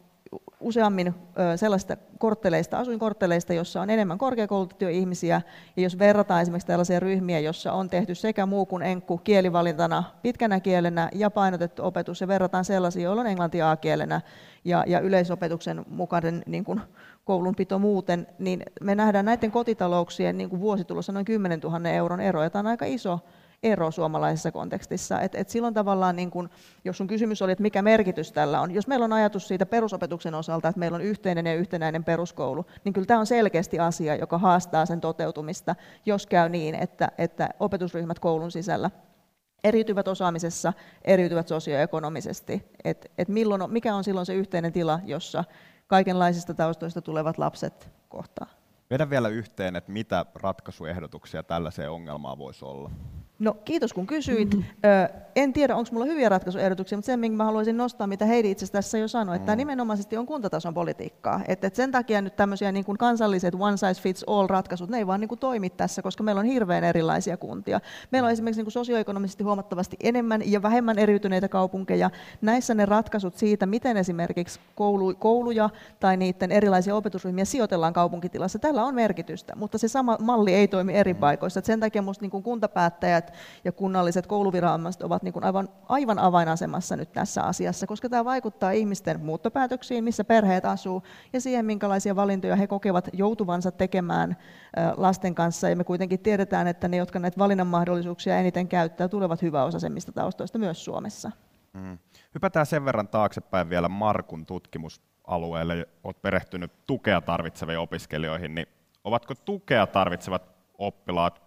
useammin 0.59 1.13
sellaisista 1.55 1.97
kortteleista, 2.19 2.79
asuinkortteleista, 2.79 3.53
jossa 3.53 3.81
on 3.81 3.89
enemmän 3.89 4.17
korkeakoulutettuja 4.17 4.89
ihmisiä, 4.89 5.41
ja 5.77 5.83
jos 5.83 5.99
verrataan 5.99 6.41
esimerkiksi 6.41 6.67
tällaisia 6.67 6.99
ryhmiä, 6.99 7.39
jossa 7.39 7.73
on 7.73 7.89
tehty 7.89 8.15
sekä 8.15 8.45
muu 8.45 8.65
kuin 8.65 8.83
enkku 8.83 9.17
kielivalintana 9.17 10.03
pitkänä 10.21 10.59
kielenä 10.59 11.09
ja 11.13 11.29
painotettu 11.29 11.85
opetus, 11.85 12.21
ja 12.21 12.27
verrataan 12.27 12.65
sellaisia, 12.65 13.03
joilla 13.03 13.21
on 13.21 13.27
englanti 13.27 13.61
A-kielenä 13.61 14.21
ja, 14.65 14.83
ja 14.87 14.99
yleisopetuksen 14.99 15.85
mukainen 15.89 16.43
niin 16.45 16.63
kuin 16.63 16.81
koulunpito 17.25 17.79
muuten, 17.79 18.27
niin 18.39 18.63
me 18.81 18.95
nähdään 18.95 19.25
näiden 19.25 19.51
kotitalouksien 19.51 20.37
niin 20.37 20.49
kuin 20.49 20.59
vuositulossa 20.59 21.11
noin 21.11 21.25
10 21.25 21.59
000 21.59 21.89
euron 21.89 22.19
ero, 22.19 22.43
ja 22.43 22.49
tämä 22.49 22.59
on 22.59 22.67
aika 22.67 22.85
iso 22.85 23.19
ero 23.63 23.91
suomalaisessa 23.91 24.51
kontekstissa. 24.51 25.21
Et, 25.21 25.35
et 25.35 25.49
silloin 25.49 25.73
tavallaan, 25.73 26.15
niin 26.15 26.31
kun, 26.31 26.49
jos 26.85 26.97
sun 26.97 27.07
kysymys 27.07 27.41
oli, 27.41 27.51
että 27.51 27.61
mikä 27.61 27.81
merkitys 27.81 28.31
tällä 28.31 28.61
on, 28.61 28.71
jos 28.71 28.87
meillä 28.87 29.03
on 29.03 29.13
ajatus 29.13 29.47
siitä 29.47 29.65
perusopetuksen 29.65 30.35
osalta, 30.35 30.67
että 30.67 30.79
meillä 30.79 30.95
on 30.95 31.01
yhteinen 31.01 31.45
ja 31.45 31.55
yhtenäinen 31.55 32.03
peruskoulu, 32.03 32.65
niin 32.83 32.93
kyllä 32.93 33.05
tämä 33.05 33.19
on 33.19 33.25
selkeästi 33.25 33.79
asia, 33.79 34.15
joka 34.15 34.37
haastaa 34.37 34.85
sen 34.85 35.01
toteutumista, 35.01 35.75
jos 36.05 36.27
käy 36.27 36.49
niin, 36.49 36.75
että, 36.75 37.11
että 37.17 37.49
opetusryhmät 37.59 38.19
koulun 38.19 38.51
sisällä 38.51 38.91
eriytyvät 39.63 40.07
osaamisessa, 40.07 40.73
eriytyvät 41.03 41.47
sosioekonomisesti. 41.47 42.71
Et, 42.83 43.11
et 43.17 43.27
milloin, 43.27 43.71
mikä 43.71 43.95
on 43.95 44.03
silloin 44.03 44.25
se 44.25 44.33
yhteinen 44.33 44.73
tila, 44.73 44.99
jossa 45.05 45.43
kaikenlaisista 45.87 46.53
taustoista 46.53 47.01
tulevat 47.01 47.37
lapset 47.37 47.89
kohtaa? 48.09 48.47
Vedä 48.89 49.09
vielä 49.09 49.29
yhteen, 49.29 49.75
että 49.75 49.91
mitä 49.91 50.25
ratkaisuehdotuksia 50.35 51.43
tällaiseen 51.43 51.91
ongelmaan 51.91 52.37
voisi 52.37 52.65
olla. 52.65 52.91
No 53.39 53.53
kiitos 53.65 53.93
kun 53.93 54.07
kysyit. 54.07 54.55
Ö, 54.55 54.57
en 55.35 55.53
tiedä, 55.53 55.75
onko 55.75 55.89
minulla 55.91 56.11
hyviä 56.11 56.29
ratkaisuehdotuksia, 56.29 56.97
mutta 56.97 57.05
sen, 57.05 57.19
minkä 57.19 57.37
mä 57.37 57.45
haluaisin 57.45 57.77
nostaa, 57.77 58.07
mitä 58.07 58.25
Heidi 58.25 58.51
itse 58.51 58.71
tässä 58.71 58.97
jo 58.97 59.07
sanoi, 59.07 59.35
että 59.35 59.45
tämä 59.45 59.55
mm. 59.55 59.57
nimenomaisesti 59.57 60.17
on 60.17 60.25
kuntatason 60.25 60.73
politiikkaa. 60.73 61.41
Että 61.47 61.67
et 61.67 61.75
sen 61.75 61.91
takia 61.91 62.21
nyt 62.21 62.35
tämmöisiä 62.35 62.71
niin 62.71 62.85
kuin 62.85 62.97
kansalliset 62.97 63.55
one 63.59 63.77
size 63.77 64.01
fits 64.01 64.23
all 64.27 64.47
ratkaisut, 64.47 64.89
ne 64.89 64.97
ei 64.97 65.07
vaan 65.07 65.19
niin 65.19 65.27
kuin 65.27 65.39
toimi 65.39 65.69
tässä, 65.69 66.01
koska 66.01 66.23
meillä 66.23 66.39
on 66.39 66.45
hirveän 66.45 66.83
erilaisia 66.83 67.37
kuntia. 67.37 67.81
Meillä 68.11 68.25
on 68.25 68.31
esimerkiksi 68.31 68.59
niin 68.59 68.65
kuin 68.65 68.73
sosioekonomisesti 68.73 69.43
huomattavasti 69.43 69.97
enemmän 70.03 70.51
ja 70.51 70.61
vähemmän 70.61 70.99
eriytyneitä 70.99 71.47
kaupunkeja. 71.47 72.11
Näissä 72.41 72.73
ne 72.73 72.85
ratkaisut 72.85 73.35
siitä, 73.35 73.65
miten 73.65 73.97
esimerkiksi 73.97 74.59
koulu, 74.75 75.15
kouluja 75.15 75.69
tai 75.99 76.17
niiden 76.17 76.51
erilaisia 76.51 76.95
opetusryhmiä 76.95 77.45
sijoitellaan 77.45 77.93
kaupunkitilassa, 77.93 78.59
tällä 78.59 78.83
on 78.83 78.95
merkitystä, 78.95 79.55
mutta 79.55 79.77
se 79.77 79.87
sama 79.87 80.17
malli 80.21 80.53
ei 80.53 80.67
toimi 80.67 80.93
eri 80.93 81.13
mm. 81.13 81.19
paikoissa. 81.19 81.59
Et 81.59 81.65
sen 81.65 81.79
takia 81.79 82.01
minusta 82.01 82.25
niin 82.25 82.43
kuntapäättäjät 82.43 83.26
ja 83.63 83.71
kunnalliset 83.71 84.27
kouluviranomaiset 84.27 85.01
ovat 85.01 85.23
niin 85.23 85.33
kuin 85.33 85.43
aivan, 85.43 85.69
aivan 85.89 86.19
avainasemassa 86.19 86.95
nyt 86.95 87.11
tässä 87.11 87.43
asiassa, 87.43 87.87
koska 87.87 88.09
tämä 88.09 88.25
vaikuttaa 88.25 88.71
ihmisten 88.71 89.19
muuttopäätöksiin, 89.19 90.03
missä 90.03 90.23
perheet 90.23 90.65
asuu, 90.65 91.03
ja 91.33 91.41
siihen, 91.41 91.65
minkälaisia 91.65 92.15
valintoja 92.15 92.55
he 92.55 92.67
kokevat 92.67 93.09
joutuvansa 93.13 93.71
tekemään 93.71 94.37
lasten 94.97 95.35
kanssa. 95.35 95.69
Ja 95.69 95.75
me 95.75 95.83
kuitenkin 95.83 96.19
tiedetään, 96.19 96.67
että 96.67 96.87
ne, 96.87 96.97
jotka 96.97 97.19
näitä 97.19 97.37
valinnan 97.37 97.67
mahdollisuuksia 97.67 98.37
eniten 98.37 98.67
käyttää, 98.67 99.07
tulevat 99.07 99.41
hyväosaisemmista 99.41 100.11
taustoista 100.11 100.57
myös 100.57 100.85
Suomessa. 100.85 101.31
Mm. 101.73 101.97
Hypätään 102.35 102.65
sen 102.65 102.85
verran 102.85 103.07
taaksepäin 103.07 103.69
vielä 103.69 103.89
Markun 103.89 104.45
tutkimusalueelle. 104.45 105.87
Olet 106.03 106.21
perehtynyt 106.21 106.71
tukea 106.87 107.21
tarvitseviin 107.21 107.79
opiskelijoihin, 107.79 108.55
niin 108.55 108.67
ovatko 109.03 109.35
tukea 109.35 109.87
tarvitsevat 109.87 110.49
oppilaat 110.77 111.41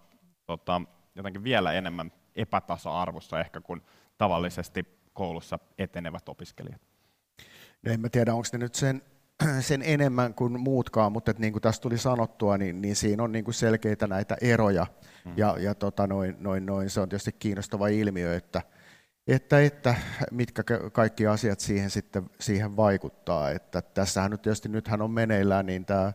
tota, 0.45 0.81
jotenkin 1.15 1.43
vielä 1.43 1.71
enemmän 1.71 2.11
epätasa-arvossa 2.35 3.39
ehkä 3.39 3.61
kuin 3.61 3.81
tavallisesti 4.17 5.01
koulussa 5.13 5.59
etenevät 5.77 6.29
opiskelijat. 6.29 6.81
No 7.85 7.91
en 7.91 7.99
mä 7.99 8.09
tiedä, 8.09 8.33
onko 8.33 8.47
ne 8.53 8.59
nyt 8.59 8.75
sen, 8.75 9.01
sen 9.59 9.81
enemmän 9.81 10.33
kuin 10.33 10.59
muutkaan, 10.59 11.11
mutta 11.11 11.33
niin 11.37 11.53
kuin 11.53 11.61
tässä 11.61 11.81
tuli 11.81 11.97
sanottua, 11.97 12.57
niin, 12.57 12.81
niin 12.81 12.95
siinä 12.95 13.23
on 13.23 13.31
niin 13.31 13.45
kuin 13.45 13.55
selkeitä 13.55 14.07
näitä 14.07 14.37
eroja. 14.41 14.87
Mm. 15.25 15.33
Ja, 15.37 15.55
ja 15.59 15.75
tota 15.75 16.07
noin, 16.07 16.35
noin, 16.39 16.65
noin, 16.65 16.89
se 16.89 17.01
on 17.01 17.09
tietysti 17.09 17.31
kiinnostava 17.31 17.87
ilmiö, 17.87 18.35
että, 18.35 18.61
että, 19.27 19.61
että 19.61 19.95
mitkä 20.31 20.63
kaikki 20.91 21.27
asiat 21.27 21.59
siihen 21.59 21.89
sitten 21.89 22.29
siihen 22.39 22.75
vaikuttaa. 22.75 23.49
Että 23.49 23.81
tässähän 23.81 24.31
nyt 24.31 24.41
tietysti 24.41 24.69
nythän 24.69 25.01
on 25.01 25.11
meneillään 25.11 25.65
niin 25.65 25.85
tämä 25.85 26.13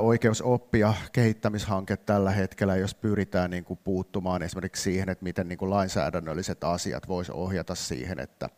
oikeus 0.00 0.42
oppia 0.42 0.94
kehittämishanke 1.12 1.96
tällä 1.96 2.30
hetkellä, 2.30 2.76
jos 2.76 2.94
pyritään 2.94 3.50
niin 3.50 3.64
kuin 3.64 3.80
puuttumaan 3.84 4.42
esimerkiksi 4.42 4.82
siihen, 4.82 5.08
että 5.08 5.24
miten 5.24 5.48
niin 5.48 5.58
kuin 5.58 5.70
lainsäädännölliset 5.70 6.64
asiat 6.64 7.08
voisi 7.08 7.32
ohjata 7.32 7.74
siihen, 7.74 8.20
että, 8.20 8.48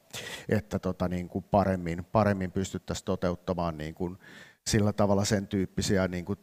että 0.49 0.79
tota 0.79 1.09
niin 1.09 1.29
kuin 1.29 1.45
paremmin, 1.51 2.05
paremmin 2.13 2.53
pystyttäisiin 2.53 3.05
toteuttamaan 3.05 3.79
niin 3.79 3.95
kuin 3.95 4.19
sillä 4.67 4.93
tavalla 4.93 5.25
sen 5.25 5.47
tyyppisiä 5.47 6.09
niin 6.09 6.25
kuin, 6.25 6.39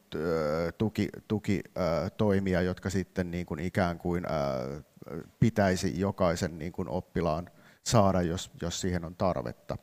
tuki, 0.78 1.10
tukitoimia, 1.28 2.62
jotka 2.62 2.90
sitten 2.90 3.32
niin 3.32 3.46
kuin 3.46 3.60
ikään 3.60 3.98
kuin 3.98 4.24
pitäisi 5.40 6.00
jokaisen 6.00 6.60
niin 6.60 6.72
kuin 6.72 6.90
oppilaan 6.90 7.50
saada, 7.88 8.22
jos, 8.22 8.52
jos 8.62 8.82
siihen 8.82 9.06
on 9.06 9.16
tarvetta. 9.16 9.78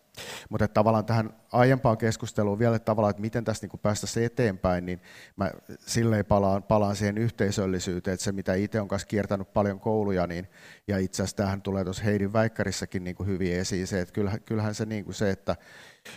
Mutta 0.51 0.69
tavallaan 0.69 1.05
tähän 1.05 1.35
aiempaan 1.53 1.99
keskusteluun 1.99 2.59
vielä 2.59 2.79
tavallaan, 2.79 3.11
että 3.11 3.21
miten 3.21 3.45
tästä 3.45 3.67
niin 3.67 3.81
päästäisiin 3.81 4.27
eteenpäin, 4.27 4.87
niin 4.87 5.01
mä 5.37 5.51
silleen 5.79 6.25
palaan, 6.25 6.63
palaan 6.63 6.97
siihen 6.97 7.19
yhteisöllisyyteen, 7.19 8.15
että 8.15 8.25
se 8.25 8.33
mitä 8.33 8.55
itse 8.55 8.81
on 8.81 8.89
kanssa 8.89 9.09
kiertänyt 9.09 9.53
paljon 9.53 9.81
kouluja, 9.81 10.27
niin, 10.27 10.49
ja 10.89 10.99
itse 10.99 11.23
asiassa 11.23 11.37
tähän 11.37 11.63
tulee 11.63 11.85
tuossa 11.85 12.05
Heidin 12.05 12.33
väikkärissäkin 12.33 13.05
niin 13.05 13.17
kuin 13.17 13.29
hyvin 13.29 13.53
esiin 13.53 13.87
se, 13.87 14.01
että 14.01 14.15
kyllähän, 14.15 14.41
kyllähän 14.41 14.75
se 14.75 14.87
niin 14.87 15.05
kuin 15.05 15.15
se, 15.15 15.31
että 15.31 15.57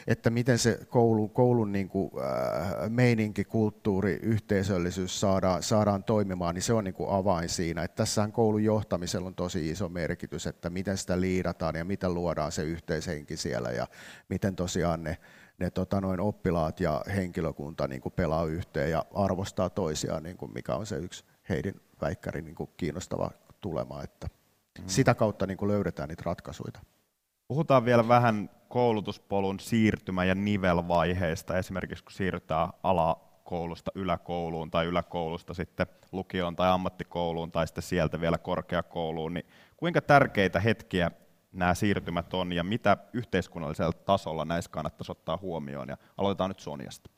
että 0.08 0.30
miten 0.30 0.60
se 0.60 0.80
koulu, 0.90 1.28
koulun 1.28 1.72
niin 1.72 1.90
kuin, 1.90 2.12
äh, 2.22 2.90
meininki, 2.90 3.44
kulttuuri, 3.44 4.14
yhteisöllisyys 4.14 5.20
saadaan, 5.20 5.64
saadaan 5.64 6.04
toimimaan, 6.04 6.56
niin 6.56 6.64
se 6.64 6.74
on 6.74 6.84
niin 6.84 6.94
kuin 6.94 7.10
avain 7.10 7.50
siinä. 7.50 7.84
Että 7.84 7.96
tässähän 7.96 8.32
koulun 8.32 8.64
johtamisella 8.64 9.28
on 9.28 9.36
tosi 9.36 9.70
iso 9.70 9.90
merkitys, 9.90 10.48
että 10.48 10.70
miten 10.70 10.98
sitä 10.98 11.22
liidataan 11.22 11.76
ja 11.76 11.86
miten 11.86 12.14
luodaan 12.14 12.52
se 12.52 12.64
yhteishenki 12.64 13.38
siellä 13.38 13.72
ja 13.72 13.88
miten 14.30 14.56
tosiaan 14.56 15.04
ne, 15.04 15.18
ne 15.60 15.70
tota, 15.70 16.02
noin 16.02 16.20
oppilaat 16.20 16.80
ja 16.80 17.02
henkilökunta 17.16 17.88
niin 17.88 18.02
kuin 18.02 18.14
pelaa 18.16 18.46
yhteen 18.46 18.92
ja 18.92 19.06
arvostaa 19.14 19.70
toisiaan, 19.70 20.24
niin 20.24 20.38
kuin 20.38 20.54
mikä 20.54 20.76
on 20.76 20.86
se 20.86 20.96
yksi 20.96 21.24
Heidin 21.50 21.82
väikkärin 22.02 22.46
niin 22.46 22.56
kuin 22.56 22.70
kiinnostava 22.78 23.32
tulema, 23.62 24.04
että 24.04 24.28
mm. 24.80 24.84
sitä 24.88 25.14
kautta 25.14 25.48
niin 25.48 25.58
kuin 25.58 25.72
löydetään 25.72 26.10
niitä 26.10 26.24
ratkaisuja. 26.26 26.82
Puhutaan 27.48 27.86
vielä 27.86 28.08
vähän 28.08 28.50
koulutuspolun 28.68 29.60
siirtymä- 29.60 30.26
ja 30.26 30.36
nivelvaiheista, 30.36 31.58
esimerkiksi 31.58 32.04
kun 32.04 32.14
siirrytään 32.14 32.70
alakoulusta 32.84 33.92
yläkouluun 33.96 34.72
tai 34.72 34.86
yläkoulusta 34.86 35.54
sitten 35.54 35.88
lukioon 36.12 36.56
tai 36.56 36.70
ammattikouluun 36.70 37.52
tai 37.52 37.68
sitten 37.68 37.84
sieltä 37.84 38.22
vielä 38.22 38.38
korkeakouluun, 38.38 39.34
niin 39.34 39.46
kuinka 39.78 40.02
tärkeitä 40.02 40.60
hetkiä 40.60 41.12
nämä 41.52 41.74
siirtymät 41.74 42.34
on 42.34 42.54
ja 42.54 42.64
mitä 42.64 42.98
yhteiskunnallisella 43.14 43.94
tasolla 43.94 44.46
näissä 44.46 44.72
kannattaisi 44.72 45.12
ottaa 45.12 45.38
huomioon? 45.42 45.90
Ja 45.90 45.98
aloitetaan 46.18 46.50
nyt 46.50 46.60
Sonjasta. 46.60 47.10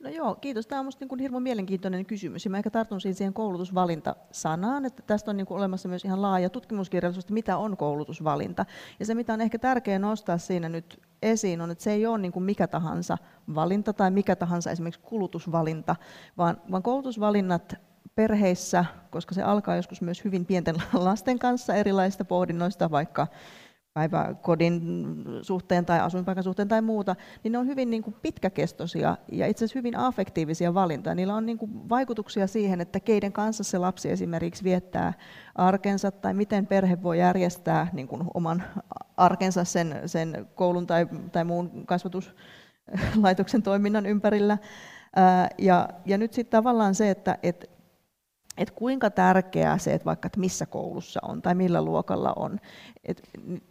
No 0.00 0.10
joo, 0.10 0.34
kiitos. 0.34 0.66
Tämä 0.66 0.78
on 0.78 0.84
minusta 0.84 1.04
niin 1.04 1.18
hirveän 1.18 1.42
mielenkiintoinen 1.42 2.06
kysymys. 2.06 2.48
Mä 2.48 2.56
ehkä 2.56 2.70
tartun 2.70 3.00
siihen 3.00 3.34
koulutusvalinta-sanaan, 3.34 4.84
että 4.84 5.02
tästä 5.06 5.30
on 5.30 5.36
niin 5.36 5.46
kuin 5.46 5.58
olemassa 5.58 5.88
myös 5.88 6.04
ihan 6.04 6.22
laaja 6.22 6.50
tutkimuskirjallisuus, 6.50 7.24
että 7.24 7.34
mitä 7.34 7.56
on 7.56 7.76
koulutusvalinta. 7.76 8.66
Ja 9.00 9.06
se, 9.06 9.14
mitä 9.14 9.32
on 9.32 9.40
ehkä 9.40 9.58
tärkeää 9.58 9.98
nostaa 9.98 10.38
siinä 10.38 10.68
nyt 10.68 11.00
esiin, 11.22 11.60
on, 11.60 11.70
että 11.70 11.84
se 11.84 11.92
ei 11.92 12.06
ole 12.06 12.18
niin 12.18 12.32
kuin 12.32 12.42
mikä 12.42 12.66
tahansa 12.66 13.18
valinta 13.54 13.92
tai 13.92 14.10
mikä 14.10 14.36
tahansa 14.36 14.70
esimerkiksi 14.70 15.00
kulutusvalinta, 15.00 15.96
vaan, 16.38 16.60
vaan 16.70 16.82
koulutusvalinnat 16.82 17.74
perheissä, 18.14 18.84
koska 19.10 19.34
se 19.34 19.42
alkaa 19.42 19.76
joskus 19.76 20.02
myös 20.02 20.24
hyvin 20.24 20.46
pienten 20.46 20.76
lasten 20.92 21.38
kanssa 21.38 21.74
erilaisista 21.74 22.24
pohdinnoista, 22.24 22.90
vaikka 22.90 23.26
päiväkodin 24.08 24.82
suhteen 25.42 25.86
tai 25.86 26.00
asuinpaikan 26.00 26.44
suhteen 26.44 26.68
tai 26.68 26.82
muuta, 26.82 27.16
niin 27.44 27.52
ne 27.52 27.58
on 27.58 27.66
hyvin 27.66 27.90
niin 27.90 28.02
kuin 28.02 28.16
pitkäkestoisia 28.22 29.16
ja 29.32 29.46
itse 29.46 29.64
asiassa 29.64 29.78
hyvin 29.78 29.98
affektiivisia 29.98 30.74
valintoja. 30.74 31.14
Niillä 31.14 31.34
on 31.34 31.46
niin 31.46 31.58
kuin 31.58 31.88
vaikutuksia 31.88 32.46
siihen, 32.46 32.80
että 32.80 33.00
keiden 33.00 33.32
kanssa 33.32 33.64
se 33.64 33.78
lapsi 33.78 34.10
esimerkiksi 34.10 34.64
viettää 34.64 35.12
arkensa 35.54 36.10
tai 36.10 36.34
miten 36.34 36.66
perhe 36.66 37.02
voi 37.02 37.18
järjestää 37.18 37.86
niin 37.92 38.08
kuin 38.08 38.22
oman 38.34 38.62
arkensa 39.16 39.64
sen, 39.64 40.00
sen 40.06 40.46
koulun 40.54 40.86
tai, 40.86 41.06
tai 41.32 41.44
muun 41.44 41.86
kasvatuslaitoksen 41.86 43.62
toiminnan 43.62 44.06
ympärillä. 44.06 44.58
Ja, 45.58 45.88
ja 46.06 46.18
nyt 46.18 46.32
sitten 46.32 46.58
tavallaan 46.58 46.94
se, 46.94 47.10
että, 47.10 47.38
että 47.42 47.66
että 48.60 48.74
kuinka 48.74 49.10
tärkeää 49.10 49.78
se, 49.78 49.94
että 49.94 50.04
vaikka 50.04 50.26
että 50.26 50.40
missä 50.40 50.66
koulussa 50.66 51.20
on 51.22 51.42
tai 51.42 51.54
millä 51.54 51.82
luokalla 51.82 52.32
on. 52.36 52.60
Et, 53.04 53.22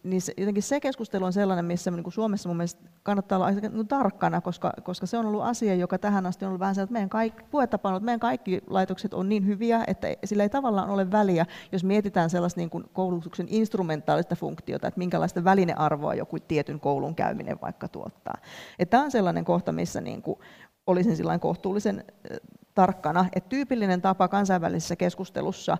niin 0.03 0.21
se, 0.21 0.33
jotenkin 0.37 0.63
se 0.63 0.79
keskustelu 0.79 1.25
on 1.25 1.33
sellainen, 1.33 1.65
missä 1.65 1.91
niin 1.91 2.03
kuin 2.03 2.13
Suomessa 2.13 2.49
mun 2.49 2.57
mielestä 2.57 2.81
kannattaa 3.03 3.37
olla 3.37 3.45
aika 3.45 3.69
niin 3.69 3.87
tarkkana, 3.87 4.41
koska, 4.41 4.73
koska 4.83 5.05
se 5.05 5.17
on 5.17 5.25
ollut 5.25 5.43
asia, 5.43 5.75
joka 5.75 5.97
tähän 5.97 6.25
asti 6.25 6.45
on 6.45 6.49
ollut 6.49 6.59
vähän 6.59 6.75
sellainen, 6.75 6.87
että 6.87 6.93
meidän 6.93 7.09
kaikki, 7.09 7.43
puhetapa 7.51 7.89
on, 7.89 7.95
että 7.95 8.05
meidän 8.05 8.19
kaikki 8.19 8.61
laitokset 8.67 9.13
on 9.13 9.29
niin 9.29 9.47
hyviä, 9.47 9.83
että 9.87 10.07
sillä 10.25 10.43
ei 10.43 10.49
tavallaan 10.49 10.89
ole 10.89 11.11
väliä, 11.11 11.45
jos 11.71 11.83
mietitään 11.83 12.29
sellaista 12.29 12.59
niin 12.59 12.69
kuin 12.69 12.89
koulutuksen 12.93 13.47
instrumentaalista 13.49 14.35
funktiota, 14.35 14.87
että 14.87 14.97
minkälaista 14.97 15.43
välinearvoa 15.43 16.13
joku 16.13 16.37
tietyn 16.39 16.79
koulun 16.79 17.15
käyminen 17.15 17.61
vaikka 17.61 17.87
tuottaa. 17.87 18.37
Tämä 18.89 19.03
on 19.03 19.11
sellainen 19.11 19.45
kohta, 19.45 19.71
missä 19.71 20.01
niin 20.01 20.21
kuin 20.21 20.39
olisin 20.87 21.39
kohtuullisen 21.39 22.03
tarkkana, 22.79 23.25
että 23.35 23.49
tyypillinen 23.49 24.01
tapa 24.01 24.27
kansainvälisessä 24.27 24.95
keskustelussa 24.95 25.77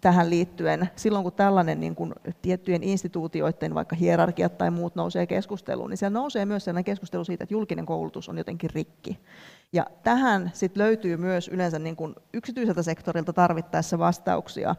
tähän 0.00 0.30
liittyen, 0.30 0.90
silloin 0.96 1.22
kun 1.22 1.32
tällainen 1.32 1.80
niin 1.80 1.94
kuin 1.94 2.12
tiettyjen 2.42 2.82
instituutioiden, 2.82 3.74
vaikka 3.74 3.96
hierarkiat 3.96 4.58
tai 4.58 4.70
muut 4.70 4.94
nousee 4.94 5.26
keskusteluun, 5.26 5.90
niin 5.90 5.98
siellä 5.98 6.18
nousee 6.18 6.46
myös 6.46 6.64
sellainen 6.64 6.84
keskustelu 6.84 7.24
siitä, 7.24 7.44
että 7.44 7.54
julkinen 7.54 7.86
koulutus 7.86 8.28
on 8.28 8.38
jotenkin 8.38 8.70
rikki. 8.70 9.20
Ja 9.72 9.86
tähän 10.02 10.50
sit 10.54 10.76
löytyy 10.76 11.16
myös 11.16 11.48
yleensä 11.48 11.78
niin 11.78 11.96
kuin 11.96 12.14
yksityiseltä 12.34 12.82
sektorilta 12.82 13.32
tarvittaessa 13.32 13.98
vastauksia. 13.98 14.76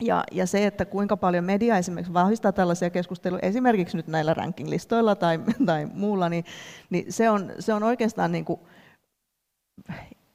Ja, 0.00 0.24
ja 0.32 0.46
se, 0.46 0.66
että 0.66 0.84
kuinka 0.84 1.16
paljon 1.16 1.44
media 1.44 1.78
esimerkiksi 1.78 2.14
vahvistaa 2.14 2.52
tällaisia 2.52 2.90
keskusteluja, 2.90 3.40
esimerkiksi 3.42 3.96
nyt 3.96 4.06
näillä 4.06 4.34
ranking-listoilla 4.34 5.14
tai, 5.14 5.40
tai 5.66 5.86
muulla, 5.94 6.28
niin, 6.28 6.44
niin 6.90 7.12
se, 7.12 7.30
on, 7.30 7.52
se 7.58 7.74
on 7.74 7.82
oikeastaan 7.82 8.32
niin 8.32 8.44
kuin 8.44 8.60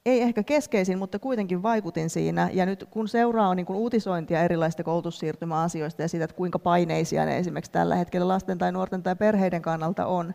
ei 0.08 0.22
ehkä 0.22 0.44
keskeisin, 0.44 0.98
mutta 0.98 1.20
kuitenkin 1.20 1.64
vaikutin 1.64 2.10
siinä. 2.10 2.50
Ja 2.54 2.66
nyt 2.66 2.88
kun 2.92 3.08
seuraa 3.08 3.56
niin 3.56 3.66
kun 3.66 3.76
uutisointia 3.76 4.44
erilaisista 4.44 4.84
koulutussiirtymäasioista 4.84 6.02
ja 6.02 6.08
siitä, 6.08 6.24
että 6.26 6.36
kuinka 6.36 6.60
paineisia 6.60 7.26
ne 7.26 7.38
esimerkiksi 7.38 7.72
tällä 7.72 7.96
hetkellä 7.96 8.28
lasten 8.28 8.58
tai 8.58 8.72
nuorten 8.72 9.04
tai 9.04 9.16
perheiden 9.16 9.62
kannalta 9.62 10.06
on, 10.06 10.34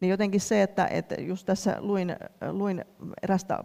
niin 0.00 0.10
jotenkin 0.10 0.40
se, 0.40 0.62
että, 0.62 0.86
että 0.86 1.14
just 1.18 1.46
tässä 1.46 1.76
luin, 1.80 2.16
luin 2.50 2.84
erästä 3.22 3.64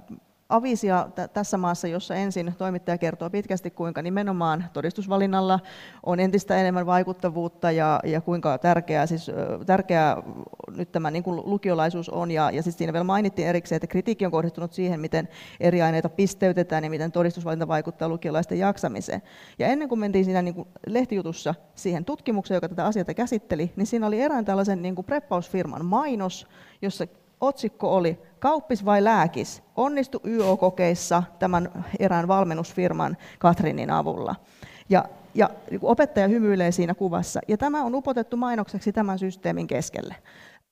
avisia 0.50 1.10
tässä 1.34 1.58
maassa, 1.58 1.88
jossa 1.88 2.16
ensin 2.16 2.54
toimittaja 2.58 2.98
kertoo 2.98 3.30
pitkästi, 3.30 3.72
kuinka 3.72 4.02
nimenomaan 4.02 4.66
todistusvalinnalla 4.74 5.60
on 6.04 6.20
entistä 6.20 6.58
enemmän 6.58 6.86
vaikuttavuutta 6.86 7.72
ja, 7.72 8.00
ja 8.04 8.22
kuinka 8.22 8.58
tärkeää, 8.58 9.06
siis, 9.06 9.32
tärkeää 9.66 10.24
nyt 10.78 10.91
tämä 10.91 11.12
niin 11.12 11.24
kuin 11.24 11.41
lukiolaisuus 11.45 12.10
on. 12.10 12.32
Ja, 12.32 12.52
ja 12.52 12.64
siis 12.64 12.78
siinä 12.78 12.93
vielä 12.93 13.04
mainittiin 13.04 13.48
erikseen, 13.48 13.78
että 13.78 13.88
kritiikki 13.88 14.26
on 14.26 14.32
kohdistunut 14.32 14.74
siihen, 14.74 15.00
miten 15.00 15.30
eri 15.60 15.82
aineita 15.82 16.10
pisteytetään 16.10 16.84
ja 16.84 16.89
miten 16.89 17.12
todistusvalinta 17.12 17.68
vaikuttaa 17.68 18.10
lukiolaisten 18.10 18.60
jaksamiseen. 18.60 19.22
Ja 19.60 19.68
ennen 19.68 19.89
kuin 19.89 20.00
mentiin 20.00 20.26
siinä 20.26 20.41
niin 20.41 20.56
kuin 20.56 20.68
lehtijutussa 20.88 21.56
siihen 21.76 22.06
tutkimukseen, 22.06 22.56
joka 22.56 22.70
tätä 22.70 22.86
asiaa 22.86 23.06
käsitteli, 23.16 23.74
niin 23.76 23.88
siinä 23.88 24.08
oli 24.08 24.22
erään 24.22 24.45
tällaisen 24.45 24.82
niin 24.82 24.95
kuin 24.95 25.06
preppausfirman 25.06 25.86
mainos, 25.86 26.48
jossa 26.82 27.08
otsikko 27.41 27.95
oli 27.95 28.20
Kauppis 28.40 28.86
vai 28.86 29.04
lääkis? 29.04 29.64
Onnistu 29.76 30.22
YO-kokeissa 30.26 31.24
tämän 31.40 31.86
erään 32.00 32.28
valmennusfirman 32.28 33.18
Katrinin 33.40 33.92
avulla. 33.92 34.36
Ja, 34.90 35.06
ja 35.36 35.50
opettaja 35.82 36.28
hymyilee 36.28 36.72
siinä 36.72 36.94
kuvassa. 36.94 37.40
Ja 37.48 37.58
tämä 37.58 37.84
on 37.84 37.96
upotettu 37.96 38.38
mainokseksi 38.38 38.94
tämän 38.94 39.20
systeemin 39.20 39.68
keskelle 39.68 40.16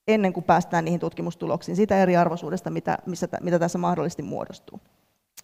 ennen 0.08 0.34
kuin 0.34 0.44
päästään 0.44 0.86
niihin 0.86 1.00
tutkimustuloksiin, 1.00 1.76
sitä 1.76 1.98
eriarvoisuudesta, 1.98 2.70
mitä, 2.70 2.98
missä, 3.06 3.28
mitä 3.42 3.60
tässä 3.60 3.78
mahdollisesti 3.78 4.24
muodostuu. 4.24 4.80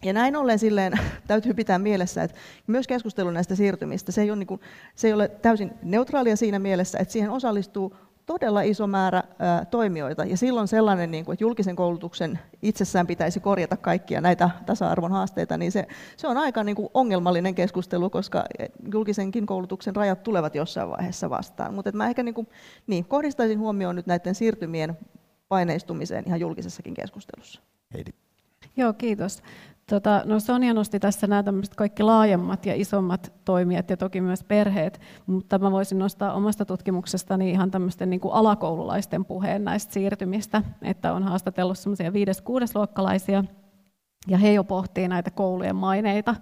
Ja 0.03 0.13
näin 0.13 0.35
ollen 0.35 0.59
silleen, 0.59 0.93
täytyy 1.27 1.53
pitää 1.53 1.79
mielessä, 1.79 2.23
että 2.23 2.37
myös 2.67 2.87
keskustelu 2.87 3.31
näistä 3.31 3.55
siirtymistä, 3.55 4.11
se 4.11 4.21
ei, 4.21 4.31
ole 4.31 4.39
niin 4.39 4.47
kuin, 4.47 4.61
se 4.95 5.07
ei 5.07 5.13
ole 5.13 5.27
täysin 5.27 5.71
neutraalia 5.83 6.35
siinä 6.35 6.59
mielessä, 6.59 6.99
että 6.99 7.11
siihen 7.11 7.29
osallistuu 7.29 7.95
todella 8.31 8.61
iso 8.61 8.87
määrä 8.87 9.23
toimijoita. 9.71 10.25
Ja 10.25 10.37
silloin 10.37 10.67
sellainen, 10.67 11.11
niin 11.11 11.25
kuin, 11.25 11.33
että 11.33 11.43
julkisen 11.43 11.75
koulutuksen 11.75 12.39
itsessään 12.61 13.07
pitäisi 13.07 13.39
korjata 13.39 13.77
kaikkia 13.77 14.21
näitä 14.21 14.49
tasa-arvon 14.65 15.11
haasteita, 15.11 15.57
niin 15.57 15.71
se, 15.71 15.87
se 16.17 16.27
on 16.27 16.37
aika 16.37 16.63
niin 16.63 16.75
kuin 16.75 16.89
ongelmallinen 16.93 17.55
keskustelu, 17.55 18.09
koska 18.09 18.43
julkisenkin 18.93 19.45
koulutuksen 19.45 19.95
rajat 19.95 20.23
tulevat 20.23 20.55
jossain 20.55 20.89
vaiheessa 20.89 21.29
vastaan. 21.29 21.73
Mutta 21.73 21.91
mä 21.91 22.07
ehkä 22.07 22.23
niin 22.23 22.33
kuin, 22.33 22.47
niin, 22.87 23.05
kohdistaisin 23.05 23.59
huomioon 23.59 23.95
nyt 23.95 24.07
näiden 24.07 24.35
siirtymien 24.35 24.97
paineistumiseen 25.47 26.23
ihan 26.27 26.39
julkisessakin 26.39 26.93
keskustelussa. 26.93 27.61
Heidi. 27.93 28.11
Joo, 28.77 28.93
kiitos. 28.93 29.43
Tota, 29.91 30.21
no 30.25 30.39
Sonja 30.39 30.73
nosti 30.73 30.99
tässä 30.99 31.27
nämä 31.27 31.43
kaikki 31.75 32.03
laajemmat 32.03 32.65
ja 32.65 32.75
isommat 32.75 33.33
toimijat 33.45 33.89
ja 33.89 33.97
toki 33.97 34.21
myös 34.21 34.43
perheet, 34.43 35.01
mutta 35.25 35.59
mä 35.59 35.71
voisin 35.71 35.99
nostaa 35.99 36.33
omasta 36.33 36.65
tutkimuksestani 36.65 37.51
ihan 37.51 37.71
tämmöisten 37.71 38.09
niin 38.09 38.19
kuin 38.19 38.33
alakoululaisten 38.33 39.25
puheen 39.25 39.63
näistä 39.63 39.93
siirtymistä, 39.93 40.63
että 40.81 41.13
on 41.13 41.23
haastatellut 41.23 41.77
semmoisia 41.77 42.13
viides-kuudesluokkalaisia, 42.13 43.43
ja 44.27 44.37
he 44.37 44.53
jo 44.53 44.63
pohtii 44.63 45.07
näitä 45.07 45.31
koulujen 45.31 45.75
maineita 45.75 46.35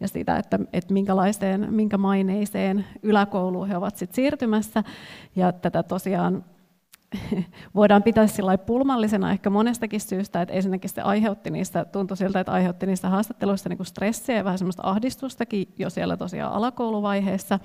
ja 0.00 0.08
sitä, 0.08 0.36
että, 0.36 0.58
että 0.72 0.92
minkälaiseen, 0.92 1.74
minkä 1.74 1.98
maineiseen 1.98 2.84
yläkouluun 3.02 3.68
he 3.68 3.76
ovat 3.76 3.96
sit 3.96 4.14
siirtymässä. 4.14 4.84
Ja 5.36 5.52
tätä 5.52 5.82
tosiaan 5.82 6.44
voidaan 7.74 8.02
pitää 8.02 8.26
sillä 8.26 8.58
pulmallisena 8.58 9.30
ehkä 9.32 9.50
monestakin 9.50 10.00
syystä, 10.00 10.42
että 10.42 10.54
ensinnäkin 10.54 10.90
se 10.90 11.00
aiheutti 11.00 11.50
niistä, 11.50 11.84
tuntui 11.84 12.16
siltä, 12.16 12.40
että 12.40 12.52
aiheutti 12.52 12.86
niistä 12.86 13.08
haastatteluista 13.08 13.68
niin 13.68 13.86
stressiä 13.86 14.36
ja 14.36 14.44
vähän 14.44 14.58
semmoista 14.58 14.82
ahdistustakin 14.84 15.74
jo 15.78 15.90
siellä 15.90 16.16
tosiaan 16.16 16.52
alakouluvaiheessa. 16.52 17.58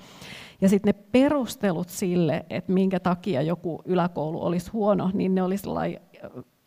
Ja 0.60 0.68
sitten 0.68 0.94
ne 0.94 1.02
perustelut 1.12 1.88
sille, 1.88 2.46
että 2.50 2.72
minkä 2.72 3.00
takia 3.00 3.42
joku 3.42 3.82
yläkoulu 3.84 4.44
olisi 4.44 4.70
huono, 4.70 5.10
niin 5.14 5.34
ne 5.34 5.42
oli 5.42 5.56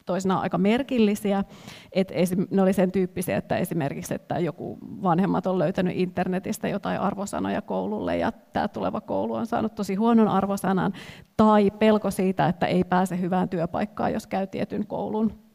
toisinaan 0.07 0.41
aika 0.41 0.57
merkillisiä. 0.57 1.43
Et 1.91 2.11
ne 2.51 2.61
oli 2.61 2.73
sen 2.73 2.91
tyyppisiä, 2.91 3.37
että 3.37 3.57
esimerkiksi 3.57 4.13
että 4.13 4.39
joku 4.39 4.77
vanhemmat 4.81 5.47
on 5.47 5.59
löytänyt 5.59 5.97
internetistä 5.97 6.67
jotain 6.67 6.99
arvosanoja 6.99 7.61
koululle 7.61 8.17
ja 8.17 8.31
tämä 8.31 8.67
tuleva 8.67 9.01
koulu 9.01 9.33
on 9.33 9.47
saanut 9.47 9.75
tosi 9.75 9.95
huonon 9.95 10.27
arvosanan, 10.27 10.93
tai 11.37 11.71
pelko 11.71 12.11
siitä, 12.11 12.47
että 12.47 12.65
ei 12.65 12.83
pääse 12.83 13.19
hyvään 13.19 13.49
työpaikkaan, 13.49 14.13
jos 14.13 14.27
käy 14.27 14.47
tietyn 14.47 14.87
koulun 14.87 15.47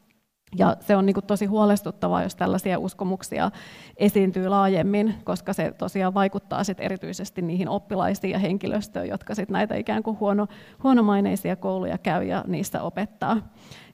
ja 0.57 0.77
se 0.79 0.95
on 0.95 1.05
niin 1.05 1.13
kuin 1.13 1.25
tosi 1.25 1.45
huolestuttavaa, 1.45 2.23
jos 2.23 2.35
tällaisia 2.35 2.79
uskomuksia 2.79 3.51
esiintyy 3.97 4.47
laajemmin, 4.47 5.15
koska 5.23 5.53
se 5.53 5.71
tosiaan 5.77 6.13
vaikuttaa 6.13 6.63
sit 6.63 6.79
erityisesti 6.79 7.41
niihin 7.41 7.69
oppilaisiin 7.69 8.31
ja 8.31 8.39
henkilöstöön, 8.39 9.07
jotka 9.07 9.35
sit 9.35 9.49
näitä 9.49 9.75
ikään 9.75 10.03
kuin 10.03 10.19
huono, 10.19 10.47
huonomaineisia 10.83 11.55
kouluja 11.55 11.97
käy 11.97 12.23
ja 12.23 12.43
niistä 12.47 12.81
opettaa. 12.81 13.37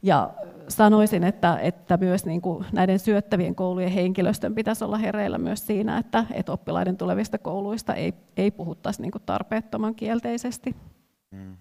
Ja 0.01 0.33
sanoisin, 0.67 1.23
että, 1.23 1.57
että 1.57 1.97
myös 1.97 2.25
niin 2.25 2.41
kuin 2.41 2.65
näiden 2.71 2.99
syöttävien 2.99 3.55
koulujen 3.55 3.91
henkilöstön 3.91 4.55
pitäisi 4.55 4.83
olla 4.83 4.97
hereillä 4.97 5.37
myös 5.37 5.67
siinä, 5.67 5.97
että, 5.97 6.25
että 6.31 6.51
oppilaiden 6.51 6.97
tulevista 6.97 7.37
kouluista 7.37 7.93
ei, 7.93 8.13
ei 8.37 8.51
puhuttaisi 8.51 9.01
niin 9.01 9.11
kuin 9.11 9.23
tarpeettoman 9.25 9.95
kielteisesti. 9.95 10.75
Mm. 11.31 11.57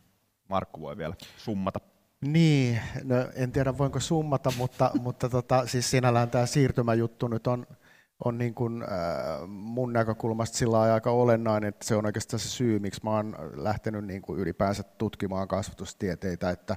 Markku 0.48 0.80
voi 0.80 0.96
vielä 0.96 1.14
summata. 1.36 1.80
Niin, 2.20 2.80
no 3.04 3.14
en 3.34 3.52
tiedä 3.52 3.78
voinko 3.78 4.00
summata, 4.00 4.52
mutta, 4.58 4.90
mutta 5.02 5.28
tota, 5.28 5.66
siis 5.66 5.90
sinällään 5.90 6.30
tämä 6.30 6.46
siirtymäjuttu 6.46 7.28
nyt 7.28 7.46
on, 7.46 7.66
on 8.24 8.38
niin 8.38 8.54
kuin, 8.54 8.82
äh, 8.82 8.88
mun 9.48 9.92
näkökulmasta 9.92 10.56
sillä 10.56 10.80
aika 10.80 11.10
olennainen, 11.10 11.68
että 11.68 11.86
se 11.86 11.96
on 11.96 12.06
oikeastaan 12.06 12.40
se 12.40 12.48
syy, 12.48 12.78
miksi 12.78 13.00
mä 13.04 13.10
oon 13.10 13.36
lähtenyt 13.54 14.04
niin 14.04 14.22
kuin 14.22 14.40
ylipäänsä 14.40 14.82
tutkimaan 14.82 15.48
kasvatustieteitä, 15.48 16.50
että, 16.50 16.76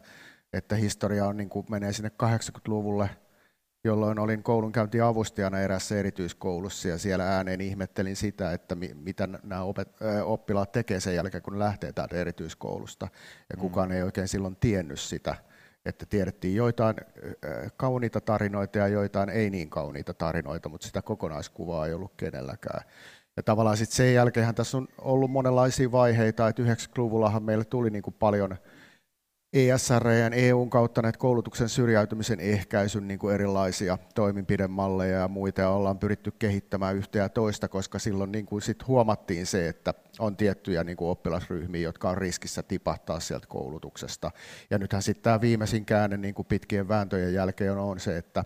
että 0.53 0.75
historia 0.75 1.25
on, 1.25 1.37
niin 1.37 1.49
kuin, 1.49 1.65
menee 1.69 1.93
sinne 1.93 2.11
80-luvulle, 2.23 3.09
jolloin 3.83 4.19
olin 4.19 4.43
koulunkäyntiavustajana 4.43 5.59
erässä 5.59 5.99
erityiskoulussa 5.99 6.87
ja 6.87 6.97
siellä 6.97 7.35
ääneen 7.35 7.61
ihmettelin 7.61 8.15
sitä, 8.15 8.53
että 8.53 8.75
mi, 8.75 8.91
mitä 8.93 9.27
nämä 9.43 9.61
opet, 9.61 9.87
oppilaat 10.25 10.71
tekee 10.71 10.99
sen 10.99 11.15
jälkeen, 11.15 11.43
kun 11.43 11.59
lähtee 11.59 11.91
täältä 11.91 12.15
erityiskoulusta. 12.15 13.07
Ja 13.49 13.55
mm. 13.55 13.61
kukaan 13.61 13.91
ei 13.91 14.03
oikein 14.03 14.27
silloin 14.27 14.55
tiennyt 14.55 14.99
sitä, 14.99 15.35
että 15.85 16.05
tiedettiin 16.05 16.55
joitain 16.55 16.95
kauniita 17.77 18.21
tarinoita 18.21 18.77
ja 18.77 18.87
joitain 18.87 19.29
ei 19.29 19.49
niin 19.49 19.69
kauniita 19.69 20.13
tarinoita, 20.13 20.69
mutta 20.69 20.87
sitä 20.87 21.01
kokonaiskuvaa 21.01 21.87
ei 21.87 21.93
ollut 21.93 22.13
kenelläkään. 22.17 22.81
Ja 23.37 23.43
tavallaan 23.43 23.77
sitten 23.77 23.95
sen 23.95 24.13
jälkeen 24.13 24.55
tässä 24.55 24.77
on 24.77 24.87
ollut 24.97 25.31
monenlaisia 25.31 25.91
vaiheita, 25.91 26.47
että 26.47 26.63
90-luvullahan 26.63 27.43
meille 27.43 27.65
tuli 27.65 27.89
niin 27.89 28.03
kuin 28.03 28.15
paljon– 28.19 28.57
ESR 29.53 30.07
ja 30.07 30.29
EUn 30.33 30.69
kautta 30.69 31.01
näitä 31.01 31.19
koulutuksen 31.19 31.69
syrjäytymisen 31.69 32.39
ehkäisyn 32.39 33.07
niin 33.07 33.19
kuin 33.19 33.35
erilaisia 33.35 33.97
toimenpidemalleja 34.15 35.19
ja 35.19 35.27
muita, 35.27 35.61
ja 35.61 35.69
ollaan 35.69 35.99
pyritty 35.99 36.31
kehittämään 36.39 36.95
yhtä 36.95 37.17
ja 37.17 37.29
toista, 37.29 37.67
koska 37.67 37.99
silloin 37.99 38.31
niin 38.31 38.45
kuin 38.45 38.61
sit 38.61 38.87
huomattiin 38.87 39.45
se, 39.45 39.67
että 39.67 39.93
on 40.19 40.37
tiettyjä 40.37 40.83
niin 40.83 40.97
kuin 40.97 41.09
oppilasryhmiä, 41.09 41.81
jotka 41.81 42.09
on 42.09 42.17
riskissä 42.17 42.63
tipahtaa 42.63 43.19
sieltä 43.19 43.47
koulutuksesta. 43.47 44.31
Ja 44.69 44.77
nythän 44.77 45.03
sitten 45.03 45.23
tämä 45.23 45.41
viimeisin 45.41 45.85
käänne 45.85 46.17
niin 46.17 46.33
kuin 46.33 46.45
pitkien 46.45 46.87
vääntöjen 46.87 47.33
jälkeen 47.33 47.77
on 47.77 47.99
se, 47.99 48.17
että, 48.17 48.43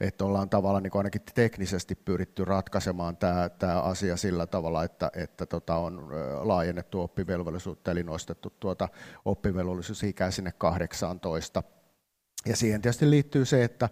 että 0.00 0.24
ollaan 0.24 0.48
tavallaan 0.48 0.82
niin 0.82 0.96
ainakin 0.96 1.22
teknisesti 1.34 1.94
pyritty 1.94 2.44
ratkaisemaan 2.44 3.16
tämä, 3.16 3.48
tämä 3.48 3.80
asia 3.80 4.16
sillä 4.16 4.46
tavalla, 4.46 4.84
että, 4.84 5.10
että 5.14 5.46
tota 5.46 5.76
on 5.76 6.08
laajennettu 6.40 7.00
oppivelvollisuutta, 7.00 7.90
eli 7.90 8.02
nostettu 8.02 8.52
tuota 8.60 8.88
oppivelvollisuusikää 9.24 10.30
sinne 10.30 10.52
18. 10.58 11.62
Ja 12.46 12.56
siihen 12.56 12.82
tietysti 12.82 13.10
liittyy 13.10 13.44
se, 13.44 13.64
että 13.64 13.88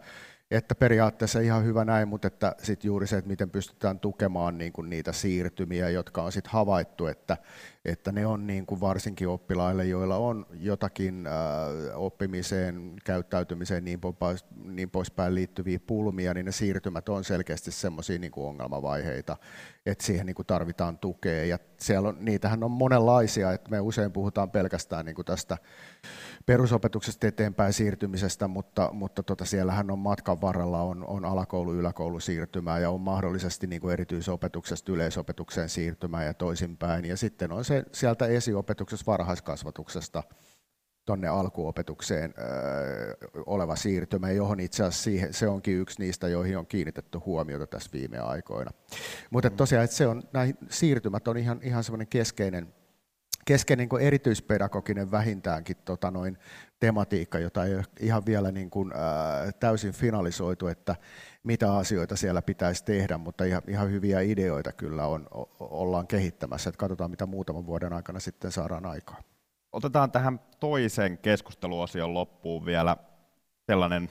että 0.51 0.75
periaatteessa 0.75 1.41
ihan 1.41 1.65
hyvä 1.65 1.85
näin, 1.85 2.09
mutta 2.09 2.27
että 2.27 2.55
sit 2.63 2.85
juuri 2.85 3.07
se, 3.07 3.17
että 3.17 3.29
miten 3.31 3.51
pystytään 3.51 4.01
tukemaan 4.01 4.59
niin 4.59 4.73
kuin 4.73 4.91
niitä 4.91 5.13
siirtymiä, 5.13 5.91
jotka 5.91 6.23
on 6.23 6.33
sitten 6.33 6.53
havaittu, 6.53 7.07
että, 7.07 7.37
että 7.85 8.13
ne 8.13 8.27
on 8.27 8.47
niin 8.47 8.67
kuin 8.67 8.81
varsinkin 8.81 9.29
oppilaille, 9.29 9.85
joilla 9.85 10.17
on 10.17 10.47
jotakin 10.53 11.27
äh, 11.27 11.33
oppimiseen, 11.95 12.93
käyttäytymiseen 13.05 13.85
niin, 13.85 14.01
pois, 14.01 14.45
niin 14.65 14.91
poispäin 14.91 15.35
liittyviä 15.35 15.79
pulmia, 15.87 16.35
niin 16.35 16.47
ne 16.47 16.53
siirtymät 16.53 17.09
on 17.09 17.25
selkeästi 17.25 17.73
semmoisia 17.73 18.19
niin 18.19 18.33
ongelmavaiheita, 18.37 19.37
että 19.87 20.05
siihen 20.05 20.27
niin 20.27 20.35
kuin 20.35 20.47
tarvitaan 20.47 20.99
tukea. 20.99 21.45
Ja 21.45 21.59
siellä 21.81 22.09
on, 22.09 22.17
niitähän 22.21 22.65
on 22.65 22.71
monenlaisia, 22.71 23.53
että 23.53 23.71
me 23.71 23.81
usein 23.81 24.13
puhutaan 24.13 24.51
pelkästään 24.51 25.07
niin 25.07 25.15
kuin 25.15 25.27
tästä 25.27 25.59
perusopetuksesta 26.47 27.27
eteenpäin 27.27 27.73
siirtymisestä, 27.73 28.49
mutta, 28.49 28.91
mutta 28.93 29.23
tota, 29.23 29.45
siellähän 29.45 29.91
on 29.91 29.99
matkan 29.99 30.41
varrella 30.41 30.83
on, 30.83 31.05
on 31.07 31.25
alakoulu, 31.25 31.75
yläkoulu 31.75 32.21
siirtymää 32.21 32.79
ja 32.79 32.91
on 32.91 33.01
mahdollisesti 33.01 33.67
niin 33.67 33.81
kuin 33.81 33.93
erityisopetuksesta 33.93 34.93
yleisopetukseen 34.93 35.69
siirtymää 35.69 36.25
ja 36.25 36.35
toisinpäin. 36.35 37.05
Ja 37.05 37.17
sitten 37.17 37.53
on 37.53 37.65
se 37.65 37.85
sieltä 37.93 38.27
esiopetuksesta 38.27 39.11
varhaiskasvatuksesta 39.11 40.23
tuonne 41.07 41.29
alkuopetukseen 41.29 42.35
oleva 43.47 43.77
siirtymä, 43.77 44.31
johon 44.31 44.61
itse 44.61 44.83
asiassa 44.83 45.03
siihen, 45.03 45.35
se 45.35 45.49
onkin 45.49 45.79
yksi 45.79 46.01
niistä, 46.01 46.29
joihin 46.29 46.59
on 46.59 46.67
kiinnitetty 46.67 47.19
huomiota 47.19 47.67
tässä 47.67 47.91
viime 47.93 48.19
aikoina. 48.19 48.71
Mutta 49.31 49.51
tosiaan, 49.51 49.85
että 49.85 49.97
se 49.97 50.07
on, 50.07 50.23
nämä 50.33 50.47
siirtymät 50.71 51.29
on 51.29 51.37
ihan, 51.37 51.61
ihan 51.63 51.85
semmoinen 51.85 52.09
keskeinen 52.09 52.75
kesken 53.51 53.79
niin 53.79 53.89
erityispedagoginen 54.01 55.11
vähintäänkin 55.11 55.77
tota 55.85 56.11
noin, 56.11 56.39
tematiikka, 56.81 57.39
jota 57.39 57.65
ei 57.65 57.75
ole 57.75 57.85
ihan 58.01 58.27
vielä 58.27 58.53
niin 58.53 58.71
kuin, 58.71 58.93
ää, 58.93 59.53
täysin 59.53 59.93
finalisoitu, 59.93 60.67
että 60.67 60.97
mitä 61.43 61.77
asioita 61.77 62.17
siellä 62.17 62.43
pitäisi 62.43 62.85
tehdä, 62.85 63.19
mutta 63.19 63.45
ihan, 63.45 63.63
ihan 63.69 63.91
hyviä 63.91 64.21
ideoita 64.21 64.73
kyllä 64.73 65.07
on, 65.07 65.27
ollaan 65.61 66.07
kehittämässä. 66.07 66.71
Että 66.71 66.79
katsotaan, 66.79 67.11
mitä 67.11 67.27
muutaman 67.27 67.67
vuoden 67.67 67.93
aikana 67.93 68.21
sitten 68.21 68.53
saadaan 68.53 68.87
aikaa. 68.87 69.21
Otetaan 69.73 70.11
tähän 70.11 70.41
toisen 70.61 71.19
keskusteluosion 71.19 72.15
loppuun 72.15 72.65
vielä 72.67 72.97
sellainen 73.67 74.11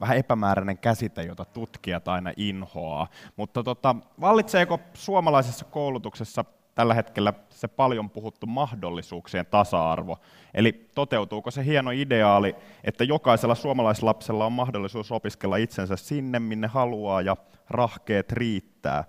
vähän 0.00 0.16
epämääräinen 0.16 0.78
käsite, 0.78 1.22
jota 1.22 1.44
tutkijat 1.44 2.08
aina 2.08 2.32
inhoaa. 2.36 3.08
Mutta 3.36 3.62
tota, 3.62 3.96
vallitseeko 4.20 4.80
suomalaisessa 4.94 5.64
koulutuksessa 5.64 6.44
tällä 6.78 6.94
hetkellä 6.94 7.32
se 7.50 7.68
paljon 7.68 8.10
puhuttu 8.10 8.46
mahdollisuuksien 8.46 9.46
tasa-arvo? 9.46 10.18
Eli 10.54 10.72
toteutuuko 10.94 11.50
se 11.50 11.64
hieno 11.64 11.90
ideaali, 11.90 12.56
että 12.84 13.04
jokaisella 13.04 13.54
suomalaislapsella 13.54 14.46
on 14.46 14.52
mahdollisuus 14.52 15.12
opiskella 15.12 15.56
itsensä 15.56 15.96
sinne, 15.96 16.38
minne 16.38 16.66
haluaa 16.66 17.22
ja 17.22 17.36
rahkeet 17.70 18.32
riittää? 18.32 19.04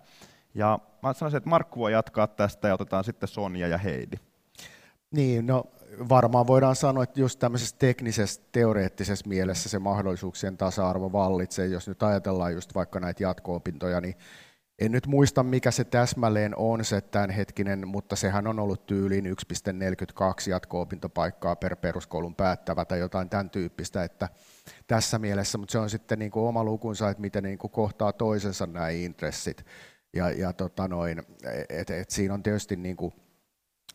Ja 0.55 0.80
mä 1.03 1.13
sanoisin, 1.13 1.38
että 1.38 1.49
Markku 1.49 1.80
voi 1.80 1.91
jatkaa 1.91 2.28
tästä 2.28 2.67
ja 2.67 2.74
otetaan 2.74 3.03
sitten 3.03 3.30
Sonja 3.30 3.67
ja 3.67 3.78
Heidi. 3.78 4.17
Niin, 5.11 5.47
no 5.47 5.63
varmaan 6.09 6.47
voidaan 6.47 6.76
sanoa, 6.76 7.03
että 7.03 7.20
just 7.20 7.39
tämmöisessä 7.39 7.76
teknisessä, 7.80 8.41
teoreettisessa 8.51 9.28
mielessä 9.28 9.70
se 9.70 9.80
mahdollisuuksien 9.80 10.57
tasa-arvo 10.57 11.11
vallitsee. 11.11 11.67
Jos 11.67 11.88
nyt 11.88 12.03
ajatellaan 12.03 12.53
just 12.53 12.76
vaikka 12.76 12.99
näitä 12.99 13.24
jatko-opintoja, 13.24 14.01
niin 14.01 14.15
en 14.80 14.91
nyt 14.91 15.07
muista, 15.07 15.43
mikä 15.43 15.71
se 15.71 15.84
täsmälleen 15.84 16.53
on 16.57 16.86
se 16.86 17.01
tämänhetkinen, 17.01 17.88
mutta 17.88 18.15
sehän 18.15 18.47
on 18.47 18.59
ollut 18.59 18.86
tyyliin 18.86 19.25
1,42 19.25 20.49
jatko-opintopaikkaa 20.49 21.55
per 21.55 21.75
peruskoulun 21.75 22.36
päättävä 22.36 22.86
tai 22.86 22.99
jotain 22.99 23.30
tämän 23.30 23.49
tyyppistä, 23.49 24.03
että 24.03 24.30
tässä 24.88 25.19
mielessä, 25.19 25.57
mutta 25.57 25.71
se 25.71 25.80
on 25.80 25.89
sitten 25.89 26.19
niin 26.19 26.32
kuin 26.32 26.45
oma 26.45 26.63
lukunsa, 26.63 27.09
että 27.09 27.21
miten 27.21 27.43
niin 27.43 27.57
kuin 27.57 27.71
kohtaa 27.71 28.13
toisensa 28.13 28.67
nämä 28.67 28.89
intressit. 28.89 29.65
Ja, 30.13 30.30
ja 30.30 30.53
tota 30.53 30.88
noin, 30.88 31.23
et, 31.69 31.89
et 31.89 32.09
siinä 32.09 32.34
on 32.34 32.43
tietysti 32.43 32.75
niin 32.75 32.97
kuin 32.97 33.13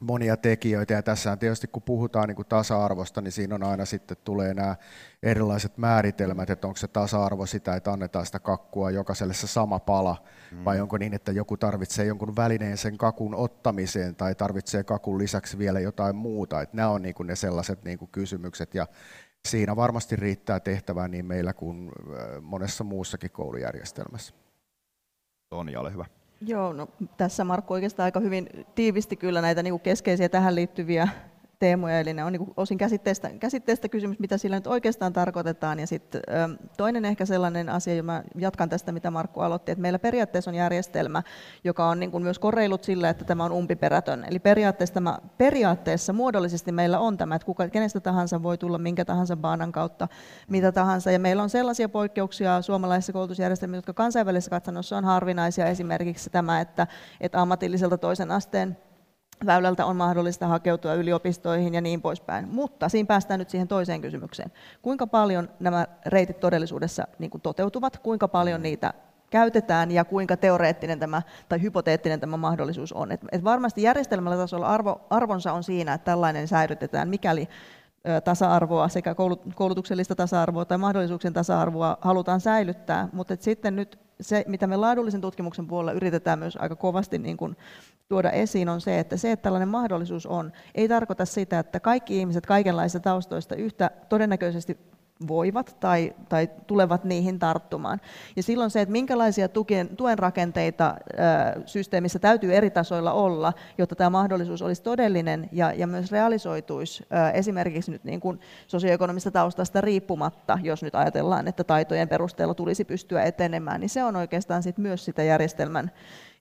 monia 0.01 0.37
tekijöitä, 0.37 0.95
ja 0.95 1.03
tässä 1.03 1.37
tietysti 1.37 1.67
kun 1.67 1.83
puhutaan 1.83 2.29
niin 2.29 2.37
kuin 2.37 2.49
tasa-arvosta, 2.49 3.21
niin 3.21 3.33
siinä 3.33 3.55
on 3.55 3.63
aina 3.63 3.85
sitten 3.85 4.17
tulee 4.25 4.55
nämä 4.55 4.77
erilaiset 5.23 5.79
määritelmät, 5.79 6.51
että 6.51 6.67
onko 6.67 6.77
se 6.77 6.89
tasa-arvo 6.89 7.47
sitä, 7.47 7.77
että 7.77 7.93
annetaan 7.93 8.27
sitä 8.27 8.39
kakkua 8.39 8.91
jokaiselle 8.91 9.35
se 9.35 9.47
sama 9.47 9.79
pala, 9.81 10.25
mm. 10.51 10.65
vai 10.65 10.81
onko 10.81 10.99
niin, 10.99 11.15
että 11.15 11.33
joku 11.33 11.57
tarvitsee 11.57 12.07
jonkun 12.07 12.37
välineen 12.37 12.79
sen 12.79 12.99
kakun 12.99 13.35
ottamiseen, 13.35 14.17
tai 14.17 14.35
tarvitsee 14.35 14.85
kakun 14.85 15.19
lisäksi 15.19 15.59
vielä 15.59 15.81
jotain 15.81 16.17
muuta, 16.17 16.63
että 16.63 16.77
nämä 16.77 16.89
on 16.89 17.03
niin 17.03 17.15
kuin 17.15 17.27
ne 17.27 17.37
sellaiset 17.37 17.85
niin 17.85 17.99
kuin 17.99 18.11
kysymykset, 18.11 18.75
ja 18.75 18.87
siinä 19.49 19.77
varmasti 19.77 20.17
riittää 20.17 20.61
tehtävää 20.61 21.09
niin 21.09 21.27
meillä 21.27 21.53
kuin 21.53 21.93
monessa 22.41 22.85
muussakin 22.85 23.31
koulujärjestelmässä. 23.31 24.35
Toni, 25.49 25.77
ole 25.77 25.93
hyvä. 25.93 26.05
Joo, 26.47 26.73
no, 26.73 26.89
tässä 27.17 27.45
Markku 27.45 27.75
oikeastaan 27.75 28.05
aika 28.05 28.21
hyvin 28.21 28.49
tiivisti 28.75 29.17
kyllä 29.17 29.41
näitä 29.41 29.63
niin 29.63 29.81
keskeisiä 29.81 30.29
tähän 30.29 30.55
liittyviä 30.55 31.09
teemoja, 31.65 32.01
eli 32.01 32.15
ne 32.15 32.25
on 32.25 32.33
niin 32.33 32.53
osin 32.57 32.79
käsitteestä, 32.79 33.31
käsitteestä 33.41 33.89
kysymys, 33.89 34.19
mitä 34.19 34.39
sillä 34.39 34.57
nyt 34.57 34.67
oikeastaan 34.67 35.13
tarkoitetaan. 35.13 35.81
Ja 35.81 35.87
sitten 35.87 36.23
toinen 36.77 37.05
ehkä 37.05 37.27
sellainen 37.27 37.69
asia, 37.69 38.03
mä 38.03 38.23
jatkan 38.39 38.69
tästä, 38.69 38.93
mitä 38.93 39.11
Markku 39.11 39.41
aloitti, 39.41 39.73
että 39.73 39.83
meillä 39.83 39.99
periaatteessa 39.99 40.51
on 40.51 40.55
järjestelmä, 40.55 41.23
joka 41.65 41.89
on 41.89 42.01
niin 42.01 42.11
kuin 42.11 42.23
myös 42.23 42.39
korreilut 42.39 42.85
sillä, 42.85 43.09
että 43.09 43.25
tämä 43.25 43.45
on 43.45 43.53
umpiperätön. 43.53 44.25
Eli 44.25 44.39
periaatteessa, 44.39 44.95
tämä, 44.95 45.19
periaatteessa 45.39 46.13
muodollisesti 46.13 46.73
meillä 46.73 46.99
on 46.99 47.17
tämä, 47.17 47.35
että 47.35 47.47
kuka, 47.47 47.69
kenestä 47.69 48.01
tahansa 48.01 48.43
voi 48.43 48.59
tulla 48.59 48.79
minkä 48.79 49.05
tahansa 49.05 49.37
baanan 49.37 49.73
kautta, 49.73 50.09
mitä 50.49 50.73
tahansa. 50.73 51.11
Ja 51.11 51.19
meillä 51.19 51.43
on 51.43 51.51
sellaisia 51.51 51.89
poikkeuksia 51.89 52.63
suomalaisissa 52.63 53.13
koulutusjärjestelmissä, 53.13 53.79
jotka 53.79 53.93
kansainvälisessä 53.93 54.51
katsannossa 54.51 54.97
on 54.97 55.05
harvinaisia. 55.05 55.67
Esimerkiksi 55.67 56.31
tämä, 56.31 56.61
että, 56.61 56.87
että 57.21 57.41
ammatilliselta 57.41 57.99
toisen 57.99 58.31
asteen 58.31 58.77
väylältä 59.47 59.87
on 59.87 59.97
mahdollista 59.97 60.47
hakeutua 60.47 60.95
yliopistoihin 60.95 61.75
ja 61.75 61.81
niin 61.81 62.03
poispäin. 62.03 62.49
Mutta 62.49 62.89
siinä 62.89 63.07
päästään 63.07 63.39
nyt 63.39 63.51
siihen 63.51 63.69
toiseen 63.69 64.01
kysymykseen. 64.01 64.53
Kuinka 64.83 65.07
paljon 65.07 65.49
nämä 65.61 65.87
reitit 66.07 66.41
todellisuudessa 66.41 67.09
niin 67.19 67.31
kuin 67.31 67.41
toteutuvat, 67.41 67.99
kuinka 67.99 68.29
paljon 68.29 68.63
niitä 68.63 68.95
käytetään 69.31 69.91
ja 69.91 70.05
kuinka 70.05 70.37
teoreettinen 70.37 70.99
tämä 70.99 71.23
tai 71.49 71.63
hypoteettinen 71.63 72.21
tämä 72.21 72.37
mahdollisuus 72.37 72.93
on. 72.93 73.13
Et, 73.13 73.21
et 73.33 73.45
varmasti 73.45 73.83
järjestelmällä 73.83 74.37
tasolla 74.37 74.67
arvo, 74.67 75.01
arvonsa 75.11 75.53
on 75.53 75.63
siinä, 75.63 75.95
että 75.95 76.05
tällainen 76.05 76.49
säilytetään, 76.49 77.09
mikäli 77.09 77.49
tasa-arvoa, 78.25 78.89
sekä 78.89 79.15
koulutuksellista 79.55 80.15
tasa-arvoa 80.15 80.65
tai 80.65 80.79
mahdollisuuksien 80.79 81.33
tasa-arvoa 81.33 81.99
halutaan 82.01 82.41
säilyttää, 82.41 83.09
mutta 83.13 83.37
sitten 83.41 83.77
nyt 83.77 83.99
se, 84.21 84.45
mitä 84.49 84.67
me 84.67 84.77
laadullisen 84.77 85.21
tutkimuksen 85.21 85.67
puolella 85.67 85.93
yritetään 85.93 86.39
myös 86.39 86.57
aika 86.57 86.77
kovasti 86.77 87.19
niin 87.19 87.37
kuin 87.37 87.57
tuoda 88.09 88.31
esiin, 88.31 88.69
on 88.69 88.81
se, 88.81 88.99
että 88.99 89.17
se, 89.17 89.33
että 89.33 89.43
tällainen 89.43 89.69
mahdollisuus 89.69 90.27
on, 90.27 90.53
ei 90.75 90.89
tarkoita 90.89 91.25
sitä, 91.25 91.59
että 91.59 91.81
kaikki 91.81 92.19
ihmiset 92.19 92.47
kaikenlaisista 92.47 93.01
taustoista 93.01 93.55
yhtä 93.55 93.91
todennäköisesti 94.09 94.79
voivat 95.29 95.77
tai, 95.81 96.15
tai 96.29 96.49
tulevat 96.67 97.05
niihin 97.05 97.39
tarttumaan. 97.39 98.01
Ja 98.37 98.43
silloin 98.43 98.71
se, 98.71 98.81
että 98.81 98.93
minkälaisia 98.93 99.49
tukien, 99.49 99.97
tuen 99.97 100.19
rakenteita 100.19 100.95
ää, 101.17 101.57
systeemissä 101.67 102.19
täytyy 102.19 102.55
eri 102.55 102.71
tasoilla 102.71 103.13
olla, 103.13 103.53
jotta 103.79 103.95
tämä 103.95 104.11
mahdollisuus 104.11 104.63
olisi 104.63 104.83
todellinen 104.83 105.49
ja, 105.53 105.73
ja 105.73 105.87
myös 105.87 106.13
realisoituisi 106.13 107.07
ää, 107.11 107.31
esimerkiksi 107.31 107.91
nyt 107.91 108.05
niin 108.05 108.21
kuin 108.21 108.41
sosioekonomista 108.67 109.31
taustasta 109.31 109.81
riippumatta, 109.81 110.59
jos 110.63 110.83
nyt 110.83 110.95
ajatellaan, 110.95 111.49
että 111.49 111.65
taitojen 111.65 112.09
perusteella 112.09 112.55
tulisi 112.55 112.85
pystyä 112.85 113.23
etenemään, 113.23 113.81
niin 113.81 113.91
se 113.91 114.05
on 114.05 114.17
oikeastaan 114.17 114.63
sit 114.63 114.79
myös 114.79 115.05
sitä 115.05 115.23
järjestelmän, 115.23 115.91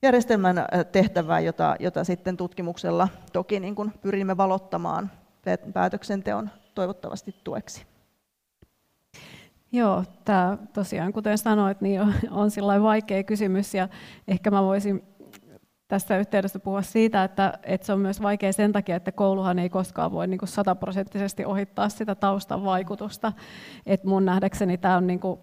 järjestelmän 0.02 0.66
tehtävää, 0.92 1.40
jota, 1.40 1.76
jota 1.80 2.04
sitten 2.04 2.38
tutkimuksella 2.38 3.08
toki 3.34 3.60
niin 3.60 3.76
kuin 3.76 3.94
pyrimme 4.02 4.38
valottamaan 4.38 5.12
päätöksenteon 5.74 6.50
toivottavasti 6.76 7.36
tueksi. 7.44 7.93
Joo, 9.74 10.04
tämä 10.26 10.58
tosiaan, 10.74 11.14
kuten 11.14 11.38
sanoit, 11.38 11.82
niin 11.82 12.02
on, 12.02 12.14
on 12.32 12.84
vaikea 12.84 13.24
kysymys 13.24 13.74
ja 13.74 13.88
ehkä 14.28 14.52
mä 14.52 14.64
voisin 14.64 15.04
tässä 15.88 16.18
yhteydessä 16.18 16.60
puhua 16.60 16.82
siitä, 16.82 17.24
että, 17.24 17.60
että 17.64 17.88
se 17.88 17.94
on 17.94 18.00
myös 18.00 18.22
vaikea 18.22 18.54
sen 18.54 18.72
takia, 18.72 18.96
että 18.96 19.12
kouluhan 19.12 19.60
ei 19.60 19.70
koskaan 19.70 20.12
voi 20.12 20.28
niin 20.28 20.40
sataprosenttisesti 20.44 21.46
ohittaa 21.46 21.90
sitä 21.90 22.16
taustan 22.16 22.64
vaikutusta. 22.64 23.34
Et 23.86 24.04
mun 24.04 24.26
nähdäkseni 24.26 24.78
tämä 24.78 24.98
on 24.98 25.08
niin 25.08 25.20
kuin, 25.20 25.40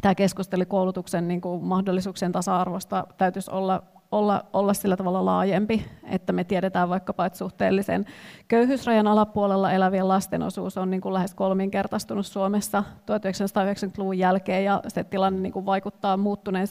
tämä 0.00 0.14
keskustelu 0.14 0.64
koulutuksen 0.68 1.28
niin 1.28 1.40
kuin 1.40 1.64
mahdollisuuksien 1.64 2.32
tasa-arvosta 2.32 3.06
täytyisi 3.16 3.50
olla 3.50 3.82
olla, 4.12 4.44
olla 4.52 4.74
sillä 4.74 4.96
tavalla 4.96 5.24
laajempi, 5.24 5.86
että 6.04 6.32
me 6.32 6.44
tiedetään 6.44 6.88
vaikkapa, 6.88 7.26
että 7.26 7.38
suhteellisen 7.38 8.04
köyhyysrajan 8.48 9.06
alapuolella 9.06 9.72
elävien 9.72 10.08
lasten 10.08 10.42
osuus 10.42 10.78
on 10.78 10.90
niin 10.90 11.00
kuin 11.00 11.14
lähes 11.14 11.34
kolminkertaistunut 11.34 12.26
Suomessa 12.26 12.84
1990-luvun 13.00 14.18
jälkeen, 14.18 14.64
ja 14.64 14.80
se 14.88 15.04
tilanne 15.04 15.40
niin 15.40 15.52
kuin 15.52 15.66
vaikuttaa 15.66 16.16
muuttuneen 16.16 16.66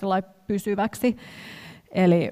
pysyväksi. 0.47 1.17
Eli 1.91 2.31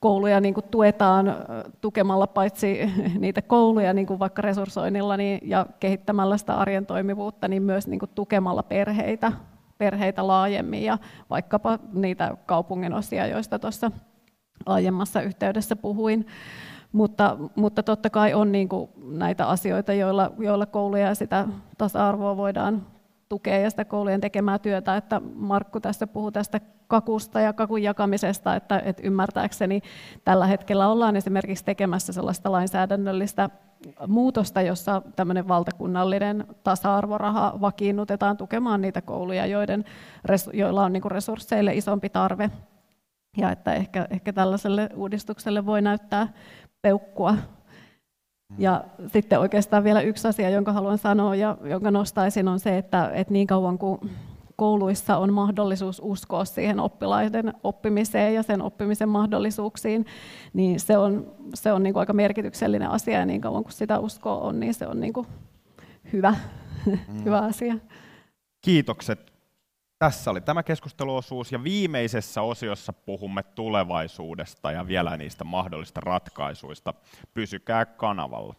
kouluja 0.00 0.40
niin 0.40 0.54
kuin 0.54 0.64
tuetaan 0.70 1.36
tukemalla 1.80 2.26
paitsi 2.26 2.92
niitä 3.18 3.42
kouluja 3.42 3.92
niin 3.92 4.06
kuin 4.06 4.18
vaikka 4.18 4.42
resurssoinnilla 4.42 5.16
niin, 5.16 5.40
ja 5.42 5.66
kehittämällä 5.80 6.36
sitä 6.36 6.54
arjen 6.54 6.86
toimivuutta, 6.86 7.48
niin 7.48 7.62
myös 7.62 7.86
niin 7.86 7.98
kuin 7.98 8.10
tukemalla 8.14 8.62
perheitä 8.62 9.32
perheitä 9.78 10.26
laajemmin 10.26 10.82
ja 10.82 10.98
vaikkapa 11.30 11.78
niitä 11.92 12.36
kaupungin 12.46 12.92
osia, 12.92 13.26
joista 13.26 13.58
tuossa 13.58 13.90
aiemmassa 14.66 15.22
yhteydessä 15.22 15.76
puhuin. 15.76 16.26
Mutta, 16.92 17.36
mutta 17.56 17.82
totta 17.82 18.10
kai 18.10 18.34
on 18.34 18.52
niin 18.52 18.68
kuin 18.68 18.90
näitä 18.96 19.46
asioita, 19.46 19.92
joilla, 19.92 20.32
joilla 20.38 20.66
kouluja 20.66 21.06
ja 21.06 21.14
sitä 21.14 21.48
tasa-arvoa 21.78 22.36
voidaan 22.36 22.86
tukea 23.28 23.58
ja 23.58 23.70
sitä 23.70 23.84
koulujen 23.84 24.20
tekemää 24.20 24.58
työtä, 24.58 24.96
että 24.96 25.20
Markku 25.34 25.80
tässä 25.80 26.06
puhuu 26.06 26.30
tästä 26.30 26.60
kakusta 26.86 27.40
ja 27.40 27.52
kakun 27.52 27.82
jakamisesta, 27.82 28.56
että, 28.56 28.82
että 28.84 29.02
ymmärtääkseni 29.02 29.80
tällä 30.24 30.46
hetkellä 30.46 30.88
ollaan 30.88 31.16
esimerkiksi 31.16 31.64
tekemässä 31.64 32.12
sellaista 32.12 32.52
lainsäädännöllistä 32.52 33.50
muutosta, 34.06 34.62
jossa 34.62 35.02
tämmöinen 35.16 35.48
valtakunnallinen 35.48 36.46
tasa-arvoraha 36.62 37.58
vakiinnutetaan 37.60 38.36
tukemaan 38.36 38.80
niitä 38.80 39.02
kouluja, 39.02 39.46
joiden, 39.46 39.84
joilla 40.52 40.84
on 40.84 40.92
niin 40.92 41.10
resursseille 41.10 41.74
isompi 41.74 42.08
tarve. 42.08 42.50
Ja 43.36 43.50
että 43.50 43.74
ehkä, 43.74 44.06
ehkä 44.10 44.32
tällaiselle 44.32 44.90
uudistukselle 44.94 45.66
voi 45.66 45.82
näyttää 45.82 46.28
peukkua. 46.82 47.36
Ja 48.58 48.84
sitten 49.06 49.40
oikeastaan 49.40 49.84
vielä 49.84 50.00
yksi 50.00 50.28
asia, 50.28 50.50
jonka 50.50 50.72
haluan 50.72 50.98
sanoa 50.98 51.34
ja 51.34 51.56
jonka 51.64 51.90
nostaisin, 51.90 52.48
on 52.48 52.60
se, 52.60 52.78
että, 52.78 53.10
että 53.14 53.32
niin 53.32 53.46
kauan 53.46 53.78
kuin 53.78 54.00
kouluissa 54.56 55.16
on 55.16 55.32
mahdollisuus 55.32 56.00
uskoa 56.04 56.44
siihen 56.44 56.80
oppilaiden 56.80 57.54
oppimiseen 57.62 58.34
ja 58.34 58.42
sen 58.42 58.62
oppimisen 58.62 59.08
mahdollisuuksiin, 59.08 60.06
niin 60.52 60.80
se 60.80 60.98
on, 60.98 61.34
se 61.54 61.72
on 61.72 61.82
niin 61.82 61.92
kuin 61.92 62.00
aika 62.00 62.12
merkityksellinen 62.12 62.90
asia 62.90 63.18
ja 63.18 63.26
niin 63.26 63.40
kauan 63.40 63.62
kuin 63.62 63.72
sitä 63.72 63.98
uskoa 63.98 64.38
on, 64.38 64.60
niin 64.60 64.74
se 64.74 64.86
on 64.86 65.00
niin 65.00 65.12
kuin 65.12 65.26
hyvä, 66.12 66.34
mm. 66.86 67.24
hyvä 67.24 67.38
asia. 67.38 67.74
Kiitokset. 68.60 69.34
Tässä 69.98 70.30
oli 70.30 70.40
tämä 70.40 70.62
keskusteluosuus 70.62 71.52
ja 71.52 71.64
viimeisessä 71.64 72.42
osiossa 72.42 72.92
puhumme 72.92 73.42
tulevaisuudesta 73.42 74.72
ja 74.72 74.86
vielä 74.86 75.16
niistä 75.16 75.44
mahdollisista 75.44 76.00
ratkaisuista. 76.00 76.94
Pysykää 77.34 77.84
kanavalla. 77.84 78.54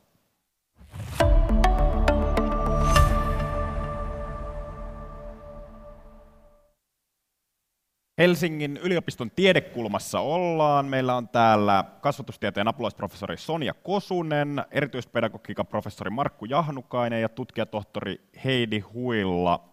Helsingin 8.18 8.78
yliopiston 8.78 9.32
tiedekulmassa 9.32 10.20
ollaan. 10.20 10.86
Meillä 10.86 11.16
on 11.16 11.30
täällä 11.30 11.84
kasvatustieteen 12.02 12.68
apulaisprofessori 12.68 13.38
Sonja 13.38 13.74
Kosunen, 13.74 14.64
erityispedagogiikan 14.72 15.68
professori 15.68 16.10
Markku 16.10 16.46
Jahnukainen 16.46 17.22
ja 17.22 17.30
tutkijatohtori 17.30 18.22
Heidi 18.44 18.80
Huilla. 18.80 19.64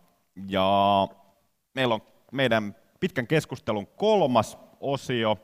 Ja 0.49 1.09
meillä 1.75 1.95
on 1.95 2.03
meidän 2.33 2.77
pitkän 3.01 3.27
keskustelun 3.27 3.87
kolmas 3.87 4.59
osio. 4.81 5.39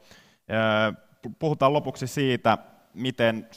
Puhutaan 1.38 1.72
lopuksi 1.72 2.06
siitä, 2.06 2.58
miten 2.94 3.48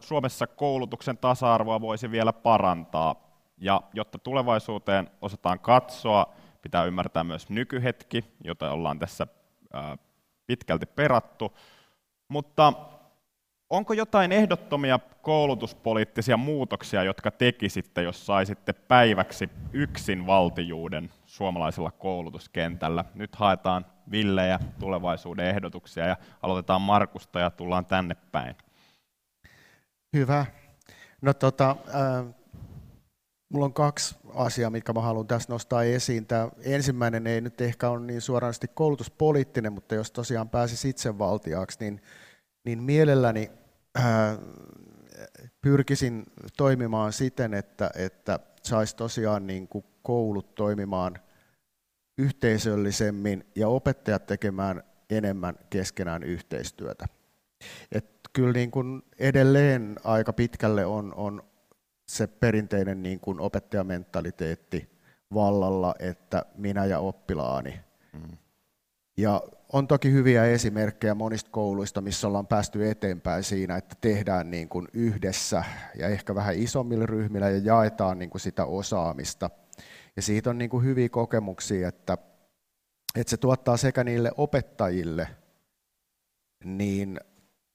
Suomessa 0.00 0.46
koulutuksen 0.46 1.18
tasa-arvoa 1.18 1.80
voisi 1.80 2.10
vielä 2.10 2.32
parantaa. 2.32 3.14
Ja 3.58 3.82
jotta 3.94 4.18
tulevaisuuteen 4.18 5.10
osataan 5.20 5.58
katsoa, 5.58 6.32
pitää 6.62 6.84
ymmärtää 6.84 7.24
myös 7.24 7.50
nykyhetki, 7.50 8.24
jota 8.44 8.72
ollaan 8.72 8.98
tässä 8.98 9.26
pitkälti 10.46 10.86
perattu. 10.86 11.56
Mutta 12.28 12.72
onko 13.70 13.92
jotain 13.92 14.32
ehdottomia 14.32 14.98
koulutuspoliittisia 15.22 16.36
muutoksia, 16.36 17.02
jotka 17.02 17.30
tekisitte, 17.30 18.02
jos 18.02 18.26
saisitte 18.26 18.72
päiväksi 18.72 19.50
yksin 19.72 20.26
valtijuuden 20.26 21.10
suomalaisella 21.26 21.90
koulutuskentällä? 21.90 23.04
Nyt 23.14 23.36
haetaan 23.36 23.86
villejä 24.10 24.58
tulevaisuuden 24.78 25.46
ehdotuksia 25.46 26.06
ja 26.06 26.16
aloitetaan 26.42 26.82
Markusta 26.82 27.40
ja 27.40 27.50
tullaan 27.50 27.86
tänne 27.86 28.16
päin. 28.32 28.56
Hyvä. 30.12 30.46
No 31.22 31.34
tota, 31.34 31.70
äh, 31.70 32.34
mulla 33.50 33.64
on 33.64 33.74
kaksi 33.74 34.16
asiaa, 34.34 34.70
mitkä 34.70 34.92
mä 34.92 35.00
haluan 35.00 35.26
tässä 35.26 35.52
nostaa 35.52 35.82
esiin. 35.82 36.26
Tämä 36.26 36.48
ensimmäinen 36.62 37.26
ei 37.26 37.40
nyt 37.40 37.60
ehkä 37.60 37.90
ole 37.90 38.00
niin 38.00 38.20
suoranaisesti 38.20 38.68
koulutuspoliittinen, 38.74 39.72
mutta 39.72 39.94
jos 39.94 40.10
tosiaan 40.10 40.48
pääsisi 40.48 40.88
itsevaltiaaksi, 40.88 41.78
niin, 41.80 42.02
niin 42.64 42.82
mielelläni 42.82 43.50
äh, 43.98 44.38
pyrkisin 45.60 46.24
toimimaan 46.56 47.12
siten, 47.12 47.54
että, 47.54 47.90
että 47.94 48.38
saisi 48.62 48.96
tosiaan 48.96 49.46
niin 49.46 49.68
kuin 49.68 49.84
koulut 50.02 50.54
toimimaan 50.54 51.18
yhteisöllisemmin 52.18 53.44
ja 53.56 53.68
opettajat 53.68 54.26
tekemään 54.26 54.82
enemmän 55.10 55.54
keskenään 55.70 56.22
yhteistyötä. 56.22 57.06
Et 57.92 58.20
kyllä 58.32 58.52
niin 58.52 58.70
kuin 58.70 59.02
edelleen 59.18 59.96
aika 60.04 60.32
pitkälle 60.32 60.86
on, 60.86 61.14
on 61.14 61.49
se 62.10 62.26
perinteinen 62.26 63.02
niin 63.02 63.20
kuin 63.20 63.40
opettajamentaliteetti 63.40 64.90
vallalla, 65.34 65.94
että 65.98 66.44
minä 66.54 66.84
ja 66.84 66.98
oppilaani. 66.98 67.80
Mm. 68.12 68.36
Ja 69.16 69.42
on 69.72 69.86
toki 69.86 70.12
hyviä 70.12 70.44
esimerkkejä 70.44 71.14
monista 71.14 71.50
kouluista, 71.50 72.00
missä 72.00 72.28
ollaan 72.28 72.46
päästy 72.46 72.90
eteenpäin 72.90 73.44
siinä, 73.44 73.76
että 73.76 73.96
tehdään 74.00 74.50
niin 74.50 74.68
kuin 74.68 74.88
yhdessä 74.92 75.64
ja 75.98 76.08
ehkä 76.08 76.34
vähän 76.34 76.54
isommilla 76.54 77.06
ryhmillä 77.06 77.50
ja 77.50 77.58
jaetaan 77.58 78.18
niin 78.18 78.30
kuin 78.30 78.40
sitä 78.40 78.64
osaamista. 78.64 79.50
Ja 80.16 80.22
siitä 80.22 80.50
on 80.50 80.58
niin 80.58 80.70
kuin 80.70 80.84
hyviä 80.84 81.08
kokemuksia, 81.08 81.88
että, 81.88 82.18
että 83.14 83.30
se 83.30 83.36
tuottaa 83.36 83.76
sekä 83.76 84.04
niille 84.04 84.32
opettajille 84.36 85.28
niin 86.64 87.20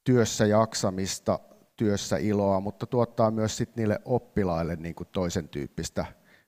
työssä 0.03 0.45
jaksamista, 0.45 1.39
työssä 1.76 2.17
iloa, 2.17 2.59
mutta 2.59 2.86
tuottaa 2.86 3.32
myös 3.32 3.57
sit 3.57 3.76
niille 3.76 3.99
oppilaille 4.05 4.76
niin 4.76 4.95
kuin 4.95 5.07
toisen 5.11 5.49
tyyppistä 5.49 6.05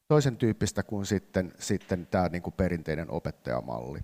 toisen 0.08 0.38
tyyppistä 0.38 0.84
kuin 0.84 1.06
sitten, 1.06 1.54
sitten 1.60 2.08
tämä 2.08 2.30
niin 2.30 2.42
kuin 2.42 2.54
perinteinen 2.54 3.12
opettajamalli. 3.12 4.00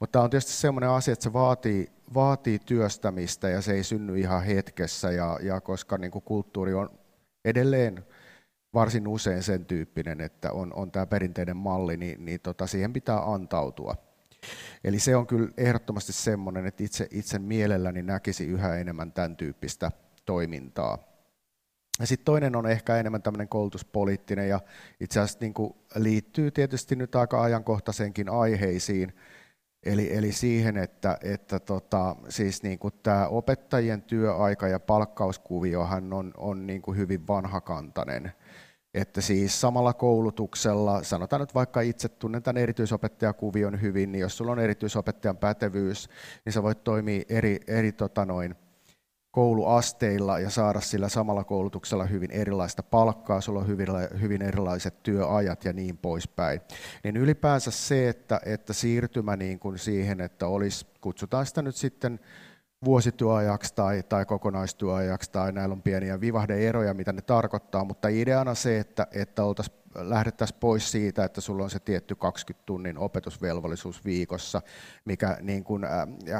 Mutta 0.00 0.12
tämä 0.12 0.24
on 0.24 0.30
tietysti 0.30 0.52
sellainen 0.52 0.90
asia, 0.90 1.12
että 1.12 1.22
se 1.22 1.32
vaatii, 1.32 1.90
vaatii 2.14 2.58
työstämistä 2.58 3.48
ja 3.48 3.60
se 3.60 3.72
ei 3.72 3.84
synny 3.84 4.18
ihan 4.18 4.42
hetkessä, 4.42 5.10
ja, 5.10 5.38
ja 5.42 5.60
koska 5.60 5.98
niin 5.98 6.10
kuin 6.10 6.22
kulttuuri 6.22 6.74
on 6.74 6.90
edelleen 7.44 8.04
varsin 8.74 9.08
usein 9.08 9.42
sen 9.42 9.66
tyyppinen, 9.66 10.20
että 10.20 10.52
on, 10.52 10.72
on 10.74 10.90
tämä 10.90 11.06
perinteinen 11.06 11.56
malli, 11.56 11.96
niin, 11.96 12.24
niin 12.24 12.40
tota, 12.40 12.66
siihen 12.66 12.92
pitää 12.92 13.32
antautua. 13.32 13.96
Eli 14.84 15.00
se 15.00 15.16
on 15.16 15.26
kyllä 15.26 15.48
ehdottomasti 15.56 16.12
semmoinen, 16.12 16.66
että 16.66 16.84
itse, 16.84 17.08
itse 17.10 17.38
mielelläni 17.38 18.02
näkisi 18.02 18.46
yhä 18.46 18.76
enemmän 18.76 19.12
tämän 19.12 19.36
tyyppistä 19.36 19.90
toimintaa. 20.26 20.98
Ja 22.00 22.06
sitten 22.06 22.24
toinen 22.24 22.56
on 22.56 22.66
ehkä 22.66 22.96
enemmän 22.96 23.22
tämmöinen 23.22 23.48
koulutuspoliittinen 23.48 24.48
ja 24.48 24.60
itse 25.00 25.20
asiassa 25.20 25.38
niin 25.40 25.54
kuin 25.54 25.74
liittyy 25.94 26.50
tietysti 26.50 26.96
nyt 26.96 27.14
aika 27.14 27.42
ajankohtaisenkin 27.42 28.28
aiheisiin, 28.28 29.12
eli, 29.86 30.16
eli 30.16 30.32
siihen, 30.32 30.76
että, 30.76 31.18
että 31.22 31.60
tota, 31.60 32.16
siis 32.28 32.62
niin 32.62 32.78
kuin 32.78 32.94
tämä 33.02 33.28
opettajien 33.28 34.02
työaika 34.02 34.68
ja 34.68 34.80
palkkauskuviohan 34.80 36.12
on, 36.12 36.32
on 36.36 36.66
niin 36.66 36.82
kuin 36.82 36.96
hyvin 36.96 37.26
vanhakantainen. 37.26 38.32
Että 38.94 39.20
siis 39.20 39.60
samalla 39.60 39.92
koulutuksella, 39.92 41.02
sanotaan 41.02 41.40
nyt 41.40 41.54
vaikka 41.54 41.80
itse 41.80 42.08
tunnen 42.08 42.42
tämän 42.42 42.62
erityisopettajakuvion 42.62 43.80
hyvin, 43.80 44.12
niin 44.12 44.20
jos 44.20 44.36
sulla 44.36 44.52
on 44.52 44.58
erityisopettajan 44.58 45.36
pätevyys, 45.36 46.08
niin 46.44 46.52
sä 46.52 46.62
voit 46.62 46.84
toimia 46.84 47.22
eri, 47.28 47.60
eri 47.66 47.92
tota 47.92 48.24
noin, 48.24 48.54
kouluasteilla 49.36 50.38
ja 50.38 50.50
saada 50.50 50.80
sillä 50.80 51.08
samalla 51.08 51.44
koulutuksella 51.44 52.04
hyvin 52.04 52.30
erilaista 52.30 52.82
palkkaa, 52.82 53.40
sulla 53.40 53.60
on 53.60 53.66
hyvin, 53.66 53.88
hyvin 54.20 54.42
erilaiset 54.42 55.02
työajat 55.02 55.64
ja 55.64 55.72
niin 55.72 55.98
poispäin. 55.98 56.60
Niin 57.04 57.16
ylipäänsä 57.16 57.70
se, 57.70 58.08
että, 58.08 58.40
että 58.46 58.72
siirtymä 58.72 59.36
niin 59.36 59.58
kuin 59.58 59.78
siihen, 59.78 60.20
että 60.20 60.46
olisi, 60.46 60.86
kutsutaan 61.00 61.46
sitä 61.46 61.62
nyt 61.62 61.76
sitten 61.76 62.20
vuosityöajaksi 62.84 63.74
tai, 63.74 64.02
tai 64.02 64.24
kokonaistyöajaksi, 64.24 65.30
tai 65.30 65.52
näillä 65.52 65.72
on 65.72 65.82
pieniä 65.82 66.20
vivahdeeroja, 66.20 66.94
mitä 66.94 67.12
ne 67.12 67.22
tarkoittaa, 67.22 67.84
mutta 67.84 68.08
ideana 68.08 68.54
se, 68.54 68.78
että, 68.78 69.06
että 69.12 69.44
oltaisiin 69.44 69.76
lähdettäisiin 69.98 70.60
pois 70.60 70.90
siitä, 70.90 71.24
että 71.24 71.40
sulla 71.40 71.64
on 71.64 71.70
se 71.70 71.78
tietty 71.78 72.14
20 72.14 72.66
tunnin 72.66 72.98
opetusvelvollisuus 72.98 74.04
viikossa, 74.04 74.62
mikä 75.04 75.38
niin 75.40 75.64
kuin, 75.64 75.84
äh, 75.84 75.90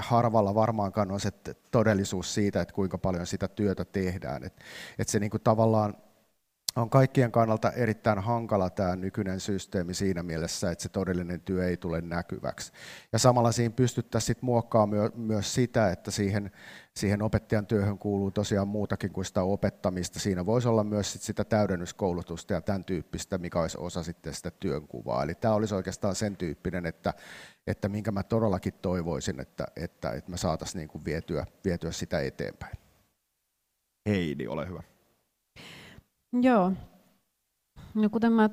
harvalla 0.00 0.54
varmaankaan 0.54 1.12
on 1.12 1.20
se 1.20 1.30
todellisuus 1.70 2.34
siitä, 2.34 2.60
että 2.60 2.74
kuinka 2.74 2.98
paljon 2.98 3.26
sitä 3.26 3.48
työtä 3.48 3.84
tehdään. 3.84 4.44
Et, 4.44 4.60
et 4.98 5.08
se 5.08 5.18
niin 5.18 5.30
kuin 5.30 5.42
tavallaan 5.42 5.94
on 6.76 6.90
kaikkien 6.90 7.32
kannalta 7.32 7.72
erittäin 7.72 8.18
hankala 8.18 8.70
tämä 8.70 8.96
nykyinen 8.96 9.40
systeemi 9.40 9.94
siinä 9.94 10.22
mielessä, 10.22 10.70
että 10.70 10.82
se 10.82 10.88
todellinen 10.88 11.40
työ 11.40 11.68
ei 11.68 11.76
tule 11.76 12.00
näkyväksi. 12.00 12.72
Ja 13.12 13.18
samalla 13.18 13.52
siinä 13.52 13.74
pystyttäisiin 13.76 14.36
muokkaamaan 14.40 15.12
myös 15.14 15.54
sitä, 15.54 15.90
että 15.90 16.10
siihen, 16.10 16.50
siihen 16.94 17.22
opettajan 17.22 17.66
työhön 17.66 17.98
kuuluu 17.98 18.30
tosiaan 18.30 18.68
muutakin 18.68 19.12
kuin 19.12 19.24
sitä 19.24 19.42
opettamista. 19.42 20.18
Siinä 20.18 20.46
voisi 20.46 20.68
olla 20.68 20.84
myös 20.84 21.12
sit 21.12 21.22
sitä 21.22 21.44
täydennyskoulutusta 21.44 22.52
ja 22.52 22.60
tämän 22.60 22.84
tyyppistä, 22.84 23.38
mikä 23.38 23.60
olisi 23.60 23.78
osa 23.80 24.02
sitten 24.02 24.34
sitä 24.34 24.50
työnkuvaa. 24.50 25.22
Eli 25.22 25.34
tämä 25.34 25.54
olisi 25.54 25.74
oikeastaan 25.74 26.14
sen 26.14 26.36
tyyppinen, 26.36 26.86
että, 26.86 27.14
että 27.66 27.88
minkä 27.88 28.10
mä 28.10 28.22
todellakin 28.22 28.74
toivoisin, 28.82 29.40
että, 29.40 29.66
että, 29.76 30.10
että 30.10 30.30
me 30.30 30.36
saataisiin 30.36 30.88
niin 30.92 31.04
vietyä, 31.04 31.46
vietyä 31.64 31.92
sitä 31.92 32.20
eteenpäin. 32.20 32.76
Heidi, 34.06 34.46
ole 34.46 34.68
hyvä. 34.68 34.95
Joo. 36.32 36.72
No 37.94 38.08
kuten 38.10 38.32
mä 38.32 38.50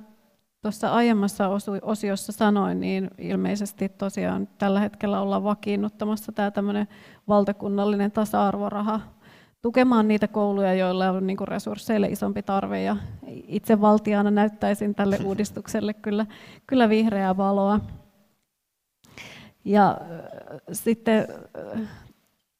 tuossa 0.62 0.94
aiemmassa 0.94 1.50
osiossa 1.82 2.32
sanoin, 2.32 2.80
niin 2.80 3.12
ilmeisesti 3.18 3.90
tosiaan 3.90 4.48
tällä 4.58 4.80
hetkellä 4.80 5.22
ollaan 5.22 5.44
vakiinnuttamassa 5.44 6.32
tämä 6.32 6.52
tämmöinen 6.52 6.88
valtakunnallinen 7.28 8.12
tasa-arvoraha 8.12 9.02
tukemaan 9.62 10.08
niitä 10.08 10.28
kouluja, 10.28 10.74
joilla 10.74 11.12
on 11.12 11.28
niin 11.28 11.48
resursseille 11.48 12.08
isompi 12.08 12.44
tarve. 12.44 12.84
Ja 12.84 12.98
itse 13.28 13.82
valtiana 13.82 14.32
näyttäisin 14.32 14.96
tälle 14.96 15.20
uudistukselle 15.26 15.94
kyllä, 15.94 16.26
kyllä 16.68 16.90
vihreää 16.90 17.38
valoa. 17.38 17.80
Ja 19.66 19.98
sitten 20.72 21.28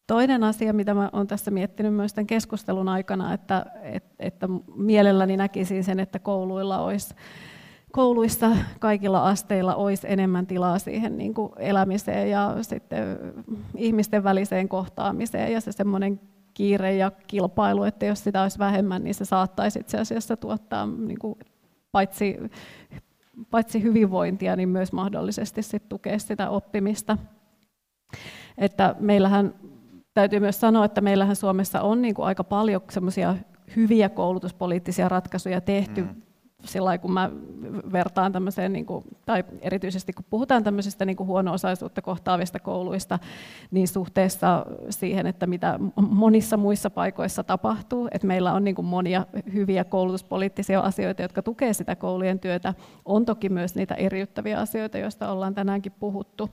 Toinen 0.08 0.44
asia, 0.44 0.74
mitä 0.74 0.94
mä 0.94 1.10
olen 1.14 1.28
tässä 1.28 1.52
miettinyt 1.52 1.94
myös 1.94 2.14
tämän 2.14 2.28
keskustelun 2.28 2.90
aikana, 2.90 3.34
että, 3.34 3.66
että, 4.20 4.50
mielelläni 4.76 5.38
näkisin 5.38 5.84
sen, 5.84 6.00
että 6.00 6.20
kouluilla 6.20 6.80
olisi 6.80 7.16
kouluissa 7.92 8.52
kaikilla 8.80 9.28
asteilla 9.28 9.76
olisi 9.76 10.08
enemmän 10.10 10.48
tilaa 10.48 10.80
siihen 10.80 11.18
niin 11.18 11.34
kuin 11.34 11.52
elämiseen 11.58 12.30
ja 12.30 12.56
sitten 12.62 13.18
ihmisten 13.78 14.24
väliseen 14.24 14.70
kohtaamiseen 14.70 15.54
ja 15.54 15.62
se 15.62 15.72
semmoinen 15.72 16.20
kiire 16.54 16.96
ja 16.96 17.12
kilpailu, 17.28 17.84
että 17.84 18.06
jos 18.06 18.24
sitä 18.24 18.42
olisi 18.42 18.60
vähemmän, 18.60 19.04
niin 19.04 19.16
se 19.16 19.26
saattaisi 19.26 19.80
itse 19.80 19.98
asiassa 19.98 20.38
tuottaa 20.38 20.86
niin 20.86 21.20
kuin 21.20 21.36
paitsi, 21.92 22.38
paitsi 23.52 23.84
hyvinvointia, 23.84 24.56
niin 24.56 24.70
myös 24.70 24.92
mahdollisesti 24.92 25.62
sit 25.62 25.90
tukea 25.90 26.20
sitä 26.20 26.50
oppimista. 26.50 27.18
Että 28.58 28.96
meillähän 29.00 29.54
täytyy 30.14 30.40
myös 30.40 30.60
sanoa, 30.60 30.86
että 30.86 31.02
meillähän 31.02 31.36
Suomessa 31.36 31.82
on 31.82 32.02
niin 32.02 32.16
kuin 32.16 32.26
aika 32.26 32.44
paljon 32.44 32.82
semmoisia 32.90 33.36
hyviä 33.76 34.10
koulutuspoliittisia 34.10 35.10
ratkaisuja 35.10 35.62
tehty 35.62 36.02
mm 36.02 36.22
sillä 36.66 36.98
kun 36.98 37.12
mä 37.12 37.30
vertaan 37.92 38.32
tämmöiseen, 38.32 38.74
niin 38.74 38.86
kuin, 38.86 39.04
tai 39.26 39.44
erityisesti 39.62 40.14
kun 40.14 40.26
puhutaan 40.30 40.64
tämmöisistä 40.64 41.06
niin 41.06 41.16
kuin 41.16 41.28
huono-osaisuutta 41.28 42.02
kohtaavista 42.02 42.60
kouluista, 42.60 43.20
niin 43.72 43.88
suhteessa 43.88 44.66
siihen, 44.90 45.28
että 45.28 45.48
mitä 45.48 45.80
monissa 45.96 46.58
muissa 46.58 46.90
paikoissa 46.90 47.44
tapahtuu, 47.44 48.08
että 48.12 48.28
meillä 48.28 48.54
on 48.54 48.64
niin 48.64 48.76
kuin 48.76 48.86
monia 48.86 49.26
hyviä 49.54 49.84
koulutuspoliittisia 49.84 50.80
asioita, 50.80 51.22
jotka 51.22 51.42
tukevat 51.42 51.78
sitä 51.78 51.96
koulujen 51.96 52.40
työtä, 52.40 52.74
on 53.06 53.26
toki 53.26 53.50
myös 53.50 53.76
niitä 53.76 53.96
eriyttäviä 53.96 54.60
asioita, 54.60 54.98
joista 54.98 55.32
ollaan 55.32 55.56
tänäänkin 55.56 55.92
puhuttu. 56.00 56.50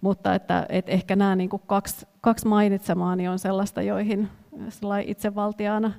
Mutta 0.00 0.34
että, 0.34 0.66
että 0.68 0.92
ehkä 0.92 1.16
nämä 1.16 1.36
niin 1.36 1.48
kuin 1.48 1.62
kaksi, 1.66 2.06
kaksi 2.20 2.46
mainitsemaani 2.46 3.28
on 3.28 3.38
sellaista, 3.38 3.82
joihin 3.82 4.28
itsevaltiaana 5.06 5.92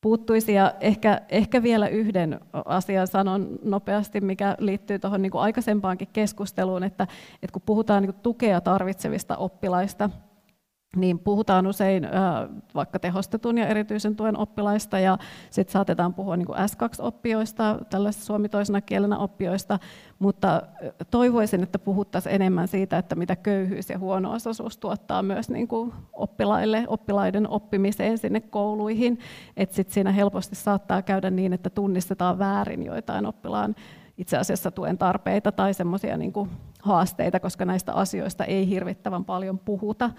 puuttuisi. 0.00 0.52
Ja 0.52 0.74
ehkä, 0.80 1.20
ehkä 1.28 1.62
vielä 1.62 1.88
yhden 1.88 2.40
asian 2.52 3.06
sanon 3.06 3.58
nopeasti, 3.62 4.20
mikä 4.20 4.56
liittyy 4.58 4.98
tuohon 4.98 5.22
niin 5.22 5.32
aikaisempaankin 5.34 6.08
keskusteluun, 6.12 6.84
että, 6.84 7.06
että 7.42 7.52
kun 7.52 7.62
puhutaan 7.66 8.02
niin 8.02 8.14
tukea 8.22 8.60
tarvitsevista 8.60 9.36
oppilaista, 9.36 10.10
niin 10.96 11.18
puhutaan 11.18 11.66
usein 11.66 12.08
vaikka 12.74 12.98
tehostetun 12.98 13.58
ja 13.58 13.66
erityisen 13.66 14.16
tuen 14.16 14.38
oppilaista 14.38 14.98
ja 14.98 15.18
sitten 15.50 15.72
saatetaan 15.72 16.14
puhua 16.14 16.36
niin 16.36 16.48
S2-oppijoista, 16.48 17.84
tällaisista 17.90 18.26
suomi 18.26 18.48
toisena 18.48 18.80
kielenä 18.80 19.18
oppijoista, 19.18 19.78
mutta 20.18 20.62
toivoisin, 21.10 21.62
että 21.62 21.78
puhuttaisiin 21.78 22.34
enemmän 22.34 22.68
siitä, 22.68 22.98
että 22.98 23.14
mitä 23.14 23.36
köyhyys 23.36 23.90
ja 23.90 23.98
huono-osaisuus 23.98 24.78
tuottaa 24.78 25.22
myös 25.22 25.50
niin 25.50 25.68
kuin 25.68 25.92
oppilaille, 26.12 26.84
oppilaiden 26.88 27.48
oppimiseen 27.48 28.18
sinne 28.18 28.40
kouluihin, 28.40 29.18
että 29.56 29.74
sitten 29.74 29.94
siinä 29.94 30.12
helposti 30.12 30.54
saattaa 30.54 31.02
käydä 31.02 31.30
niin, 31.30 31.52
että 31.52 31.70
tunnistetaan 31.70 32.38
väärin 32.38 32.82
joitain 32.82 33.26
oppilaan 33.26 33.74
itse 34.18 34.36
asiassa 34.36 34.70
tuen 34.70 34.98
tarpeita 34.98 35.52
tai 35.52 35.74
semmoisia 35.74 36.16
niin 36.16 36.32
haasteita, 36.82 37.40
koska 37.40 37.64
näistä 37.64 37.92
asioista 37.92 38.44
ei 38.44 38.68
hirvittävän 38.68 39.24
paljon 39.24 39.58
puhuta. 39.58 40.10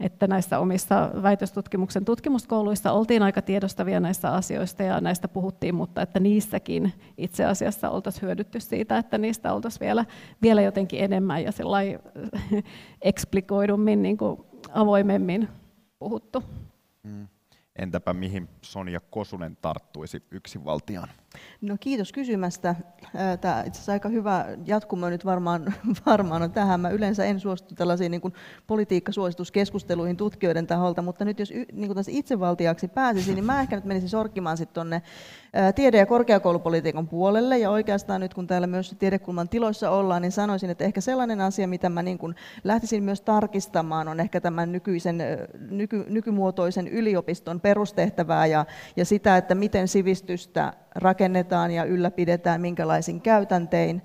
Että 0.00 0.26
näissä 0.26 0.58
omissa 0.58 1.10
väitöstutkimuksen 1.22 2.04
tutkimuskouluissa 2.04 2.92
oltiin 2.92 3.22
aika 3.22 3.42
tiedostavia 3.42 4.00
näistä 4.00 4.32
asioista 4.32 4.82
ja 4.82 5.00
näistä 5.00 5.28
puhuttiin, 5.28 5.74
mutta 5.74 6.02
että 6.02 6.20
niissäkin 6.20 6.92
itse 7.18 7.44
asiassa 7.44 7.90
oltaisiin 7.90 8.22
hyödytty 8.22 8.60
siitä, 8.60 8.98
että 8.98 9.18
niistä 9.18 9.52
oltaisiin 9.52 9.80
vielä, 9.80 10.04
vielä 10.42 10.62
jotenkin 10.62 11.04
enemmän 11.04 11.42
ja 11.44 11.50
eksplikoidummin, 13.02 14.02
niin 14.02 14.16
kuin 14.16 14.40
avoimemmin 14.74 15.48
puhuttu. 15.98 16.42
Mm. 17.02 17.28
Entäpä 17.76 18.12
mihin 18.12 18.48
Sonja 18.62 19.00
Kosunen 19.10 19.56
tarttuisi 19.62 20.22
yksinvaltiaan? 20.30 21.08
No 21.60 21.76
kiitos 21.80 22.12
kysymästä. 22.12 22.74
Tämä 23.40 23.60
itse 23.60 23.78
asiassa 23.78 23.92
aika 23.92 24.08
hyvä 24.08 24.46
jatkumo 24.66 25.10
nyt 25.10 25.24
varmaan, 25.24 25.74
varmaan 26.06 26.42
on 26.42 26.52
tähän. 26.52 26.80
Mä 26.80 26.90
yleensä 26.90 27.24
en 27.24 27.40
suostu 27.40 27.74
tällaisiin 27.74 28.10
niin 28.10 28.20
kuin 28.20 28.34
politiikkasuosituskeskusteluihin 28.66 30.16
tutkijoiden 30.16 30.66
taholta, 30.66 31.02
mutta 31.02 31.24
nyt 31.24 31.38
jos 31.38 31.50
niin 31.50 31.86
kuin 31.86 31.94
tässä 31.94 32.12
itsevaltiaksi 32.14 32.88
pääsisi, 32.88 33.34
niin 33.34 33.44
mä 33.44 33.60
ehkä 33.60 33.76
nyt 33.76 33.84
menisin 33.84 34.08
sorkkimaan 34.08 34.56
sitten 34.56 34.74
tuonne 34.74 35.02
tiede- 35.74 35.98
ja 35.98 36.06
korkeakoulupolitiikan 36.06 37.08
puolelle. 37.08 37.58
Ja 37.58 37.70
oikeastaan 37.70 38.20
nyt 38.20 38.34
kun 38.34 38.46
täällä 38.46 38.66
myös 38.66 38.96
tiedekulman 38.98 39.48
tiloissa 39.48 39.90
ollaan, 39.90 40.22
niin 40.22 40.32
sanoisin, 40.32 40.70
että 40.70 40.84
ehkä 40.84 41.00
sellainen 41.00 41.40
asia, 41.40 41.68
mitä 41.68 41.88
mä 41.88 42.02
niin 42.02 42.18
kuin 42.18 42.34
lähtisin 42.64 43.02
myös 43.02 43.20
tarkistamaan, 43.20 44.08
on 44.08 44.20
ehkä 44.20 44.40
tämän 44.40 44.72
nykyisen, 44.72 45.22
nyky, 45.70 46.04
nykymuotoisen 46.08 46.88
yliopiston 46.88 47.60
perustehtävää 47.60 48.46
ja, 48.46 48.66
ja 48.96 49.04
sitä, 49.04 49.36
että 49.36 49.54
miten 49.54 49.88
sivistystä 49.88 50.72
rakennetaan 50.94 51.70
ja 51.70 51.84
ylläpidetään, 51.84 52.60
minkälaisin 52.60 53.20
käytäntein. 53.20 54.02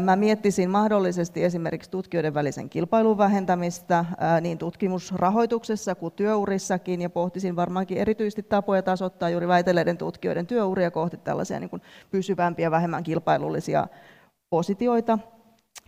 Mä 0.00 0.16
miettisin 0.16 0.70
mahdollisesti 0.70 1.44
esimerkiksi 1.44 1.90
tutkijoiden 1.90 2.34
välisen 2.34 2.68
kilpailun 2.68 3.18
vähentämistä 3.18 4.04
niin 4.40 4.58
tutkimusrahoituksessa 4.58 5.94
kuin 5.94 6.12
työurissakin 6.12 7.02
ja 7.02 7.10
pohtisin 7.10 7.56
varmaankin 7.56 7.98
erityisesti 7.98 8.42
tapoja 8.42 8.82
tasoittaa 8.82 9.30
juuri 9.30 9.48
väitelleiden 9.48 9.98
tutkijoiden 9.98 10.46
työuria 10.46 10.90
kohti 10.90 11.16
tällaisia 11.16 11.60
niin 11.60 11.70
kuin 11.70 11.82
pysyvämpiä, 12.10 12.70
vähemmän 12.70 13.02
kilpailullisia 13.02 13.86
positioita 14.50 15.18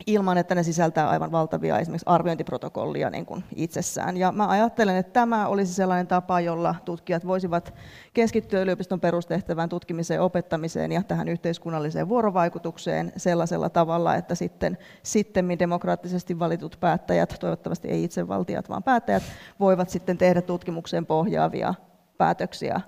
ilman, 0.06 0.38
että 0.38 0.54
ne 0.54 0.62
sisältää 0.62 1.08
aivan 1.08 1.32
valtavia 1.32 1.78
esimerkiksi 1.78 2.04
arviointiprotokollia 2.06 3.10
niin 3.10 3.26
kuin 3.26 3.44
itsessään. 3.56 4.16
Ja 4.16 4.32
mä 4.32 4.48
ajattelen, 4.48 4.96
että 4.96 5.12
tämä 5.12 5.48
olisi 5.48 5.74
sellainen 5.74 6.06
tapa, 6.06 6.40
jolla 6.40 6.74
tutkijat 6.84 7.26
voisivat 7.26 7.74
keskittyä 8.14 8.60
yliopiston 8.60 9.00
perustehtävään 9.00 9.68
tutkimiseen, 9.68 10.20
opettamiseen 10.20 10.92
ja 10.92 11.02
tähän 11.02 11.28
yhteiskunnalliseen 11.28 12.08
vuorovaikutukseen 12.08 13.12
sellaisella 13.16 13.68
tavalla, 13.68 14.14
että 14.14 14.34
sitten, 14.34 14.78
sitten 15.02 15.58
demokraattisesti 15.58 16.38
valitut 16.38 16.76
päättäjät, 16.80 17.36
toivottavasti 17.40 17.88
ei 17.88 18.04
itsevaltiat, 18.04 18.68
vaan 18.68 18.82
päättäjät, 18.82 19.22
voivat 19.60 19.90
sitten 19.90 20.18
tehdä 20.18 20.42
tutkimukseen 20.42 21.06
pohjaavia 21.06 21.74
päätöksiä 22.18 22.80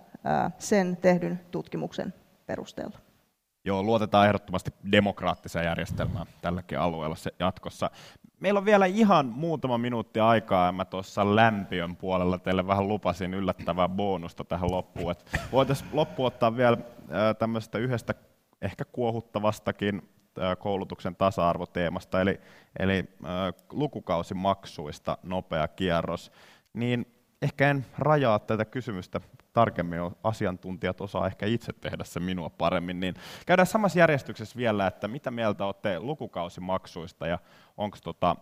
sen 0.59 0.99
tehdyn 1.01 1.41
tutkimuksen 1.51 2.15
perusteella. 2.47 3.10
Joo, 3.65 3.83
luotetaan 3.83 4.27
ehdottomasti 4.27 4.71
demokraattiseen 4.93 5.65
järjestelmään 5.65 6.27
tälläkin 6.43 6.79
alueella 6.79 7.17
se 7.17 7.31
jatkossa. 7.39 7.91
Meillä 8.41 8.59
on 8.59 8.65
vielä 8.65 8.87
ihan 8.87 9.27
muutama 9.27 9.79
minuutti 9.79 10.21
aikaa, 10.21 10.67
ja 10.67 10.73
mä 10.73 10.85
tuossa 10.85 11.37
lämpiön 11.37 11.97
puolella 11.97 12.39
teille 12.39 12.67
vähän 12.67 12.89
lupasin 12.89 13.35
yllättävää 13.35 13.89
bonusta 13.89 14.45
tähän 14.45 14.71
loppuun. 14.71 15.15
Voitaisiin 15.53 15.91
loppuun 15.93 16.27
ottaa 16.27 16.57
vielä 16.57 16.77
tämmöistä 17.39 17.79
yhdestä 17.79 18.15
ehkä 18.63 18.85
kuohuttavastakin 18.85 20.09
koulutuksen 20.59 21.17
tasa-arvoteemasta, 21.17 22.21
eli, 22.21 22.41
eli 22.79 23.05
lukukausimaksuista 23.73 25.19
nopea 25.23 25.69
kierros. 25.69 26.33
Niin 26.73 27.07
ehkä 27.43 27.71
en 27.71 27.87
rajaa 27.99 28.39
tätä 28.39 28.65
kysymystä 28.65 29.21
tarkemmin, 29.53 30.01
asiantuntijat 30.23 31.01
osaa 31.01 31.27
ehkä 31.27 31.47
itse 31.47 31.73
tehdä 31.73 32.05
se 32.05 32.21
minua 32.21 32.51
paremmin, 32.51 33.01
niin 33.01 33.15
käydään 33.47 33.67
samassa 33.67 33.99
järjestyksessä 33.99 34.57
vielä, 34.57 34.87
että 34.87 35.09
mitä 35.09 35.31
mieltä 35.31 35.65
olette 35.65 36.01
lukukausimaksuista 36.01 37.27
ja 37.27 37.39
onko 37.77 37.99
tota 38.05 38.37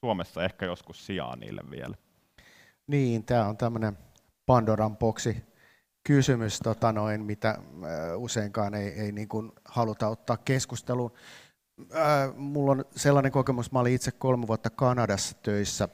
Suomessa 0.00 0.44
ehkä 0.44 0.66
joskus 0.66 1.06
sijaa 1.06 1.36
niille 1.36 1.62
vielä? 1.70 1.94
Niin, 2.86 3.24
tämä 3.24 3.46
on 3.46 3.56
tämmöinen 3.56 3.98
Pandoran 4.46 4.96
boksi 4.96 5.44
kysymys, 6.04 6.60
tota 6.60 6.92
noin, 6.92 7.24
mitä 7.24 7.50
äh, 7.50 7.58
useinkaan 8.16 8.74
ei, 8.74 8.88
ei 8.88 9.12
niin 9.12 9.28
kuin 9.28 9.52
haluta 9.64 10.08
ottaa 10.08 10.36
keskusteluun. 10.36 11.12
Äh, 11.96 12.36
mulla 12.36 12.72
on 12.72 12.84
sellainen 12.96 13.32
kokemus, 13.32 13.72
mä 13.72 13.78
olin 13.78 13.94
itse 13.94 14.10
kolme 14.10 14.46
vuotta 14.46 14.70
Kanadassa 14.70 15.36
töissä 15.42 15.88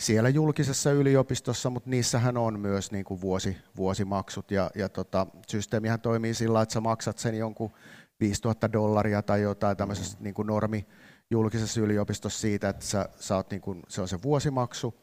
siellä 0.00 0.28
julkisessa 0.28 0.92
yliopistossa, 0.92 1.70
mutta 1.70 1.90
niissähän 1.90 2.36
on 2.36 2.60
myös 2.60 2.92
niin 2.92 3.04
kuin 3.04 3.20
vuosi, 3.20 3.56
vuosimaksut 3.76 4.50
ja, 4.50 4.70
ja 4.74 4.88
tota, 4.88 5.26
systeemihän 5.48 6.00
toimii 6.00 6.34
sillä, 6.34 6.62
että 6.62 6.72
sä 6.72 6.80
maksat 6.80 7.18
sen 7.18 7.34
jonkun 7.38 7.72
5000 8.20 8.72
dollaria 8.72 9.22
tai 9.22 9.42
jotain 9.42 9.76
tämmöisessä 9.76 10.18
niin 10.20 10.34
kuin 10.34 10.46
normi 10.46 10.86
julkisessa 11.30 11.80
yliopistossa 11.80 12.40
siitä, 12.40 12.68
että 12.68 12.84
sä, 12.84 13.08
sä 13.18 13.36
oot 13.36 13.50
niin 13.50 13.60
kuin, 13.60 13.82
se 13.88 14.00
on 14.00 14.08
se 14.08 14.22
vuosimaksu. 14.22 14.94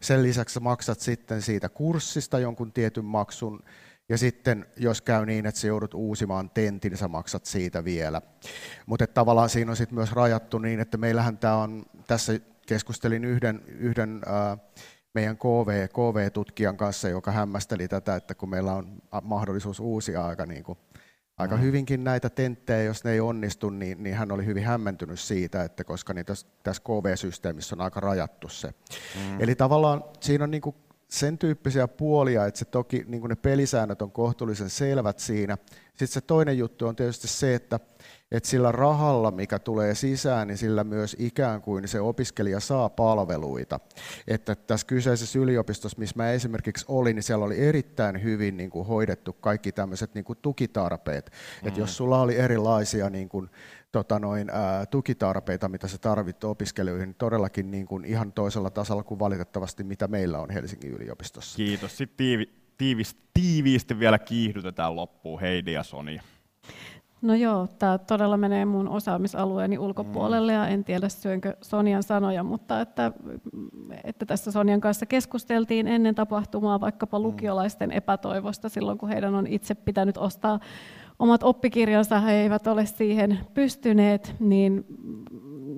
Sen 0.00 0.22
lisäksi 0.22 0.52
sä 0.52 0.60
maksat 0.60 1.00
sitten 1.00 1.42
siitä 1.42 1.68
kurssista 1.68 2.38
jonkun 2.38 2.72
tietyn 2.72 3.04
maksun, 3.04 3.62
ja 4.08 4.18
sitten 4.18 4.66
jos 4.76 5.02
käy 5.02 5.26
niin, 5.26 5.46
että 5.46 5.60
sä 5.60 5.66
joudut 5.66 5.94
uusimaan 5.94 6.50
tentin, 6.50 6.96
sä 6.96 7.08
maksat 7.08 7.44
siitä 7.44 7.84
vielä. 7.84 8.22
Mutta 8.86 9.06
tavallaan 9.06 9.48
siinä 9.48 9.70
on 9.70 9.76
sitten 9.76 9.94
myös 9.94 10.12
rajattu 10.12 10.58
niin, 10.58 10.80
että 10.80 10.96
meillähän 10.96 11.38
tämä 11.38 11.56
on 11.56 11.82
tässä 12.06 12.40
keskustelin 12.68 13.24
yhden, 13.24 13.62
yhden 13.66 14.20
äh, 14.26 14.58
meidän 15.14 15.36
KV, 15.36 15.88
KV-tutkijan 15.88 16.76
kanssa, 16.76 17.08
joka 17.08 17.32
hämmästeli 17.32 17.88
tätä, 17.88 18.16
että 18.16 18.34
kun 18.34 18.50
meillä 18.50 18.72
on 18.72 19.02
mahdollisuus 19.22 19.80
uusia 19.80 20.26
aika, 20.26 20.46
niin 20.46 20.62
kuin, 20.62 20.78
aika 21.36 21.56
mm. 21.56 21.62
hyvinkin 21.62 22.04
näitä 22.04 22.30
tenttejä, 22.30 22.82
jos 22.82 23.04
ne 23.04 23.12
ei 23.12 23.20
onnistu, 23.20 23.70
niin, 23.70 24.02
niin 24.02 24.16
hän 24.16 24.32
oli 24.32 24.46
hyvin 24.46 24.64
hämmentynyt 24.64 25.20
siitä, 25.20 25.64
että 25.64 25.84
koska 25.84 26.14
niin 26.14 26.26
tässä, 26.26 26.46
tässä 26.62 26.82
KV-systeemissä 26.82 27.76
on 27.76 27.80
aika 27.80 28.00
rajattu 28.00 28.48
se. 28.48 28.68
Mm. 28.68 29.40
Eli 29.40 29.54
tavallaan 29.54 30.04
siinä 30.20 30.44
on 30.44 30.50
niin 30.50 30.60
kuin 30.60 30.76
sen 31.08 31.38
tyyppisiä 31.38 31.88
puolia, 31.88 32.46
että 32.46 32.58
se 32.58 32.64
toki 32.64 33.04
niin 33.06 33.22
ne 33.22 33.36
pelisäännöt 33.36 34.02
on 34.02 34.12
kohtuullisen 34.12 34.70
selvät 34.70 35.18
siinä. 35.18 35.58
Sitten 35.88 36.08
se 36.08 36.20
toinen 36.20 36.58
juttu 36.58 36.86
on 36.86 36.96
tietysti 36.96 37.28
se, 37.28 37.54
että 37.54 37.80
että 38.30 38.48
sillä 38.48 38.72
rahalla, 38.72 39.30
mikä 39.30 39.58
tulee 39.58 39.94
sisään, 39.94 40.48
niin 40.48 40.58
sillä 40.58 40.84
myös 40.84 41.16
ikään 41.18 41.62
kuin 41.62 41.88
se 41.88 42.00
opiskelija 42.00 42.60
saa 42.60 42.88
palveluita. 42.88 43.80
Että 44.26 44.54
tässä 44.54 44.86
kyseisessä 44.86 45.38
yliopistossa, 45.38 45.98
missä 45.98 46.16
mä 46.16 46.32
esimerkiksi 46.32 46.84
olin, 46.88 47.16
niin 47.16 47.22
siellä 47.22 47.44
oli 47.44 47.58
erittäin 47.58 48.22
hyvin 48.22 48.56
niin 48.56 48.70
kuin 48.70 48.86
hoidettu 48.86 49.32
kaikki 49.32 49.72
tämmöiset 49.72 50.14
niin 50.14 50.24
kuin 50.24 50.38
tukitarpeet. 50.42 51.30
Mm. 51.62 51.68
Että 51.68 51.80
jos 51.80 51.96
sulla 51.96 52.20
oli 52.20 52.36
erilaisia 52.36 53.10
niin 53.10 53.28
kuin, 53.28 53.50
tota 53.92 54.18
noin, 54.18 54.50
ää, 54.50 54.86
tukitarpeita, 54.86 55.68
mitä 55.68 55.88
sä 55.88 55.98
tarvit 55.98 56.44
opiskelijoihin, 56.44 57.08
niin 57.08 57.16
todellakin 57.18 57.70
niin 57.70 57.86
kuin 57.86 58.04
ihan 58.04 58.32
toisella 58.32 58.70
tasolla 58.70 59.02
kuin 59.02 59.18
valitettavasti 59.18 59.84
mitä 59.84 60.08
meillä 60.08 60.38
on 60.38 60.50
Helsingin 60.50 60.90
yliopistossa. 60.90 61.56
Kiitos. 61.56 61.96
Sitten 61.96 62.16
tiivi, 62.16 62.52
tiivisti, 62.78 63.20
tiiviisti 63.34 63.98
vielä 63.98 64.18
kiihdytetään 64.18 64.96
loppuun 64.96 65.40
Heidi 65.40 65.72
ja 65.72 65.82
Sonia. 65.82 66.22
No 67.22 67.34
joo, 67.34 67.66
tämä 67.78 67.98
todella 67.98 68.36
menee 68.36 68.64
mun 68.64 68.88
osaamisalueeni 68.88 69.78
ulkopuolelle 69.78 70.52
ja 70.52 70.68
en 70.68 70.84
tiedä 70.84 71.08
syönkö 71.08 71.56
Sonian 71.62 72.02
sanoja, 72.02 72.42
mutta 72.42 72.80
että, 72.80 73.12
että 74.04 74.26
tässä 74.26 74.52
Sonian 74.52 74.80
kanssa 74.80 75.06
keskusteltiin 75.06 75.88
ennen 75.88 76.14
tapahtumaa 76.14 76.80
vaikkapa 76.80 77.18
mm. 77.18 77.22
lukiolaisten 77.22 77.92
epätoivosta 77.92 78.68
silloin, 78.68 78.98
kun 78.98 79.08
heidän 79.08 79.34
on 79.34 79.46
itse 79.46 79.74
pitänyt 79.74 80.16
ostaa 80.16 80.60
omat 81.18 81.42
oppikirjansa, 81.42 82.20
he 82.20 82.32
eivät 82.32 82.66
ole 82.66 82.86
siihen 82.86 83.38
pystyneet, 83.54 84.34
niin 84.40 84.84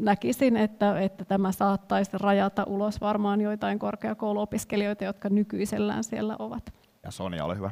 näkisin, 0.01 0.57
että, 0.57 1.01
että 1.01 1.24
tämä 1.24 1.53
saattaisi 1.53 2.11
rajata 2.14 2.64
ulos 2.64 3.01
varmaan 3.01 3.41
joitain 3.41 3.78
korkeakouluopiskelijoita, 3.78 5.05
jotka 5.05 5.28
nykyisellään 5.28 6.05
siellä 6.05 6.36
ovat. 6.38 6.72
Ja 7.05 7.11
Sonia, 7.11 7.45
ole 7.45 7.57
hyvä. 7.57 7.70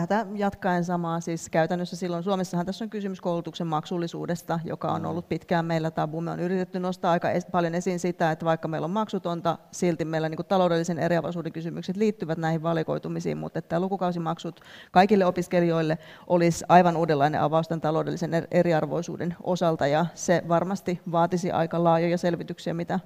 Tätä 0.00 0.26
jatkaen 0.34 0.84
samaa, 0.84 1.20
siis 1.20 1.50
käytännössä 1.50 1.96
silloin 1.96 2.22
Suomessahan 2.22 2.66
tässä 2.66 2.84
on 2.84 2.90
kysymys 2.90 3.20
koulutuksen 3.20 3.66
maksullisuudesta, 3.66 4.60
joka 4.64 4.92
on 4.92 5.02
mm. 5.02 5.08
ollut 5.08 5.28
pitkään 5.28 5.64
meillä 5.64 5.90
tabu. 5.90 6.20
Me 6.20 6.30
on 6.30 6.40
yritetty 6.40 6.80
nostaa 6.80 7.12
aika 7.12 7.28
paljon 7.52 7.74
esiin 7.74 8.00
sitä, 8.00 8.30
että 8.30 8.44
vaikka 8.44 8.68
meillä 8.68 8.84
on 8.84 8.90
maksutonta, 8.90 9.58
silti 9.70 10.04
meillä 10.04 10.28
niin 10.28 10.46
taloudellisen 10.48 10.98
eriarvoisuuden 10.98 11.52
kysymykset 11.52 11.96
liittyvät 11.96 12.38
näihin 12.38 12.62
valikoitumisiin, 12.62 13.38
mutta 13.38 13.58
että 13.58 13.80
lukukausimaksut 13.80 14.60
kaikille 14.90 15.26
opiskelijoille 15.26 15.98
olisi 16.26 16.64
aivan 16.68 16.96
uudenlainen 16.96 17.40
avaus 17.40 17.68
tämän 17.68 17.80
taloudellisen 17.80 18.46
eriarvoisuuden 18.50 19.36
osalta, 19.42 19.86
ja 19.86 20.06
se 20.14 20.42
varmasti 20.48 21.00
vaatisi 21.12 21.50
aika 21.50 21.84
laajoja 21.84 22.18
selvityksiä, 22.18 22.74
mitä 22.74 23.00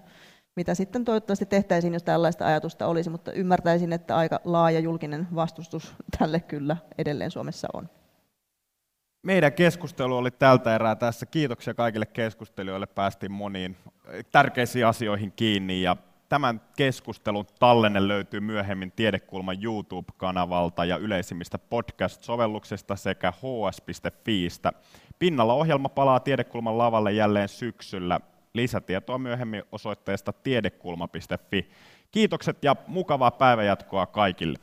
mitä 0.57 0.75
sitten 0.75 1.05
toivottavasti 1.05 1.47
tehtäisiin, 1.47 1.93
jos 1.93 2.03
tällaista 2.03 2.47
ajatusta 2.47 2.87
olisi, 2.87 3.11
mutta 3.11 3.33
ymmärtäisin, 3.33 3.93
että 3.93 4.17
aika 4.17 4.41
laaja 4.45 4.81
julkinen 4.81 5.29
vastustus 5.35 5.95
tälle 6.19 6.41
kyllä 6.41 6.77
edelleen 6.99 7.31
Suomessa 7.31 7.69
on. 7.73 7.89
Meidän 9.23 9.53
keskustelu 9.53 10.17
oli 10.17 10.31
tältä 10.31 10.75
erää 10.75 10.97
tässä. 10.97 11.27
Kiitoksia 11.27 11.75
kaikille 11.75 12.07
keskustelijoille. 12.07 12.87
Päästiin 12.87 13.33
moniin 13.33 13.77
tärkeisiin 14.33 14.87
asioihin 14.87 15.33
kiinni. 15.33 15.83
Ja 15.83 15.97
tämän 16.29 16.61
keskustelun 16.77 17.47
tallenne 17.59 18.09
löytyy 18.09 18.41
myöhemmin 18.41 18.93
Tiedekulman 18.93 19.65
YouTube-kanavalta 19.65 20.85
ja 20.85 20.97
yleisimmistä 20.97 21.59
podcast-sovelluksista 21.59 22.97
sekä 22.97 23.33
hs.fiistä. 23.33 24.73
Pinnalla 25.19 25.55
ohjelma 25.55 25.89
palaa 25.89 26.21
Tiedekulman 26.21 26.79
lavalle 26.79 27.13
jälleen 27.13 27.49
syksyllä. 27.49 28.21
Lisätietoa 28.55 29.19
myöhemmin 29.19 29.63
osoitteesta 29.73 30.33
tiedekulma.fi. 30.33 31.71
Kiitokset 32.11 32.65
ja 32.65 32.77
mukavaa 32.87 33.31
päivänjatkoa 33.31 34.07
kaikille. 34.07 34.59